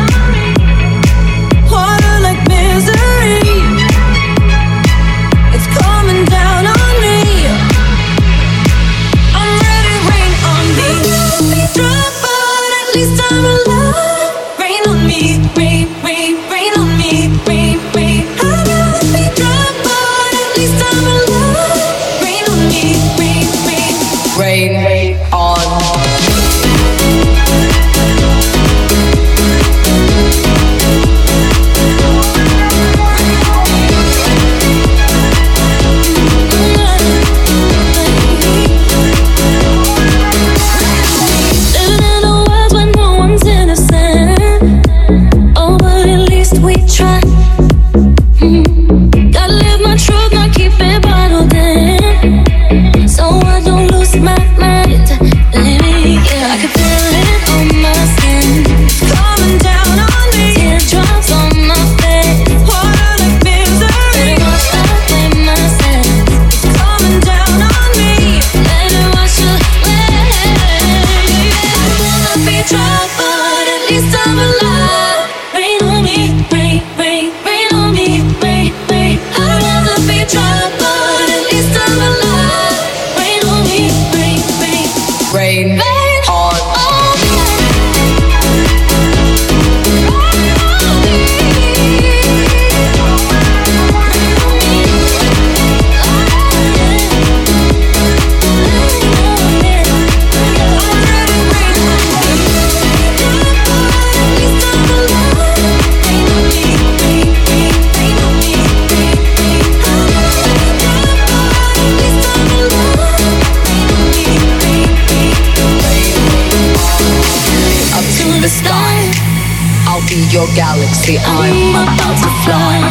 Galaxy. 120.55 121.17
I'm 121.19 121.75
about 121.75 122.17
to 122.23 122.29
fly. 122.43 122.81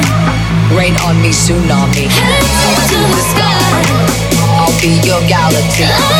Rain 0.77 0.97
on 1.07 1.21
me, 1.21 1.31
tsunami. 1.31 2.07
Up 2.07 2.77
to 2.89 2.99
the 2.99 3.23
sky. 3.33 3.83
I'll 4.59 4.81
be 4.81 5.01
your 5.07 5.21
galaxy. 5.29 6.20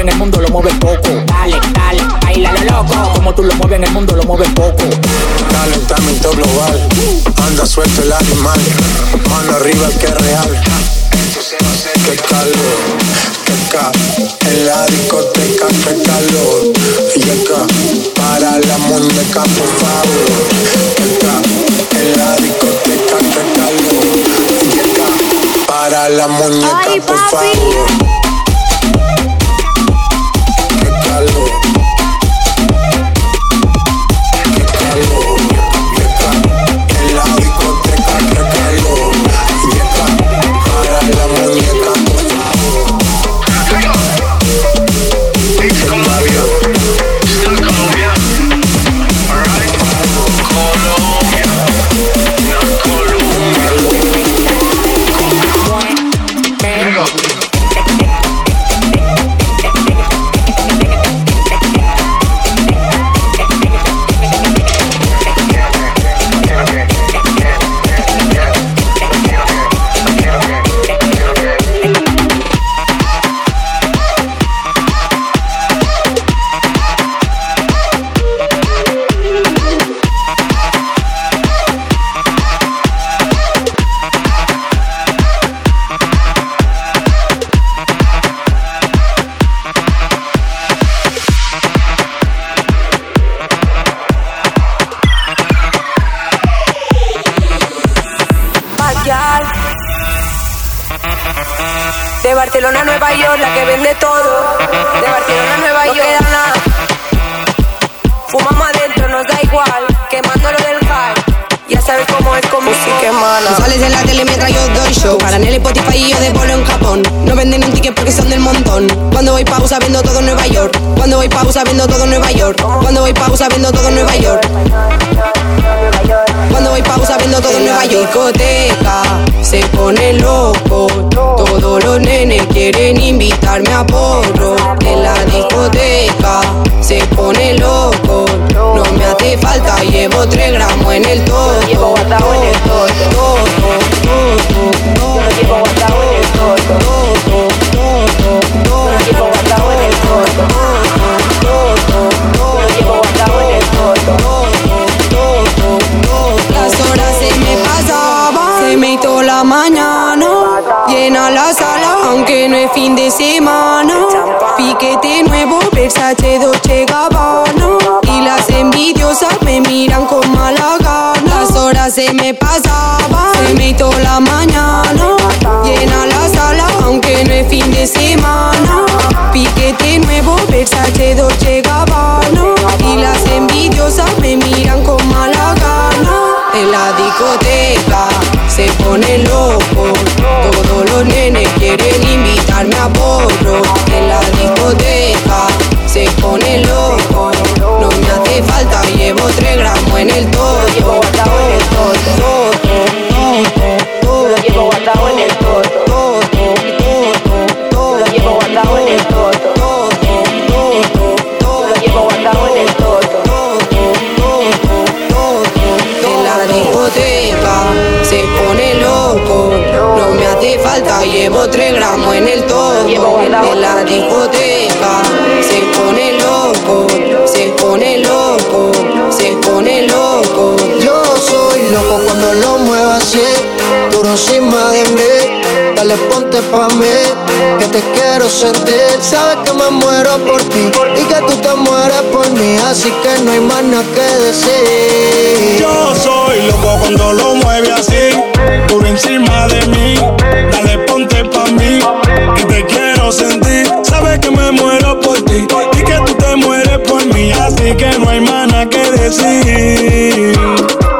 en 0.00 0.08
el 0.08 0.16
mundo 0.16 0.40
lo 0.40 0.48
mueves 0.48 0.74
poco. 0.74 1.10
Dale, 1.26 1.60
dale, 1.74 2.02
baila 2.22 2.52
lo 2.52 2.64
loco. 2.64 3.12
Como 3.14 3.34
tú 3.34 3.42
lo 3.42 3.54
mueves 3.56 3.76
en 3.78 3.84
el 3.84 3.90
mundo 3.92 4.16
lo 4.16 4.22
mueves 4.24 4.48
poco. 4.50 4.84
Calentamiento 5.50 6.30
global, 6.30 6.88
anda 7.46 7.66
suelto 7.66 8.02
el 8.02 8.12
animal. 8.12 8.60
Mano 9.28 9.56
arriba 9.56 9.86
el 9.86 9.98
que 9.98 10.06
es 10.06 10.14
real. 10.14 10.62
Qué 12.06 12.16
calor, 12.16 12.80
qué 13.44 13.54
calor, 13.70 13.92
en 14.48 14.66
la 14.66 14.86
discoteca 14.86 15.66
qué 15.68 16.02
calor, 16.02 16.72
y 17.16 17.22
acá 17.22 17.66
para 18.16 18.58
la 18.58 18.78
muñeca 18.78 19.42
por 19.42 19.70
favor, 19.80 20.48
qué 20.96 21.18
calor, 21.18 21.42
en 22.00 22.18
la 22.18 22.36
discoteca 22.36 23.18
qué 23.18 23.42
calor, 23.58 24.04
y 24.74 24.78
acá 24.80 25.08
para 25.66 26.08
la 26.08 26.28
muñeca 26.28 27.06
por 27.06 27.18
favor. 27.30 28.29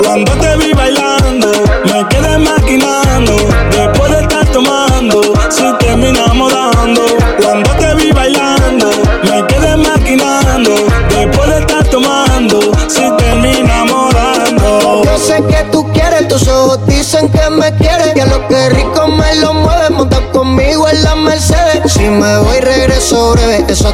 Cuando 0.03 0.33
te 0.33 0.57
vi 0.57 0.73
bailando, 0.73 1.49
me 1.85 2.09
quedé 2.09 2.39
maquinando. 2.39 3.37
Después 3.71 4.11
de 4.11 4.23
estar 4.23 4.47
tomando, 4.49 5.21
si 5.51 5.71
terminamos 5.79 6.53
dando. 6.53 7.03
Cuando 7.43 7.71
te 7.73 7.95
vi 7.97 8.11
bailando, 8.11 8.91
me 9.23 9.47
quedé 9.47 9.77
maquinando. 9.77 10.71
Después 11.11 11.51
de 11.51 11.59
estar 11.61 11.87
tomando, 11.89 12.73
si 12.89 13.03
terminamos 13.19 14.15
dando. 14.15 15.05
Yo 15.05 15.19
sé 15.19 15.45
que 15.45 15.65
tú 15.71 15.87
quieres, 15.93 16.27
tus 16.27 16.49
ojos 16.49 16.81
dicen 16.87 17.29
que 17.29 17.51
me 17.51 17.73
quieres. 17.77 18.15
Que 18.15 18.25
lo 18.25 18.49
que 18.49 18.71
rico 18.71 19.09
me 19.09 19.35
lo 19.37 19.53
mueve, 19.53 19.91
monta 19.91 20.21
conmigo 20.33 20.89
en 20.89 21.05
la 21.05 21.15
Mercedes. 21.17 21.93
Si 21.93 22.09
me 22.09 22.39
voy, 22.39 22.61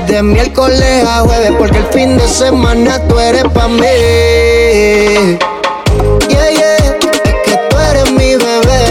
de 0.06 0.22
miércoles 0.22 1.04
a 1.04 1.20
jueves, 1.20 1.52
porque 1.58 1.78
el 1.78 1.86
fin 1.86 2.16
de 2.16 2.28
semana 2.28 3.00
tú 3.08 3.18
eres 3.18 3.44
pa' 3.44 3.66
mí. 3.66 3.80
Yeah, 6.28 6.50
yeah, 6.50 6.76
es 6.76 6.92
que 7.44 7.56
tú 7.68 7.76
eres 7.78 8.10
mi 8.12 8.36
bebé. 8.36 8.84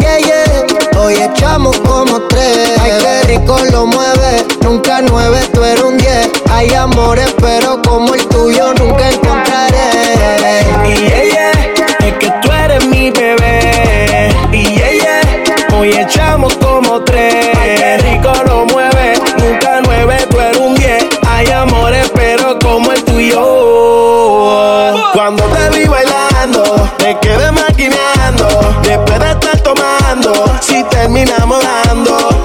Yeah, 0.00 0.18
yeah, 0.18 1.00
hoy 1.00 1.14
echamos 1.14 1.78
como 1.80 2.20
tres. 2.28 2.72
Ay, 2.80 2.92
qué 3.00 3.22
rico 3.28 3.58
lo 3.70 3.86
mueve, 3.86 4.44
nunca 4.62 5.00
nueve, 5.00 5.38
tú 5.52 5.64
eres 5.64 5.82
un 5.82 5.96
diez. 5.96 6.28
Hay 6.50 6.72
amores, 6.74 7.34
pero 7.40 7.80
como 7.82 8.14
el 8.14 8.26
tuyo 8.28 8.74
nunca 8.74 9.08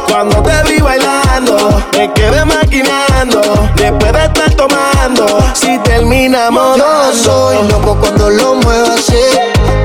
Cuando 0.09 0.43
te 0.43 0.63
vi 0.69 0.81
bailando, 0.81 1.55
me 1.97 2.11
quedé 2.13 2.43
maquineando. 2.43 3.41
Después 3.75 4.11
de 4.11 4.25
estar 4.25 4.53
tomando, 4.55 5.25
si 5.53 5.77
terminamos 5.79 6.77
Yo 6.77 7.13
soy 7.13 7.67
loco 7.69 7.95
cuando 7.99 8.29
lo 8.29 8.55
muevo 8.55 8.91
así, 8.91 9.23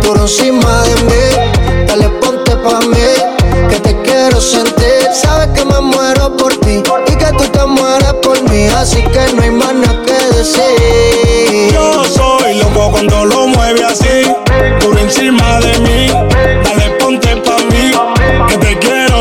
por 0.04 0.18
encima 0.18 0.82
de 0.82 0.94
mí. 1.02 1.86
Dale, 1.86 2.08
ponte 2.20 2.56
pa' 2.56 2.80
mí, 2.80 3.68
que 3.68 3.80
te 3.80 4.02
quiero 4.02 4.40
sentir. 4.40 5.08
Sabes 5.12 5.48
que 5.48 5.64
me 5.64 5.80
muero 5.80 6.36
por 6.36 6.56
ti 6.56 6.82
y 7.06 7.16
que 7.16 7.32
tú 7.38 7.44
te 7.44 7.64
mueres 7.64 8.14
por 8.14 8.42
mí, 8.50 8.66
así 8.76 9.02
que 9.02 9.32
no 9.34 9.42
hay 9.42 9.50
más 9.50 9.74
nada 9.74 10.02
que 10.04 10.36
decir. 10.36 11.72
Yo 11.72 12.04
soy 12.04 12.54
loco 12.54 12.90
cuando 12.90 13.24
lo 13.24 13.46
mueve 13.46 13.84
así, 13.84 14.34
por 14.80 14.98
encima 14.98 15.60
de 15.60 15.78
mí. 15.78 16.08
Dale, 16.64 16.83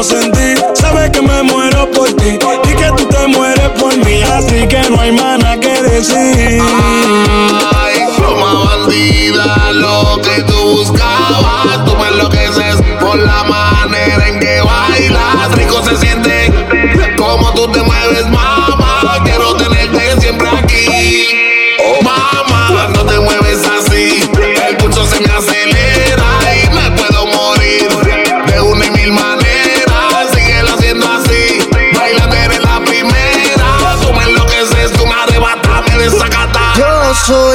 quiero 0.04 0.22
sentir. 0.22 0.58
Sabes 0.76 1.10
que 1.12 1.22
me 1.22 1.44
muero 1.44 1.90
por 1.92 2.12
ti 2.14 2.38
y 2.38 2.76
que 2.76 2.92
tú 2.98 3.08
te 3.08 3.28
mueres 3.28 3.70
por 3.80 3.96
mí, 3.98 4.22
así 4.22 4.68
que 4.68 4.90
no 4.90 5.00
hay 5.00 5.12
más 5.12 5.40
nada 5.40 5.60
que 5.60 5.82
decir. 5.82 6.62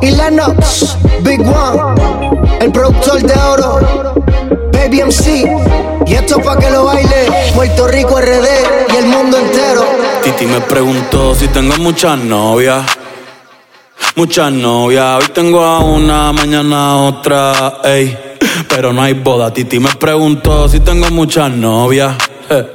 Y 0.00 0.10
Lennox, 0.10 0.96
Big 1.22 1.40
One, 1.40 1.94
el 2.60 2.72
productor 2.72 3.22
de 3.22 3.34
oro, 3.34 3.80
Baby 4.72 5.02
MC, 5.02 5.46
y 6.06 6.14
esto 6.14 6.40
pa' 6.40 6.58
que 6.58 6.70
lo 6.70 6.84
baile, 6.84 7.28
Puerto 7.54 7.88
Rico 7.88 8.20
RD 8.20 8.92
y 8.92 8.96
el 8.96 9.06
mundo 9.06 9.38
entero. 9.38 9.84
Titi 10.22 10.46
me 10.46 10.60
preguntó 10.60 11.34
si 11.34 11.48
tengo 11.48 11.76
muchas 11.78 12.18
novias. 12.18 12.84
Muchas 14.16 14.50
novias, 14.52 15.22
hoy 15.22 15.28
tengo 15.34 15.62
a 15.62 15.80
una, 15.80 16.32
mañana 16.32 16.96
otra, 16.96 17.80
ey. 17.84 18.36
Pero 18.68 18.92
no 18.92 19.02
hay 19.02 19.12
boda. 19.14 19.52
Titi 19.52 19.78
me 19.78 19.90
preguntó 19.90 20.68
si 20.68 20.80
tengo 20.80 21.10
muchas 21.10 21.50
novias. 21.50 22.16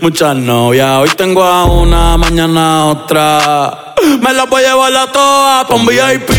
Muchas 0.00 0.36
novias, 0.36 0.98
hoy 0.98 1.10
tengo 1.16 1.42
a 1.42 1.64
una, 1.64 2.16
mañana 2.16 2.86
otra. 2.86 3.79
Me 4.20 4.32
las 4.32 4.48
voy 4.48 4.64
a 4.64 4.68
llevar 4.68 4.96
a 4.96 5.12
todas 5.12 5.66
pa' 5.66 5.74
un 5.74 5.86
VIP, 5.86 6.30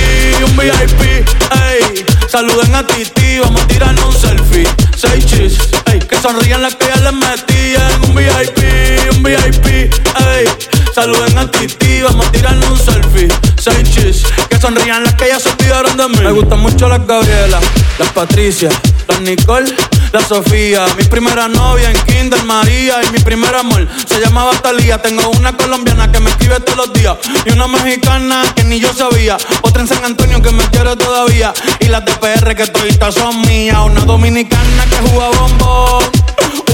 un 0.46 0.58
VIP, 0.58 1.02
ey. 1.02 2.06
Saluden 2.28 2.74
a 2.74 2.86
Titi, 2.86 3.40
vamos 3.40 3.62
a 3.62 3.68
tirarnos 3.68 4.16
un 4.16 4.22
selfie. 4.22 4.68
Seis 4.98 5.26
chis, 5.26 5.58
ey. 5.92 6.00
Que 6.00 6.18
sonrían 6.18 6.62
las 6.62 6.76
que 6.76 6.88
ya 6.88 6.96
les 6.98 7.14
metí 7.14 7.76
en 7.76 8.10
un 8.10 8.16
VIP, 8.16 9.16
un 9.16 9.24
VIP, 9.24 9.66
ey. 9.66 10.46
Saluden 10.94 11.38
a 11.38 11.50
Titi, 11.52 12.02
vamos 12.02 12.26
a 12.28 12.32
tirarnos 12.32 12.70
un 12.72 12.80
selfie. 12.80 13.28
Seis 13.60 13.90
chis, 13.92 14.24
que 14.50 14.60
sonrían 14.60 15.04
las 15.04 15.14
que 15.16 15.28
ya 15.28 15.40
se 15.40 15.50
olvidaron 15.50 15.98
de 15.98 16.08
mí. 16.10 16.20
Me 16.24 16.32
gustan 16.32 16.60
mucho 16.60 16.88
las 16.88 17.06
Gabriela, 17.06 17.60
las 18.00 18.10
Patricia, 18.10 18.70
las 19.08 19.22
Nicole, 19.22 19.74
la 20.12 20.22
Sofía. 20.22 20.86
Mi 20.98 21.04
primera 21.04 21.48
novia 21.48 21.90
en 21.92 21.98
Kinder 22.06 22.44
María 22.44 23.02
y 23.04 23.12
mi 23.12 23.20
primer 23.20 23.56
amor 23.56 23.88
se 24.06 24.20
llamaba 24.20 24.52
Talía. 24.62 25.02
Tengo 25.02 25.30
una 25.30 25.56
colombiana 25.56 26.12
que 26.12 26.20
me 26.20 26.30
escribe 26.30 26.60
todos 26.60 26.88
los 26.88 26.94
días 26.94 27.18
y 27.46 27.52
una 27.52 27.68
mexicana 27.68 28.44
que 28.56 28.64
ni 28.64 28.80
yo 28.80 28.94
sabía. 28.94 29.38
Otra 29.62 29.82
en 29.82 29.88
San 29.88 30.04
Antonio 30.04 30.42
que 30.42 30.52
me 30.52 30.64
quiere 30.66 30.96
todavía 30.96 31.54
y 31.80 31.88
las 31.88 32.04
de 32.06 32.56
que 32.56 32.68
toditas 32.68 33.16
son 33.16 33.42
mías. 33.42 33.78
Una 33.84 34.02
dominicana 34.02 34.86
que 34.90 35.10
juega 35.10 35.30
bombón, 35.30 36.04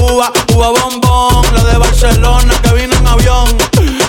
uva, 0.00 0.32
uva 0.54 0.68
bombón. 0.70 1.46
La 1.54 1.64
de 1.64 1.78
Barcelona 1.78 2.54
que 2.62 2.72
vino 2.74 2.96
en 2.96 3.06
avión. 3.06 3.67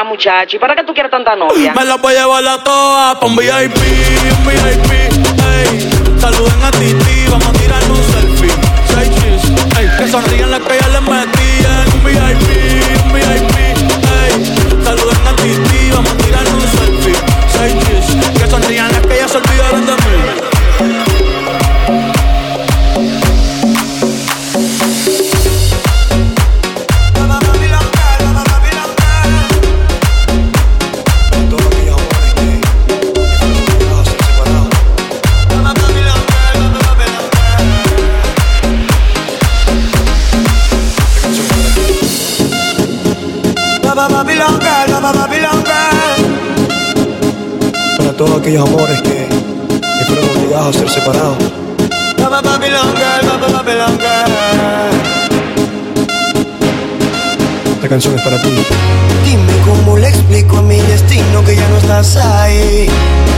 acá, 0.00 0.08
muchacho. 0.08 0.56
¿Y 0.56 0.58
para 0.58 0.74
qué 0.74 0.84
tú 0.84 0.92
quieres 0.92 1.10
tanta 1.10 1.36
novia? 1.36 1.74
Me 1.74 1.84
la 1.84 1.96
voy 1.96 2.14
a 2.14 2.20
llevar 2.20 2.46
a 2.46 2.64
toa 2.64 3.18
pa' 3.20 3.26
un 3.26 3.36
VIP, 3.36 3.76
un 3.76 4.46
VIP, 4.46 4.92
ey. 4.92 6.20
Saluden 6.20 6.62
a 6.62 6.70
ti 6.72 6.78
Titi, 6.92 7.30
vamos 7.30 7.46
a 7.46 7.52
tirar 7.52 7.82
un 7.90 8.02
selfie. 8.12 8.52
Seis 8.86 9.10
chis, 9.10 9.78
ey. 9.78 9.88
Que 9.98 10.08
sonríen 10.08 10.50
las 10.50 10.60
que 10.60 10.78
ya 10.78 10.88
les 10.88 11.02
metí 11.02 11.64
en 11.64 11.92
un 11.94 12.04
VIP. 12.04 12.49
aquellos 48.40 48.66
amores 48.66 49.00
que, 49.02 49.28
que 49.28 50.04
fueron 50.06 50.24
obligados 50.36 50.76
a 50.76 50.78
ser 50.78 50.88
separados. 50.88 51.36
Papa 52.16 52.40
Babylon 52.40 52.94
Girl, 52.96 53.38
Papa 53.38 53.52
Babylon 53.52 53.98
Girl. 53.98 54.32
Esta 57.74 57.88
canción 57.88 58.14
es 58.14 58.22
para 58.22 58.40
ti. 58.40 58.48
Dime 59.24 59.52
cómo 59.66 59.98
le 59.98 60.08
explico 60.08 60.56
a 60.56 60.62
mi 60.62 60.80
destino 60.80 61.44
que 61.44 61.54
ya 61.54 61.68
no 61.68 61.76
estás 61.76 62.16
ahí. 62.16 62.88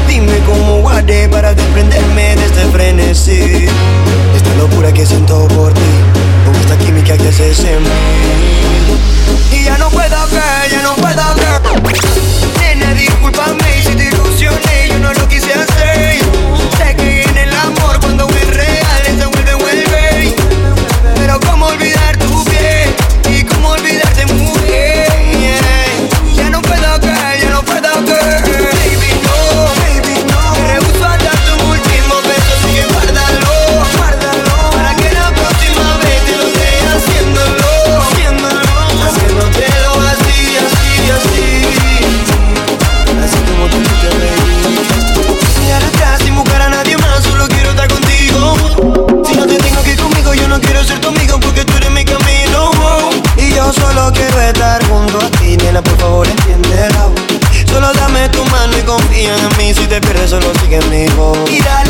Dime 0.08 0.38
cómo 0.46 0.80
guardé 0.82 1.28
para 1.28 1.52
desprenderme 1.52 2.36
de 2.36 2.44
este 2.44 2.64
frenesí. 2.66 3.66
Esta 4.36 4.54
locura 4.56 4.92
que 4.92 5.04
siento 5.04 5.48
por 5.48 5.72
ti, 5.74 5.80
con 6.44 6.54
esta 6.54 6.78
química 6.78 7.16
que 7.16 7.28
haces 7.28 7.58
en 7.60 7.82
mí. 7.82 7.88
Y 9.52 9.64
ya 9.64 9.76
no 9.78 9.90
puedo 9.90 10.26
ver, 10.28 10.70
ya 10.70 10.82
no 10.82 10.94
puedo 10.94 11.34
ver. 11.34 11.60
Nena, 12.60 12.94
discúlpame 12.94 13.82
si 13.84 13.96
te 13.96 14.21
traicioné, 14.42 14.88
yo 14.88 14.98
no 14.98 15.12
lo 15.12 15.28
quise 15.28 15.52
hacer. 15.52 15.91
te 59.92 60.00
pierdes 60.00 60.30
solo 60.30 60.50
sigue 60.60 60.76
en 60.76 60.90
mi 60.90 61.06
voz. 61.16 61.36
Mira 61.50 61.81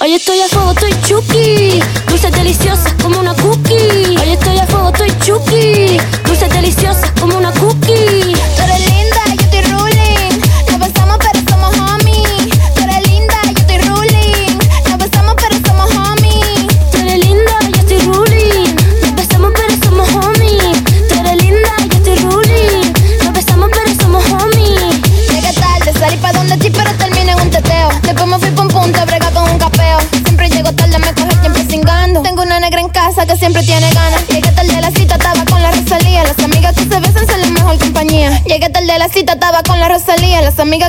Hoy 0.00 0.14
estoy 0.14 0.38
a 0.40 0.48
favor 0.48 0.67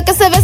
que 0.04 0.14
se 0.14 0.28
ve 0.30 0.39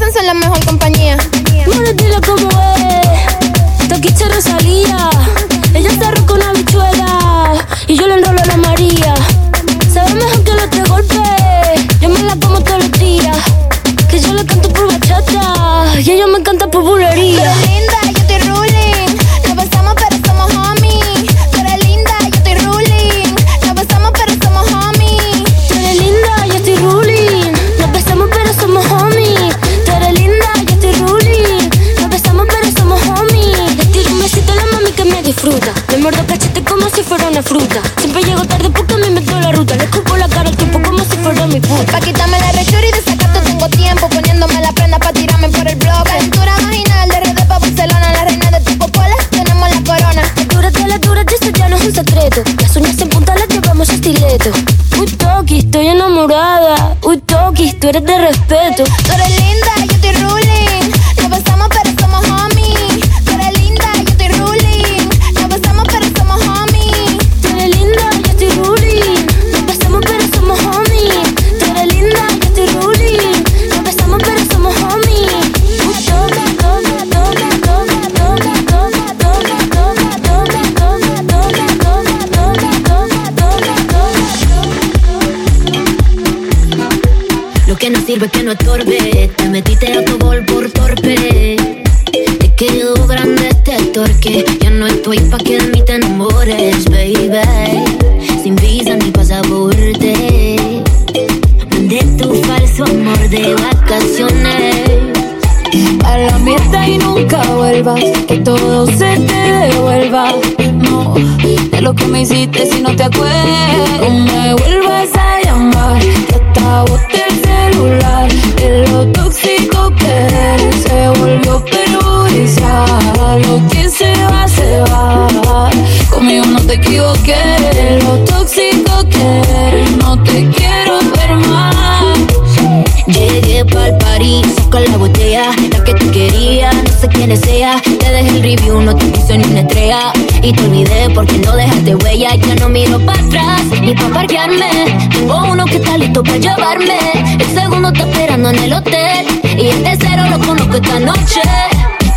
y 140.47 140.53
te 140.53 140.65
olvidé 140.65 141.11
porque 141.13 141.39
no 141.39 141.57
dejaste 141.57 141.97
huella. 141.97 142.35
Ya 142.37 142.55
no 142.57 142.69
miro 142.69 143.01
para 143.05 143.21
atrás 143.21 143.63
ni 143.81 143.95
para 143.95 144.15
parquearme. 144.15 144.71
Tengo 145.11 145.45
uno 145.51 145.65
que 145.65 145.77
está 145.77 145.99
listo 145.99 146.23
para 146.23 146.37
llevarme. 146.37 146.99
El 147.41 147.55
segundo 147.55 147.89
está 147.89 148.09
esperando 148.09 148.51
en 148.51 148.59
el 148.59 148.73
hotel 148.73 149.27
y 149.59 149.67
el 149.67 149.83
tercero 149.83 150.23
lo 150.31 150.39
conozco 150.39 150.77
esta 150.77 151.01
noche. 151.01 151.41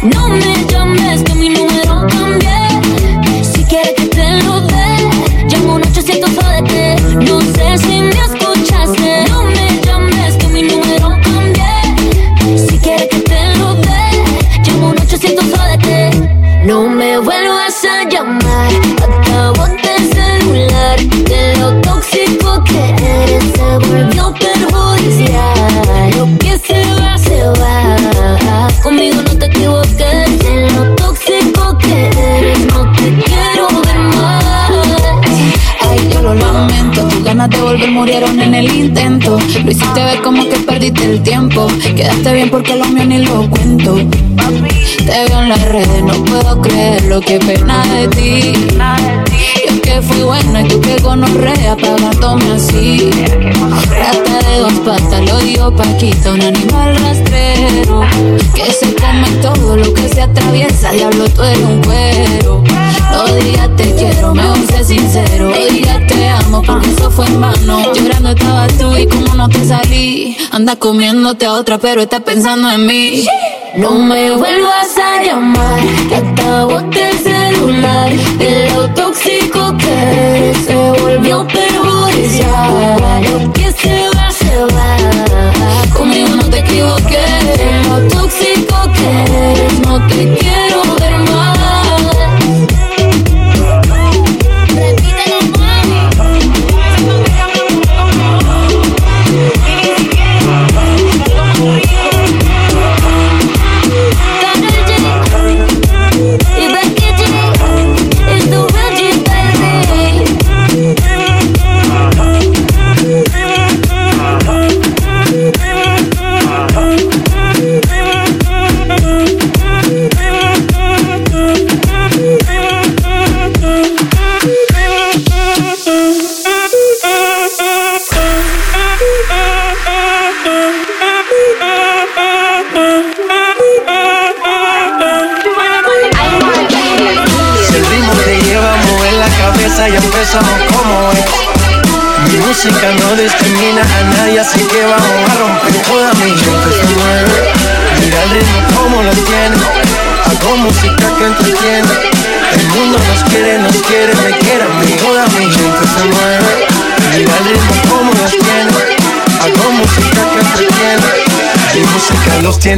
No 0.03 0.27
me 0.27 0.65
llames 0.69 1.23
que 1.23 1.33
mi 1.33 1.49
número 1.49 2.05
cambié. 2.07 2.58
ganas 37.39 37.57
de 37.57 37.63
volver 37.63 37.91
murieron 37.91 38.39
en 38.41 38.53
el 38.53 38.69
intento. 38.75 39.39
Lo 39.63 39.71
hiciste 39.71 40.03
ver 40.03 40.21
como 40.21 40.43
que 40.49 40.57
perdiste 40.57 41.05
el 41.05 41.23
tiempo. 41.23 41.67
Quedaste 41.95 42.33
bien 42.33 42.49
porque 42.49 42.75
lo 42.75 42.85
mío 42.85 43.05
ni 43.05 43.19
lo 43.19 43.49
cuento. 43.49 43.95
Te 43.95 45.25
veo 45.25 45.41
en 45.41 45.49
las 45.49 45.61
redes, 45.61 46.03
no 46.03 46.25
puedo 46.25 46.61
creer 46.61 47.05
lo 47.05 47.21
que 47.21 47.39
pena 47.39 47.85
de 47.85 48.07
ti 48.09 48.53
que 49.99 50.07
fui 50.07 50.21
buena, 50.23 50.61
yo 50.61 50.79
que 50.81 50.97
gonorrea 50.97 51.75
pagándome 51.75 52.51
así. 52.53 53.09
Rata 53.89 54.47
de 54.47 54.59
dos 54.59 54.73
patas, 54.85 55.29
lo 55.29 55.37
digo 55.39 55.75
Paquita, 55.75 56.33
un 56.33 56.41
animal 56.41 56.95
rastrero. 56.97 58.01
Que 58.53 58.71
se 58.71 58.93
come 58.95 59.29
todo 59.41 59.77
lo 59.77 59.93
que 59.93 60.09
se 60.09 60.21
atraviesa, 60.21 60.91
diablo 60.91 61.25
tú 61.29 61.43
eres 61.43 61.63
un 61.63 61.81
cuero. 61.81 62.63
No 63.11 63.25
digas 63.35 63.69
te 63.75 63.95
quiero, 63.95 64.33
me 64.33 64.43
sé 64.67 64.83
sincero. 64.83 65.49
No 65.49 65.65
digas 65.73 66.07
te 66.07 66.29
amo, 66.29 66.61
porque 66.61 66.89
eso 66.89 67.11
fue 67.11 67.25
en 67.25 67.41
vano. 67.41 67.93
Llorando 67.93 68.29
estabas 68.29 68.77
tú 68.77 68.95
y 68.95 69.07
como 69.07 69.33
no 69.35 69.49
te 69.49 69.65
salí. 69.65 70.37
Anda 70.51 70.75
comiéndote 70.75 71.45
a 71.45 71.53
otra, 71.53 71.77
pero 71.77 72.01
estás 72.01 72.21
pensando 72.21 72.69
en 72.69 72.85
mí. 72.85 73.25
No 73.75 73.91
me 73.91 74.31
vuelvas 74.31 74.97
a 74.97 75.23
llamar, 75.23 75.79
que 76.07 76.15
acabo 76.15 76.79
el 76.79 77.17
celular. 77.19 78.11
Del 78.37 78.69
auto 78.71 79.08
tóxico 79.19 79.77
que 79.77 80.53
se 80.65 80.75
volvió 81.01 81.45
perjudicial. 81.47 83.23
Lo 83.23 83.53
que 83.53 83.71
se 83.71 84.09
va, 84.15 84.31
se 84.31 84.57
va. 84.73 85.93
Conmigo 85.93 86.29
no 86.35 86.43
te 86.49 86.59
equivoques. 86.59 87.38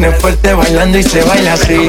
Tiene 0.01 0.17
fuerte 0.17 0.53
bailando 0.55 0.97
y 0.97 1.03
se 1.03 1.21
baila 1.21 1.53
así. 1.53 1.87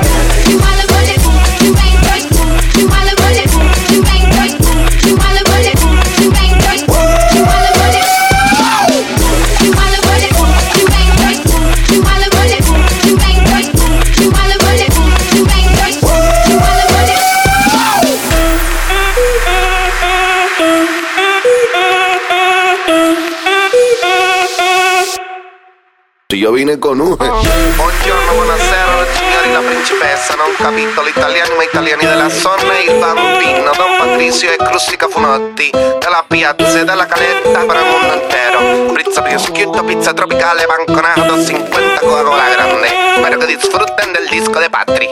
Vine 26.52 26.78
con 26.78 27.00
un 27.00 27.16
Buongiorno, 27.16 28.32
buonasera, 28.34 29.06
signori, 29.14 29.52
la 29.52 29.60
principessa. 29.60 30.34
Non 30.34 30.52
capitolo 30.58 31.08
italiani 31.08 31.54
ma 31.56 31.62
italiani 31.64 32.04
della 32.04 32.28
zona 32.28 32.78
Il 32.78 32.98
bambino, 32.98 33.70
Don 33.74 33.96
Patricio 33.96 34.50
e 34.50 34.56
Crustica 34.56 35.08
Funotti 35.08 35.70
Della 35.70 36.22
piazza 36.28 36.80
e 36.80 36.84
della 36.84 37.06
caletta 37.06 37.58
per 37.60 37.76
il 37.76 37.86
mondo 37.88 38.22
intero. 38.22 38.92
Pizza 38.92 39.22
prosciutto, 39.22 39.82
pizza 39.84 40.12
tropicale, 40.12 40.66
banconato 40.66 41.42
50 41.42 42.00
Coca-Cola 42.00 42.48
grande. 42.50 42.88
Spero 43.16 43.38
que 43.38 43.46
disfruten 43.46 44.12
del 44.12 44.28
disco 44.28 44.58
de 44.58 44.68
Patri. 44.68 45.08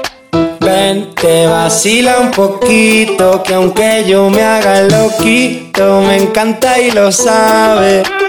Ven, 0.59 1.15
te 1.15 1.47
vacila 1.47 2.19
un 2.19 2.31
poquito, 2.31 3.43
que 3.43 3.55
aunque 3.55 4.05
yo 4.05 4.29
me 4.29 4.45
haga 4.45 4.81
el 4.81 4.89
loquito, 4.89 6.03
me 6.03 6.17
encanta 6.17 6.79
y 6.79 6.91
lo 6.91 7.11
sabe. 7.11 8.20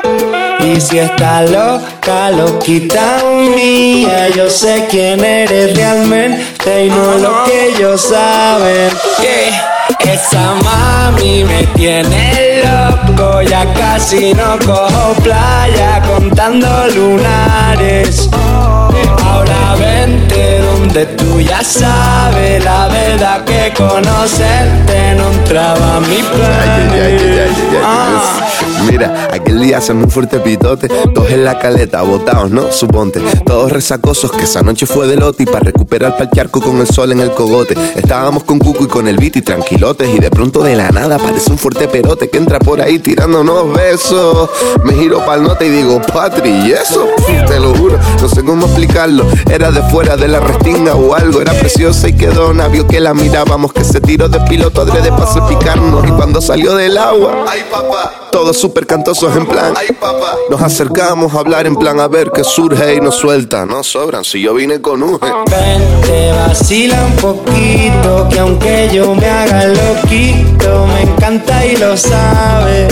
Y 0.64 0.80
si 0.80 1.00
está 1.00 1.42
loca, 1.42 2.30
loquita 2.32 3.24
mía, 3.56 4.30
yo 4.30 4.50
sé 4.50 4.88
quién 4.90 5.24
eres 5.24 5.76
realmente 5.76 6.86
y 6.86 6.90
no 6.90 7.18
lo 7.18 7.44
que 7.46 7.70
ellos 7.70 8.02
saben. 8.02 8.90
Que 10.00 10.14
esa 10.14 10.56
mami 10.64 11.44
me 11.44 11.64
tiene 11.76 12.64
loco, 12.64 13.42
ya 13.42 13.72
casi 13.74 14.34
no 14.34 14.58
cojo 14.66 15.14
playa 15.24 16.02
contando 16.08 16.88
lunares. 16.88 18.30
Ahora 19.24 19.76
vente 19.78 20.61
tú 20.94 21.40
ya 21.40 21.64
sabes 21.64 22.64
la 22.64 22.88
verdad 22.90 23.46
que 23.46 23.74
conocerte 23.76 25.16
no 25.16 25.32
entraba 25.32 25.98
a 25.98 26.00
mi 26.02 26.18
plan. 26.18 26.92
Ah. 27.84 28.48
Mira, 28.90 29.30
aquel 29.32 29.62
día 29.62 29.78
hacemos 29.78 30.06
un 30.06 30.12
fuerte 30.12 30.40
pitote, 30.40 30.88
todos 31.14 31.32
en 31.32 31.46
la 31.46 31.60
caleta, 31.60 32.02
botados, 32.02 32.52
¿no? 32.52 32.72
Suponte, 32.72 33.22
todos 33.46 33.72
resacosos, 33.72 34.32
que 34.32 34.44
esa 34.44 34.62
noche 34.64 34.86
fue 34.86 35.08
de 35.08 35.16
lote 35.16 35.44
y 35.44 35.46
para 35.46 35.60
recuperar 35.60 36.18
pa'l 36.18 36.30
charco 36.32 36.62
con 36.62 36.80
el 36.80 36.88
sol 36.88 37.12
en 37.12 37.20
el 37.20 37.32
cogote. 37.32 37.76
Estábamos 37.96 38.44
con 38.44 38.60
Cuco 38.60 38.84
y 38.84 38.88
con 38.88 39.08
el 39.08 39.18
beat 39.18 39.38
y 39.38 39.42
tranquilotes 39.42 40.10
y 40.14 40.20
de 40.20 40.30
pronto 40.30 40.64
de 40.64 40.76
la 40.76 40.90
nada 40.90 41.16
aparece 41.16 41.52
un 41.52 41.58
fuerte 41.58 41.88
perote 41.88 42.30
que 42.30 42.38
entra 42.38 42.60
por 42.60 42.82
ahí 42.82 43.00
tirándonos 43.00 43.72
besos. 43.74 44.50
Me 44.84 44.94
giro 44.94 45.24
pa'l 45.26 45.44
note 45.44 45.68
y 45.68 45.70
digo, 45.70 46.02
Patri, 46.02 46.50
¿y 46.50 46.72
eso? 46.72 47.08
Te 47.48 47.60
lo 47.60 47.74
juro, 47.76 48.00
no 48.22 48.28
sé 48.28 48.44
cómo 48.44 48.66
explicarlo. 48.66 49.26
Era 49.50 49.72
de 49.72 49.82
fuera 49.84 50.18
de 50.18 50.28
la 50.28 50.40
o 50.90 51.14
algo, 51.16 51.42
era 51.42 51.54
preciosa 51.54 52.08
y 52.08 52.14
quedó 52.14 52.54
vio 52.72 52.88
que 52.88 53.00
la 53.00 53.14
mirábamos, 53.14 53.72
que 53.74 53.84
se 53.84 54.02
tiró 54.02 54.28
de 54.30 54.40
piloto 54.42 54.82
adrede 54.82 55.12
para 55.12 55.48
picarnos 55.48 56.08
y 56.08 56.12
cuando 56.12 56.42
salió 56.42 56.76
del 56.76 56.98
agua, 56.98 57.46
ay 57.48 57.62
papá, 57.70 58.30
todos 58.32 58.58
súper 58.58 58.88
cantosos 58.88 59.36
en 59.36 59.46
plan, 59.46 59.74
ay 59.76 59.90
papá, 59.94 60.36
nos 60.50 60.62
acercamos 60.62 61.34
a 61.36 61.40
hablar 61.40 61.68
en 61.68 61.76
plan 61.76 62.00
a 62.00 62.08
ver 62.08 62.32
qué 62.32 62.44
surge 62.44 62.96
y 62.96 63.02
nos 63.02 63.16
suelta, 63.16 63.66
no 63.66 63.84
sobran, 63.84 64.24
si 64.24 64.42
yo 64.42 64.54
vine 64.54 64.82
con 64.82 65.04
un 65.04 65.20
Ven, 65.20 66.02
te 66.02 66.32
vacila 66.32 67.06
un 67.06 67.16
poquito, 67.18 68.28
que 68.30 68.40
aunque 68.40 68.90
yo 68.92 69.14
me 69.14 69.28
haga 69.28 69.68
loquito, 69.68 70.88
me 70.88 71.02
encanta 71.02 71.66
y 71.66 71.78
lo 71.78 71.96
sabe. 71.96 72.88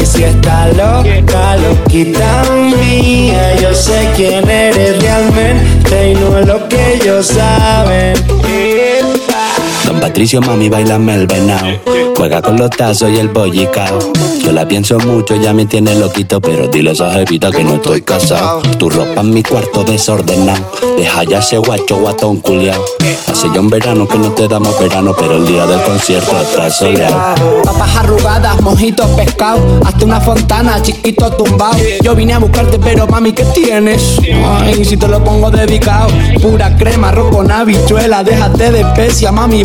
Si 0.00 0.24
está 0.24 0.68
loca, 0.68 1.56
loquita 1.56 2.42
mía, 2.76 3.54
yo 3.60 3.72
sé 3.72 4.08
quién 4.16 4.48
eres 4.48 5.00
realmente 5.00 6.10
y 6.10 6.14
no 6.14 6.38
es 6.38 6.46
lo 6.46 6.68
que 6.68 6.94
ellos 6.94 7.26
saben. 7.26 8.14
Patricio, 10.00 10.40
mami, 10.40 10.68
bailame 10.68 11.14
el 11.14 11.26
venao. 11.26 11.80
Juega 12.16 12.42
con 12.42 12.56
los 12.56 12.70
tazos 12.70 13.10
y 13.10 13.18
el 13.18 13.28
bollicao. 13.28 13.98
Yo 14.44 14.52
la 14.52 14.66
pienso 14.66 14.98
mucho, 14.98 15.36
ya 15.36 15.52
me 15.52 15.66
tiene 15.66 15.94
loquito, 15.94 16.40
pero 16.40 16.66
dile 16.66 16.92
a 16.98 17.12
jevita 17.12 17.50
que 17.50 17.62
no 17.62 17.74
estoy 17.74 18.02
casado. 18.02 18.60
Tu 18.78 18.90
ropa 18.90 19.20
en 19.20 19.32
mi 19.32 19.42
cuarto 19.42 19.84
desordenado. 19.84 20.60
Deja 20.96 21.24
ya 21.24 21.38
ese 21.38 21.58
guacho 21.58 21.96
guatón 21.96 22.40
culiao. 22.40 22.84
Hace 23.28 23.48
ya 23.54 23.60
un 23.60 23.70
verano 23.70 24.06
que 24.08 24.18
no 24.18 24.32
te 24.32 24.48
damos 24.48 24.78
verano, 24.80 25.14
pero 25.18 25.36
el 25.36 25.46
día 25.46 25.64
del 25.66 25.80
concierto 25.82 26.32
está 26.40 26.70
soleado. 26.70 27.16
Papas 27.64 27.96
arrugadas, 27.96 28.60
mojitos 28.60 29.06
pescado, 29.10 29.80
hasta 29.84 30.04
una 30.04 30.20
fontana, 30.20 30.82
chiquito 30.82 31.30
tumbado. 31.32 31.78
Yo 32.02 32.14
vine 32.16 32.34
a 32.34 32.38
buscarte, 32.38 32.78
pero 32.78 33.06
mami, 33.06 33.32
¿qué 33.32 33.44
tienes? 33.46 34.18
Ay, 34.44 34.84
si 34.84 34.96
te 34.96 35.06
lo 35.06 35.22
pongo 35.22 35.50
dedicado, 35.50 36.08
pura 36.40 36.76
crema, 36.76 37.10
arroz 37.10 37.34
con 37.34 37.50
habichuela, 37.50 38.24
déjate 38.24 38.72
de 38.72 38.80
especia, 38.80 39.30
mami, 39.30 39.64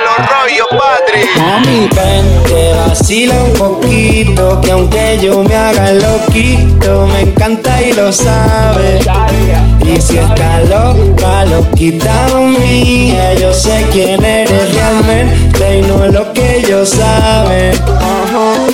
Rollo, 0.17 0.65
Patri. 0.71 1.23
Mami, 1.37 1.89
ven, 1.95 2.43
te 2.45 2.73
vacila 2.73 3.35
un 3.43 3.53
poquito, 3.53 4.61
que 4.61 4.71
aunque 4.71 5.19
yo 5.21 5.43
me 5.43 5.55
haga 5.55 5.91
loquito, 5.93 7.07
me 7.07 7.21
encanta 7.21 7.81
y 7.81 7.93
lo 7.93 8.11
sabe. 8.11 8.99
Y 9.83 9.99
si 9.99 10.17
está 10.17 10.61
loca, 10.61 11.45
loquita 11.45 12.27
mía, 12.37 13.33
yo 13.33 13.53
sé 13.53 13.85
quién 13.91 14.23
eres 14.23 14.73
realmente 14.73 15.79
y 15.79 15.81
no 15.81 16.05
es 16.05 16.13
lo 16.13 16.31
que 16.33 16.57
ellos 16.57 16.89
saben. 16.89 17.73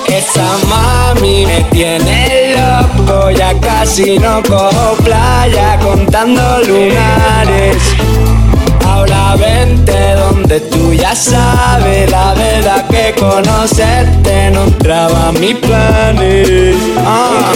Esa 0.08 0.58
mami 0.68 1.46
me 1.46 1.62
tiene 1.72 2.56
loco, 2.56 3.32
ya 3.32 3.54
casi 3.60 4.20
no 4.20 4.42
cojo 4.44 4.96
playa 5.04 5.80
contando 5.80 6.60
lunares. 6.68 7.78
Vente 9.38 10.14
donde 10.16 10.60
tú 10.60 10.94
ya 10.94 11.16
sabes 11.16 12.10
la 12.12 12.34
verdad 12.34 12.88
que 12.88 13.14
conocerte 13.20 14.52
no 14.52 14.64
entraba 14.64 15.30
a 15.30 15.32
mis 15.32 15.56
planes. 15.56 16.76
Ah. 17.06 17.54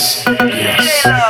Shimmy, 0.00 1.29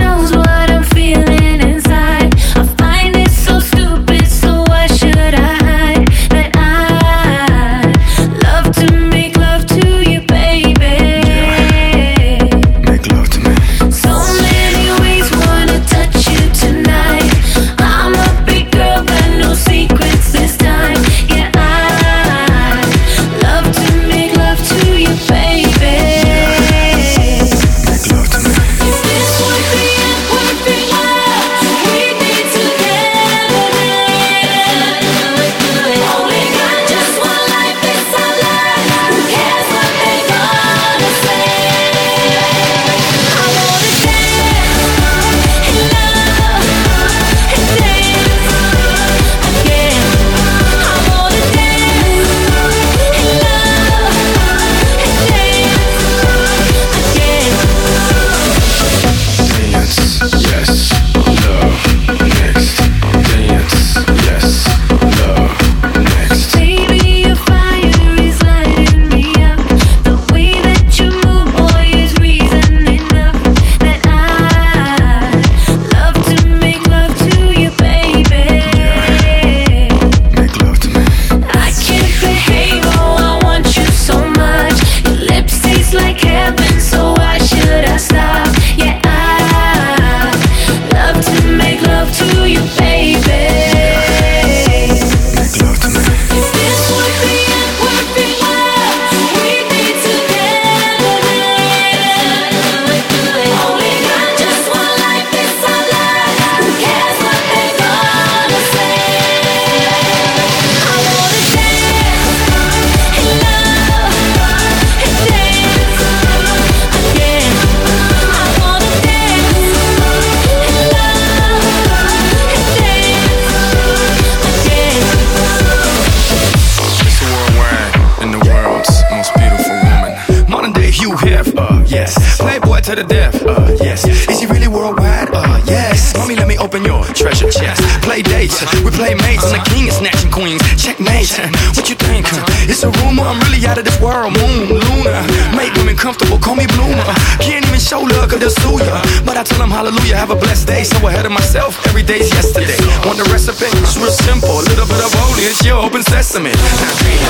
day. 150.81 150.97
So 150.97 151.07
ahead 151.07 151.25
of 151.25 151.31
myself, 151.31 151.85
every 151.87 152.03
day's 152.03 152.29
yesterday. 152.31 152.77
Want 153.05 153.17
the 153.17 153.29
recipe? 153.31 153.65
It's 153.81 153.97
real 153.97 154.11
simple. 154.11 154.49
A 154.49 154.63
little 154.63 154.85
bit 154.85 155.03
of 155.03 155.13
holy, 155.13 155.43
it's 155.43 155.63
your 155.65 155.77
open 155.77 156.03
sesame. 156.03 156.51
Now 156.51 156.93
dreams, 156.97 157.21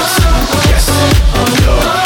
yes, 0.70 0.90
love, 0.90 2.01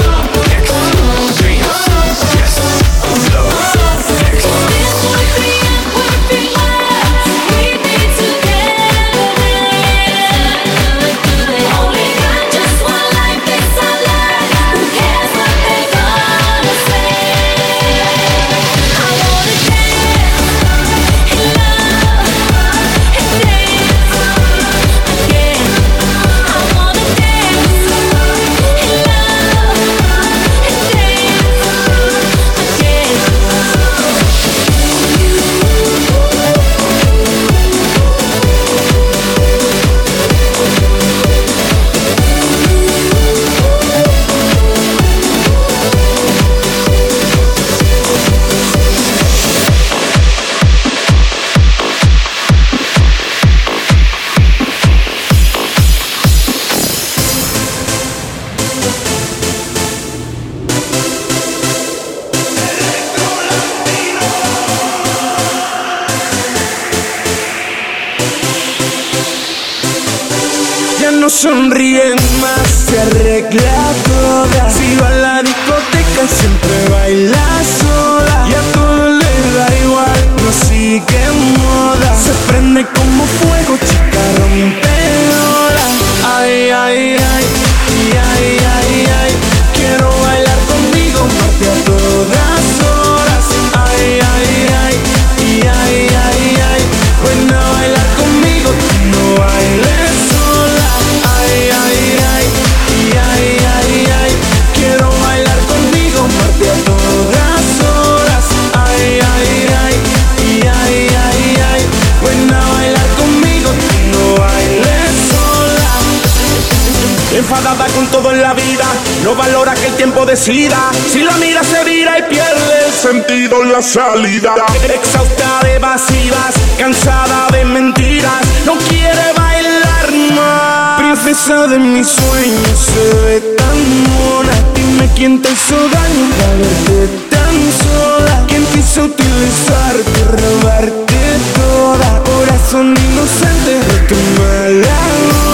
la 123.76 123.82
salida. 123.82 124.56
Exhausta 124.84 125.60
de 125.64 125.76
evasivas, 125.76 126.56
cansada 126.78 127.48
de 127.52 127.66
mentiras, 127.66 128.42
no 128.66 128.74
quiere 128.88 129.34
bailar 129.36 130.12
más. 130.34 131.00
Princesa 131.00 131.68
de 131.68 131.80
mis 131.80 132.08
sueños, 132.08 132.78
se 132.90 133.16
ve 133.24 133.42
tan 133.58 133.78
mona. 134.14 134.54
Dime 134.76 135.10
quién 135.16 135.42
te 135.42 135.52
hizo 135.52 135.76
daño 135.76 136.26
para 136.38 136.56
verte 136.58 137.28
tan 137.30 137.56
sola. 137.84 138.46
¿Quién 138.48 138.66
quiso 138.68 139.04
utilizarte, 139.04 140.20
robarte 140.42 141.22
toda? 141.56 142.24
Corazón 142.24 142.96
inocente, 142.96 143.72
roto 143.90 144.16
mala 144.38 145.45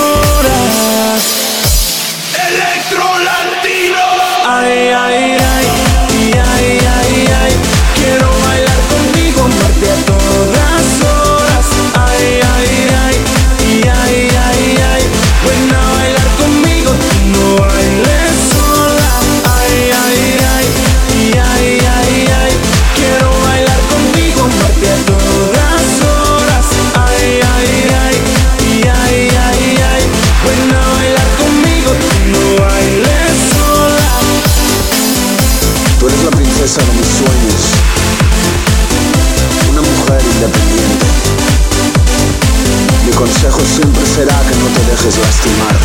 consejo 43.41 43.65
siempre 43.65 44.05
será 44.05 44.39
que 44.41 44.55
no 44.55 44.67
te 44.67 44.91
dejes 44.91 45.17
lastimar. 45.17 45.75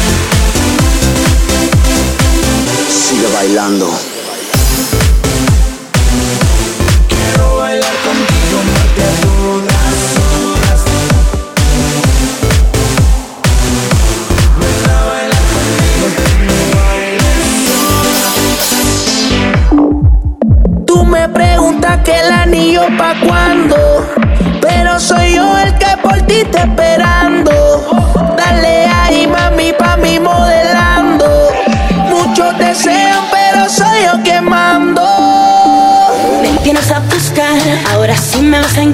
Sigue 2.90 3.26
bailando. 3.32 4.15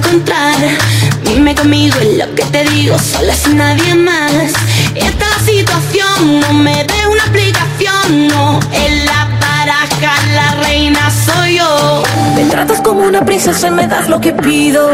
Encontrar. 0.03 0.55
Dime 1.25 1.55
conmigo 1.55 1.97
es 2.01 2.19
lo 2.19 2.35
que 2.35 2.45
te 2.45 2.65
digo, 2.71 2.99
sola 2.99 3.35
sin 3.35 3.57
nadie 3.57 3.95
más. 3.95 4.33
Esta 4.95 5.27
situación, 5.45 6.41
no 6.41 6.53
me 6.53 6.85
des 6.85 7.07
una 7.11 7.23
explicación, 7.23 8.29
no. 8.29 8.61
En 8.73 9.07
la 9.07 9.29
baraja 9.41 10.27
la 10.35 10.63
reina 10.63 11.11
soy 11.11 11.59
yo. 11.59 12.03
Me 12.35 12.45
tratas 12.45 12.81
como 12.81 13.01
una 13.01 13.25
princesa 13.25 13.69
y 13.69 13.71
me 13.71 13.87
das 13.87 14.09
lo 14.09 14.21
que 14.21 14.33
pido. 14.33 14.91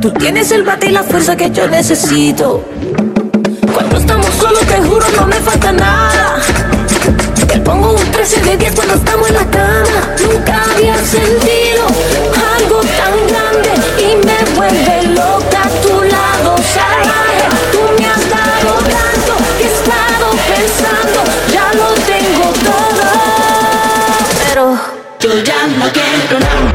Tú 0.00 0.10
tienes 0.12 0.50
el 0.52 0.62
bate 0.62 0.86
y 0.86 0.90
la 0.90 1.02
fuerza 1.02 1.36
que 1.36 1.50
yo 1.50 1.68
necesito. 1.68 2.64
Cuando 3.72 3.96
estamos 3.96 4.26
solos, 4.38 4.60
te 4.66 4.76
juro, 4.82 5.06
no 5.16 5.26
me 5.26 5.36
falta 5.36 5.72
nada. 5.72 6.36
Te 7.46 7.58
pongo 7.60 7.92
un 7.92 8.10
13 8.10 8.40
de 8.42 8.56
10 8.56 8.74
cuando 8.74 8.94
estamos 8.94 9.28
en 9.28 9.34
la 9.34 9.50
cama. 9.50 10.14
Nunca 10.20 10.64
había 10.74 10.96
sentido 11.04 12.11
vuelve 14.62 15.02
loca 15.08 15.62
a 15.62 15.82
tu 15.82 16.02
lado 16.02 16.56
salvaje. 16.74 17.48
Tú 17.72 17.80
me 17.98 18.06
has 18.06 18.24
dado 18.30 18.74
tanto 18.96 19.36
que 19.58 19.64
he 19.64 19.66
estado 19.66 20.26
pensando, 20.50 21.24
ya 21.52 21.72
lo 21.74 21.88
tengo 22.10 22.52
todo. 22.68 23.04
Pero 24.46 24.78
Yo 25.20 25.42
ya 25.42 25.66
no 25.66 25.90
quiero 25.92 26.38
nada. 26.40 26.71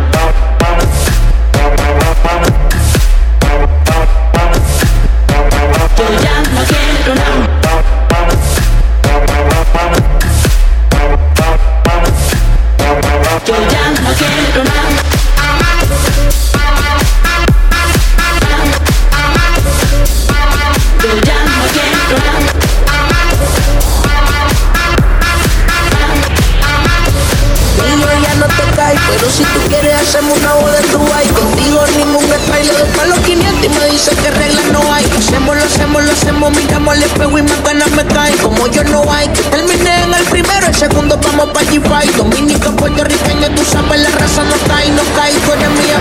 Como 38.57 38.71
yo 38.71 38.83
no 38.85 39.03
hay, 39.11 39.27
terminé 39.51 40.03
en 40.03 40.13
el 40.15 40.25
primero, 40.25 40.65
el 40.65 40.73
segundo 40.73 41.19
vamos 41.21 41.49
pa' 41.53 41.61
G5. 41.61 42.11
Dominica, 42.15 42.71
puertorriqueño, 42.71 43.49
tú 43.55 43.63
sabes, 43.63 44.01
la 44.01 44.09
raza 44.09 44.43
no 44.45 44.55
cae, 44.67 44.89
no 44.89 45.03
cae, 45.15 45.31
tú 45.45 45.51
eres 45.53 45.69
mía, 45.69 45.99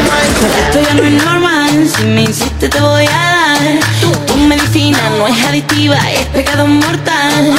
Esto 0.66 0.80
ya 0.80 0.94
no 0.94 1.02
es 1.02 1.22
normal, 1.22 1.90
si 1.94 2.04
me 2.04 2.22
insistes 2.22 2.70
te 2.70 2.80
voy 2.80 3.04
a 3.04 3.10
dar. 3.10 3.58
Tu 4.26 4.36
medicina 4.38 4.98
no 5.18 5.28
es 5.28 5.44
adictiva, 5.44 5.98
es 6.10 6.24
pecado 6.28 6.66
mortal. 6.66 7.58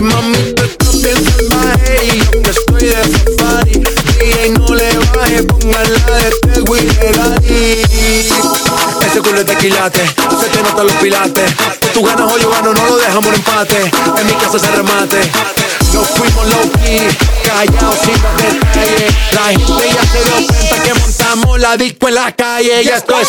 Body 0.00 0.02
Mami, 0.02 0.52
tú 0.54 0.62
estás 0.62 1.02
bien 1.02 1.16
salvaje 1.24 2.04
y 2.04 2.18
yo 2.18 2.42
que 2.42 2.50
estoy 2.50 2.82
de 2.82 3.02
safari. 3.02 3.72
DJ 4.18 4.50
no 4.50 4.74
le 4.74 4.98
baje, 5.14 5.42
póngala 5.44 5.88
de 5.88 6.52
Tego 6.52 6.76
y 6.76 6.80
de 6.80 7.12
Daddy 7.12 7.82
Ese 9.06 9.20
culo 9.20 9.40
es 9.40 9.46
de 9.46 9.56
quilate, 9.56 10.00
se 10.40 10.48
te 10.48 10.62
notan 10.62 10.86
los 10.86 10.96
pilates. 10.96 11.50
Tú 11.94 12.02
ganas 12.02 12.32
o 12.32 12.38
yo 12.38 12.50
gano, 12.50 12.74
no 12.74 12.86
lo 12.86 12.96
dejamos 12.96 13.26
en 13.28 13.34
empate. 13.34 13.90
En 14.18 14.26
mi 14.26 14.32
casa 14.34 14.58
se 14.58 14.70
remate. 14.70 15.20
Nos 15.92 16.08
fuimos 16.08 16.46
low 16.48 16.70
key, 16.82 17.08
callados 17.44 17.98
sin 18.04 18.22
más 18.22 18.36
detalles. 18.36 19.14
La 19.32 19.42
gente 19.48 19.94
ya 19.94 20.02
se 20.12 20.24
dio 20.24 20.46
cuenta 20.46 20.82
que 20.82 20.94
montamos 20.94 21.60
la 21.60 21.76
disco 21.76 22.08
en 22.08 22.14
la 22.14 22.32
calle 22.32 22.82
Y 22.82 22.88
esto 22.88 23.14
es 23.20 23.28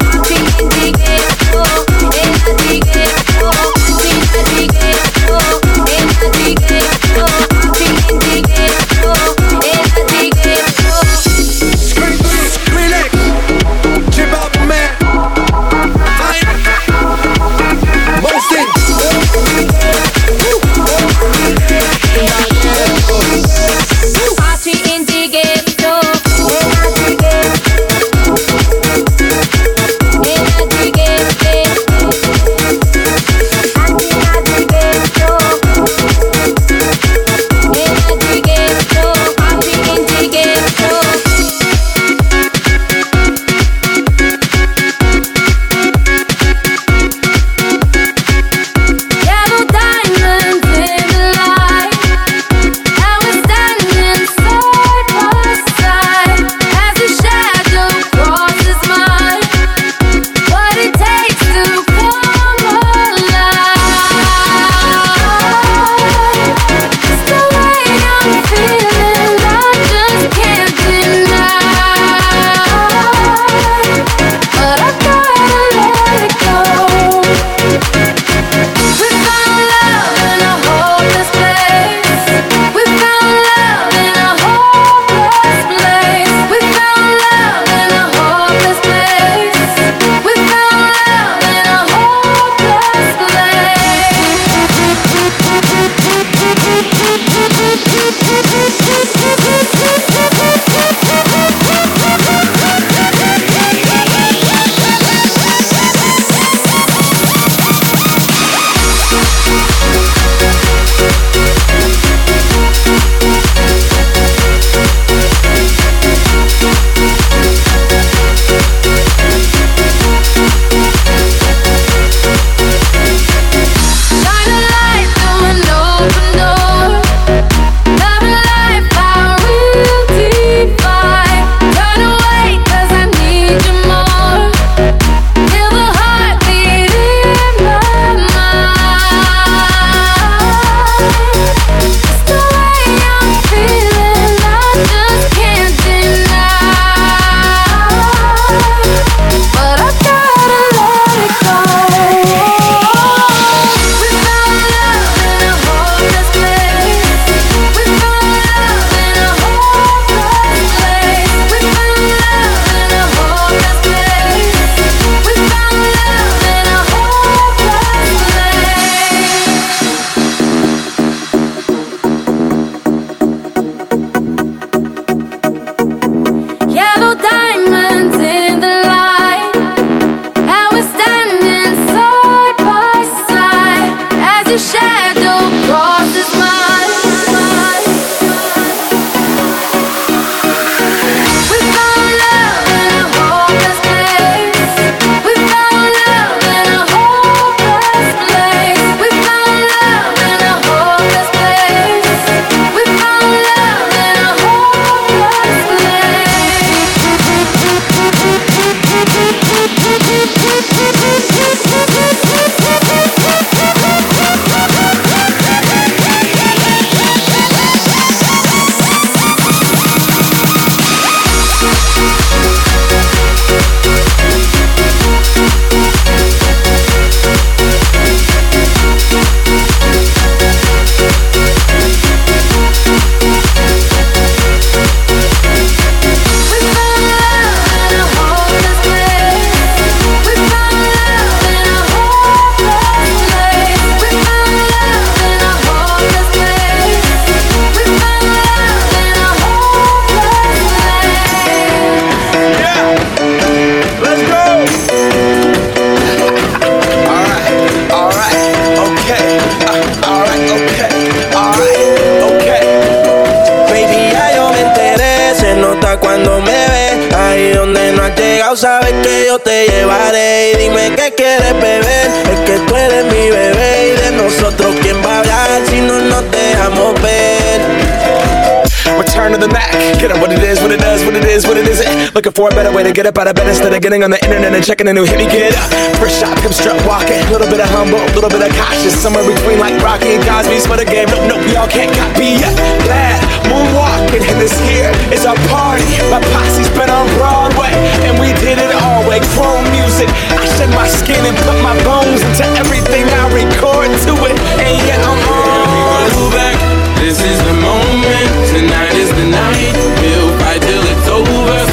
To 282.91 282.95
get 282.95 283.07
up 283.07 283.15
out 283.23 283.27
of 283.27 283.35
bed 283.35 283.47
instead 283.47 283.71
of 283.71 283.79
getting 283.79 284.03
on 284.03 284.11
the 284.11 284.19
internet 284.19 284.51
and 284.51 284.63
checking 284.63 284.87
a 284.87 284.93
new 284.93 285.07
hit. 285.07 285.15
Me 285.15 285.23
get 285.23 285.55
up. 285.55 285.71
First 285.95 286.19
shot, 286.19 286.35
hip 286.43 286.51
strut 286.51 286.75
walking. 286.83 287.23
A 287.23 287.31
little 287.31 287.47
bit 287.47 287.63
of 287.63 287.71
humble, 287.71 288.03
a 288.03 288.11
little 288.11 288.27
bit 288.27 288.43
of 288.43 288.51
cautious. 288.59 288.91
Somewhere 288.91 289.23
between 289.23 289.63
like 289.63 289.79
Rocky 289.79 290.19
and 290.19 290.23
Cosby's 290.27 290.67
for 290.67 290.75
the 290.75 290.83
game. 290.83 291.07
Nope, 291.07 291.31
nope, 291.31 291.43
we 291.47 291.55
all 291.55 291.71
can't 291.71 291.87
copy 291.95 292.35
yet. 292.35 292.51
Glad 292.83 293.23
moonwalking, 293.47 294.27
and 294.27 294.37
this 294.43 294.51
here 294.67 294.91
is 295.15 295.23
our 295.23 295.39
party. 295.47 295.87
My 296.11 296.19
posse's 296.35 296.67
been 296.75 296.91
on 296.91 297.07
Broadway, 297.15 297.71
and 298.03 298.19
we 298.19 298.35
did 298.43 298.59
it 298.59 298.71
all 298.83 299.07
way. 299.07 299.23
Chrome 299.39 299.63
music. 299.71 300.11
I 300.35 300.43
shed 300.59 300.71
my 300.75 300.87
skin 300.87 301.21
and 301.23 301.37
put 301.47 301.55
my 301.63 301.75
bones 301.87 302.19
into 302.19 302.43
everything 302.59 303.07
I 303.07 303.31
record 303.31 303.87
to 303.87 304.13
it. 304.27 304.35
And 304.59 304.75
yet 304.83 304.99
I'm 304.99 305.21
on. 305.31 306.31
back. 306.35 306.59
This 306.99 307.23
is 307.23 307.39
the 307.47 307.55
moment. 307.55 308.29
Tonight 308.51 308.95
is 308.99 309.09
the 309.15 309.27
night. 309.31 309.75
We'll 310.03 310.31
fight 310.43 310.59
till 310.59 310.83
it's 310.91 311.07
over. 311.07 311.70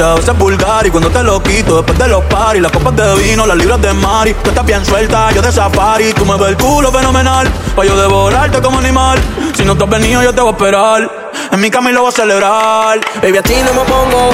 A 0.00 0.14
veces 0.14 0.38
vulgar 0.38 0.86
y 0.86 0.90
cuando 0.90 1.10
te 1.10 1.22
lo 1.22 1.42
quito 1.42 1.76
después 1.76 1.98
de 1.98 2.08
los 2.08 2.24
paris, 2.24 2.62
las 2.62 2.72
copas 2.72 2.96
de 2.96 3.14
vino, 3.16 3.46
las 3.46 3.56
libras 3.56 3.80
de 3.82 3.92
mari, 3.92 4.34
tú 4.34 4.50
estás 4.50 4.64
bien 4.64 4.84
suelta, 4.86 5.30
yo 5.32 5.42
de 5.42 5.52
safari, 5.52 6.12
tú 6.14 6.24
me 6.24 6.36
ves 6.36 6.48
el 6.48 6.56
culo 6.56 6.90
fenomenal, 6.90 7.46
pa' 7.76 7.84
yo 7.84 7.94
devorarte 7.96 8.62
como 8.62 8.78
animal, 8.78 9.18
si 9.54 9.64
no 9.64 9.76
te 9.76 9.84
has 9.84 9.90
venido 9.90 10.22
yo 10.22 10.34
te 10.34 10.40
voy 10.40 10.50
a 10.50 10.52
esperar, 10.52 11.10
en 11.50 11.60
mi 11.60 11.70
cama 11.70 11.90
y 11.90 11.92
lo 11.92 12.02
voy 12.02 12.08
a 12.08 12.12
celebrar. 12.12 13.00
Baby, 13.22 13.38
a 13.38 13.42
ti 13.42 13.54
no 13.64 13.74
me 13.74 13.88
pongo 13.88 14.30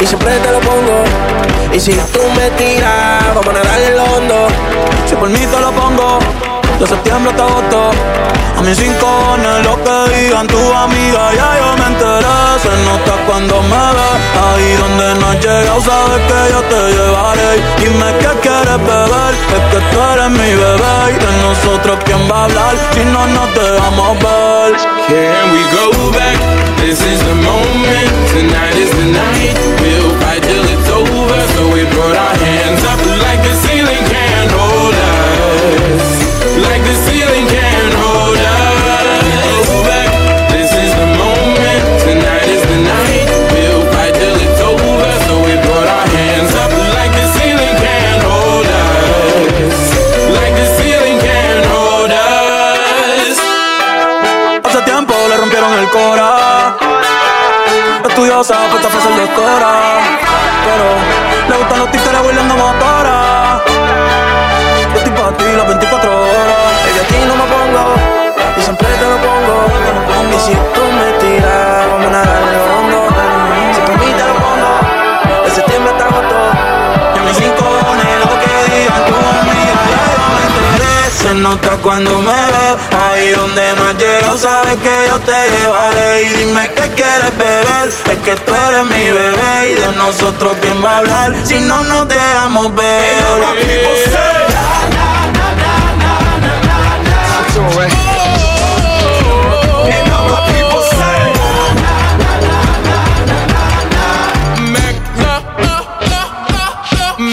y 0.00 0.06
siempre 0.06 0.38
te 0.38 0.50
lo 0.50 0.60
pongo. 0.60 1.04
Y 1.72 1.80
si 1.80 1.92
tú 1.92 2.20
me 2.34 2.50
tiras, 2.50 3.34
vamos 3.34 3.48
a 3.48 3.52
nadar 3.52 3.80
el 3.80 3.98
hondo. 3.98 4.48
Si 5.06 5.14
por 5.14 5.28
mí 5.28 5.40
te 5.40 5.60
lo 5.60 5.72
pongo, 5.72 6.18
de 6.78 6.86
septiembre 6.86 7.30
hasta 7.30 7.44
agosto. 7.44 7.90
A 8.56 8.62
mis 8.62 8.76
cinco 8.76 9.36
lo 9.64 9.74
que 9.84 10.14
digan 10.14 10.46
tu 10.46 10.58
amiga, 10.72 11.32
ya 11.34 11.50
yo 11.60 11.76
me 11.76 11.86
enteré. 11.92 12.36
Se 12.62 12.72
nota 12.84 13.14
cuando 13.26 13.62
me 13.62 13.84
ves, 13.96 14.18
ahí 14.44 14.76
donde 14.76 15.20
no 15.20 15.26
has 15.28 15.44
llegado, 15.44 15.80
sabes 15.80 16.20
que 16.28 16.40
yo 16.52 16.60
te 16.72 16.80
llevaré. 16.96 17.50
Dime 17.80 18.08
qué 18.20 18.30
quieres 18.42 18.80
beber, 18.90 19.32
es 19.56 19.64
que 19.70 19.80
tú 19.90 19.96
eres 20.12 20.30
mi 20.30 20.50
bebé. 20.62 20.96
Y 21.10 21.18
de 21.24 21.32
nosotros, 21.46 21.98
¿quién 22.04 22.20
va 22.30 22.40
a 22.40 22.44
hablar 22.44 22.74
si 22.92 23.04
no 23.04 23.26
nos 23.26 23.48
dejamos 23.54 24.18
ver? 24.18 24.76
Can 25.08 25.46
we 25.52 25.62
go 25.76 26.10
back? 26.12 26.38
This 26.80 27.00
is 27.00 27.20
the 27.24 27.34
moment. 27.34 28.10
Tonight 28.32 28.76
is 28.76 28.90
the 28.90 29.06
night. 29.12 29.56
We'll 29.80 30.12
fight 30.20 30.42
till 30.42 30.64
it's 30.64 30.88
over. 30.90 31.40
So 31.54 31.68
we 31.72 31.84
put 31.84 32.16
our 32.16 32.36
hands 32.36 32.84
up 32.84 33.00
like 33.24 33.42
the 33.42 33.54
ceiling 33.64 34.04
can't 34.10 34.52
hold 34.52 34.94
us. 34.94 36.25
Estudiosa, 58.16 58.54
puesta 58.70 58.88
a 58.88 59.00
ser 59.02 59.14
doctora. 59.14 59.72
Pero 60.64 61.50
le 61.50 61.56
gustan 61.58 61.78
los 61.80 61.90
títeres 61.90 62.22
bailando 62.22 62.56
motora. 62.56 62.95
Tú 70.74 70.82
me 70.98 71.08
tiras, 71.20 71.86
vamos 71.90 72.06
a 72.06 72.10
nadar 72.10 72.42
el 72.42 72.56
hondo. 72.70 72.98
Si 73.74 73.80
mí 74.00 74.10
te 74.18 74.24
lo 74.28 74.34
pongo, 74.44 74.72
de 75.44 75.50
septiembre 75.50 75.92
hasta 75.92 76.04
agosto. 76.04 76.38
Y 77.14 77.18
a 77.18 77.22
mis 77.22 77.36
cinco 77.36 77.64
lo 78.24 78.34
que 78.42 78.54
digan 78.72 79.02
tu 79.08 79.16
amiga, 79.40 79.78
ya 79.92 80.02
yo 80.14 80.24
me 80.34 80.42
enteré. 80.48 80.96
Se 81.22 81.34
nota 81.34 81.70
cuando 81.82 82.12
me 82.20 82.40
ves, 82.54 82.76
ahí 83.04 83.30
donde 83.30 83.64
no 83.76 83.82
has 83.88 83.96
llegado, 83.96 84.38
sabes 84.38 84.76
que 84.76 84.94
yo 85.08 85.18
te 85.20 85.38
llevaré. 85.54 86.22
Y 86.22 86.28
dime 86.38 86.70
qué 86.76 86.86
quieres 86.98 87.32
beber, 87.38 87.88
es 88.12 88.18
que 88.24 88.34
tú 88.44 88.52
eres 88.54 88.84
mi 88.84 89.10
bebé. 89.10 89.70
Y 89.70 89.74
de 89.74 89.92
nosotros, 89.96 90.56
¿quién 90.60 90.84
va 90.84 90.90
a 90.90 90.98
hablar 90.98 91.34
si 91.44 91.60
no 91.60 91.82
nos 91.84 92.08
dejamos 92.08 92.74
ver? 92.74 92.96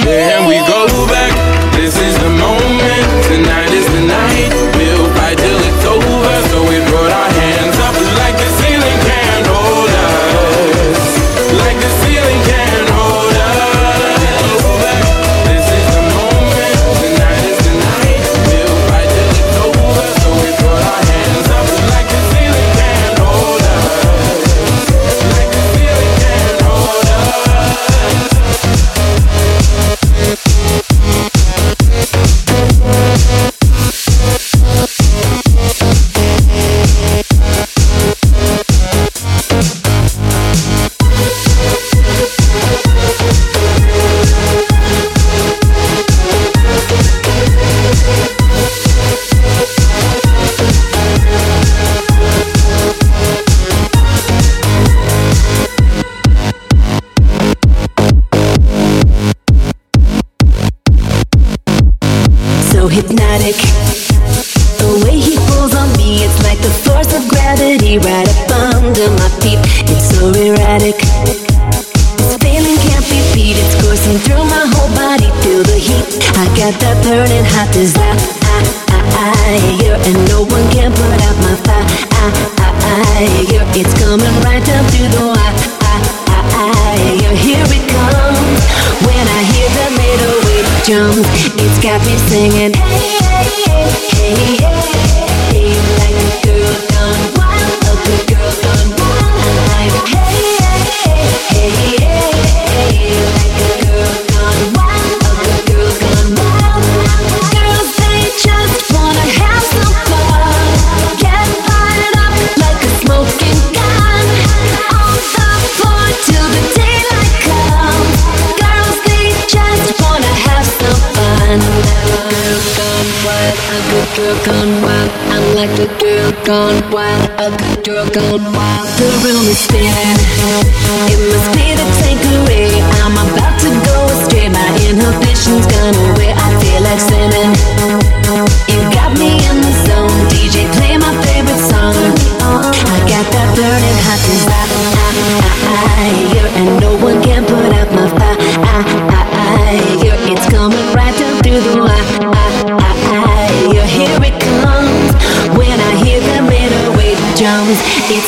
We 0.06 0.59
go 0.67 0.85
back? 1.07 1.32
This 1.75 1.95
is 1.98 2.17
the 2.19 2.30
moment. 2.30 3.23
Tonight 3.23 3.72
is 3.72 3.88
the 3.88 4.01
night. 4.06 4.51
We'll 4.75 5.07
fight 5.15 5.38
till 5.38 5.57
it's 5.57 5.85
over. 5.85 6.22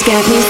It's 0.07 0.13
got 0.13 0.29
me 0.29 0.44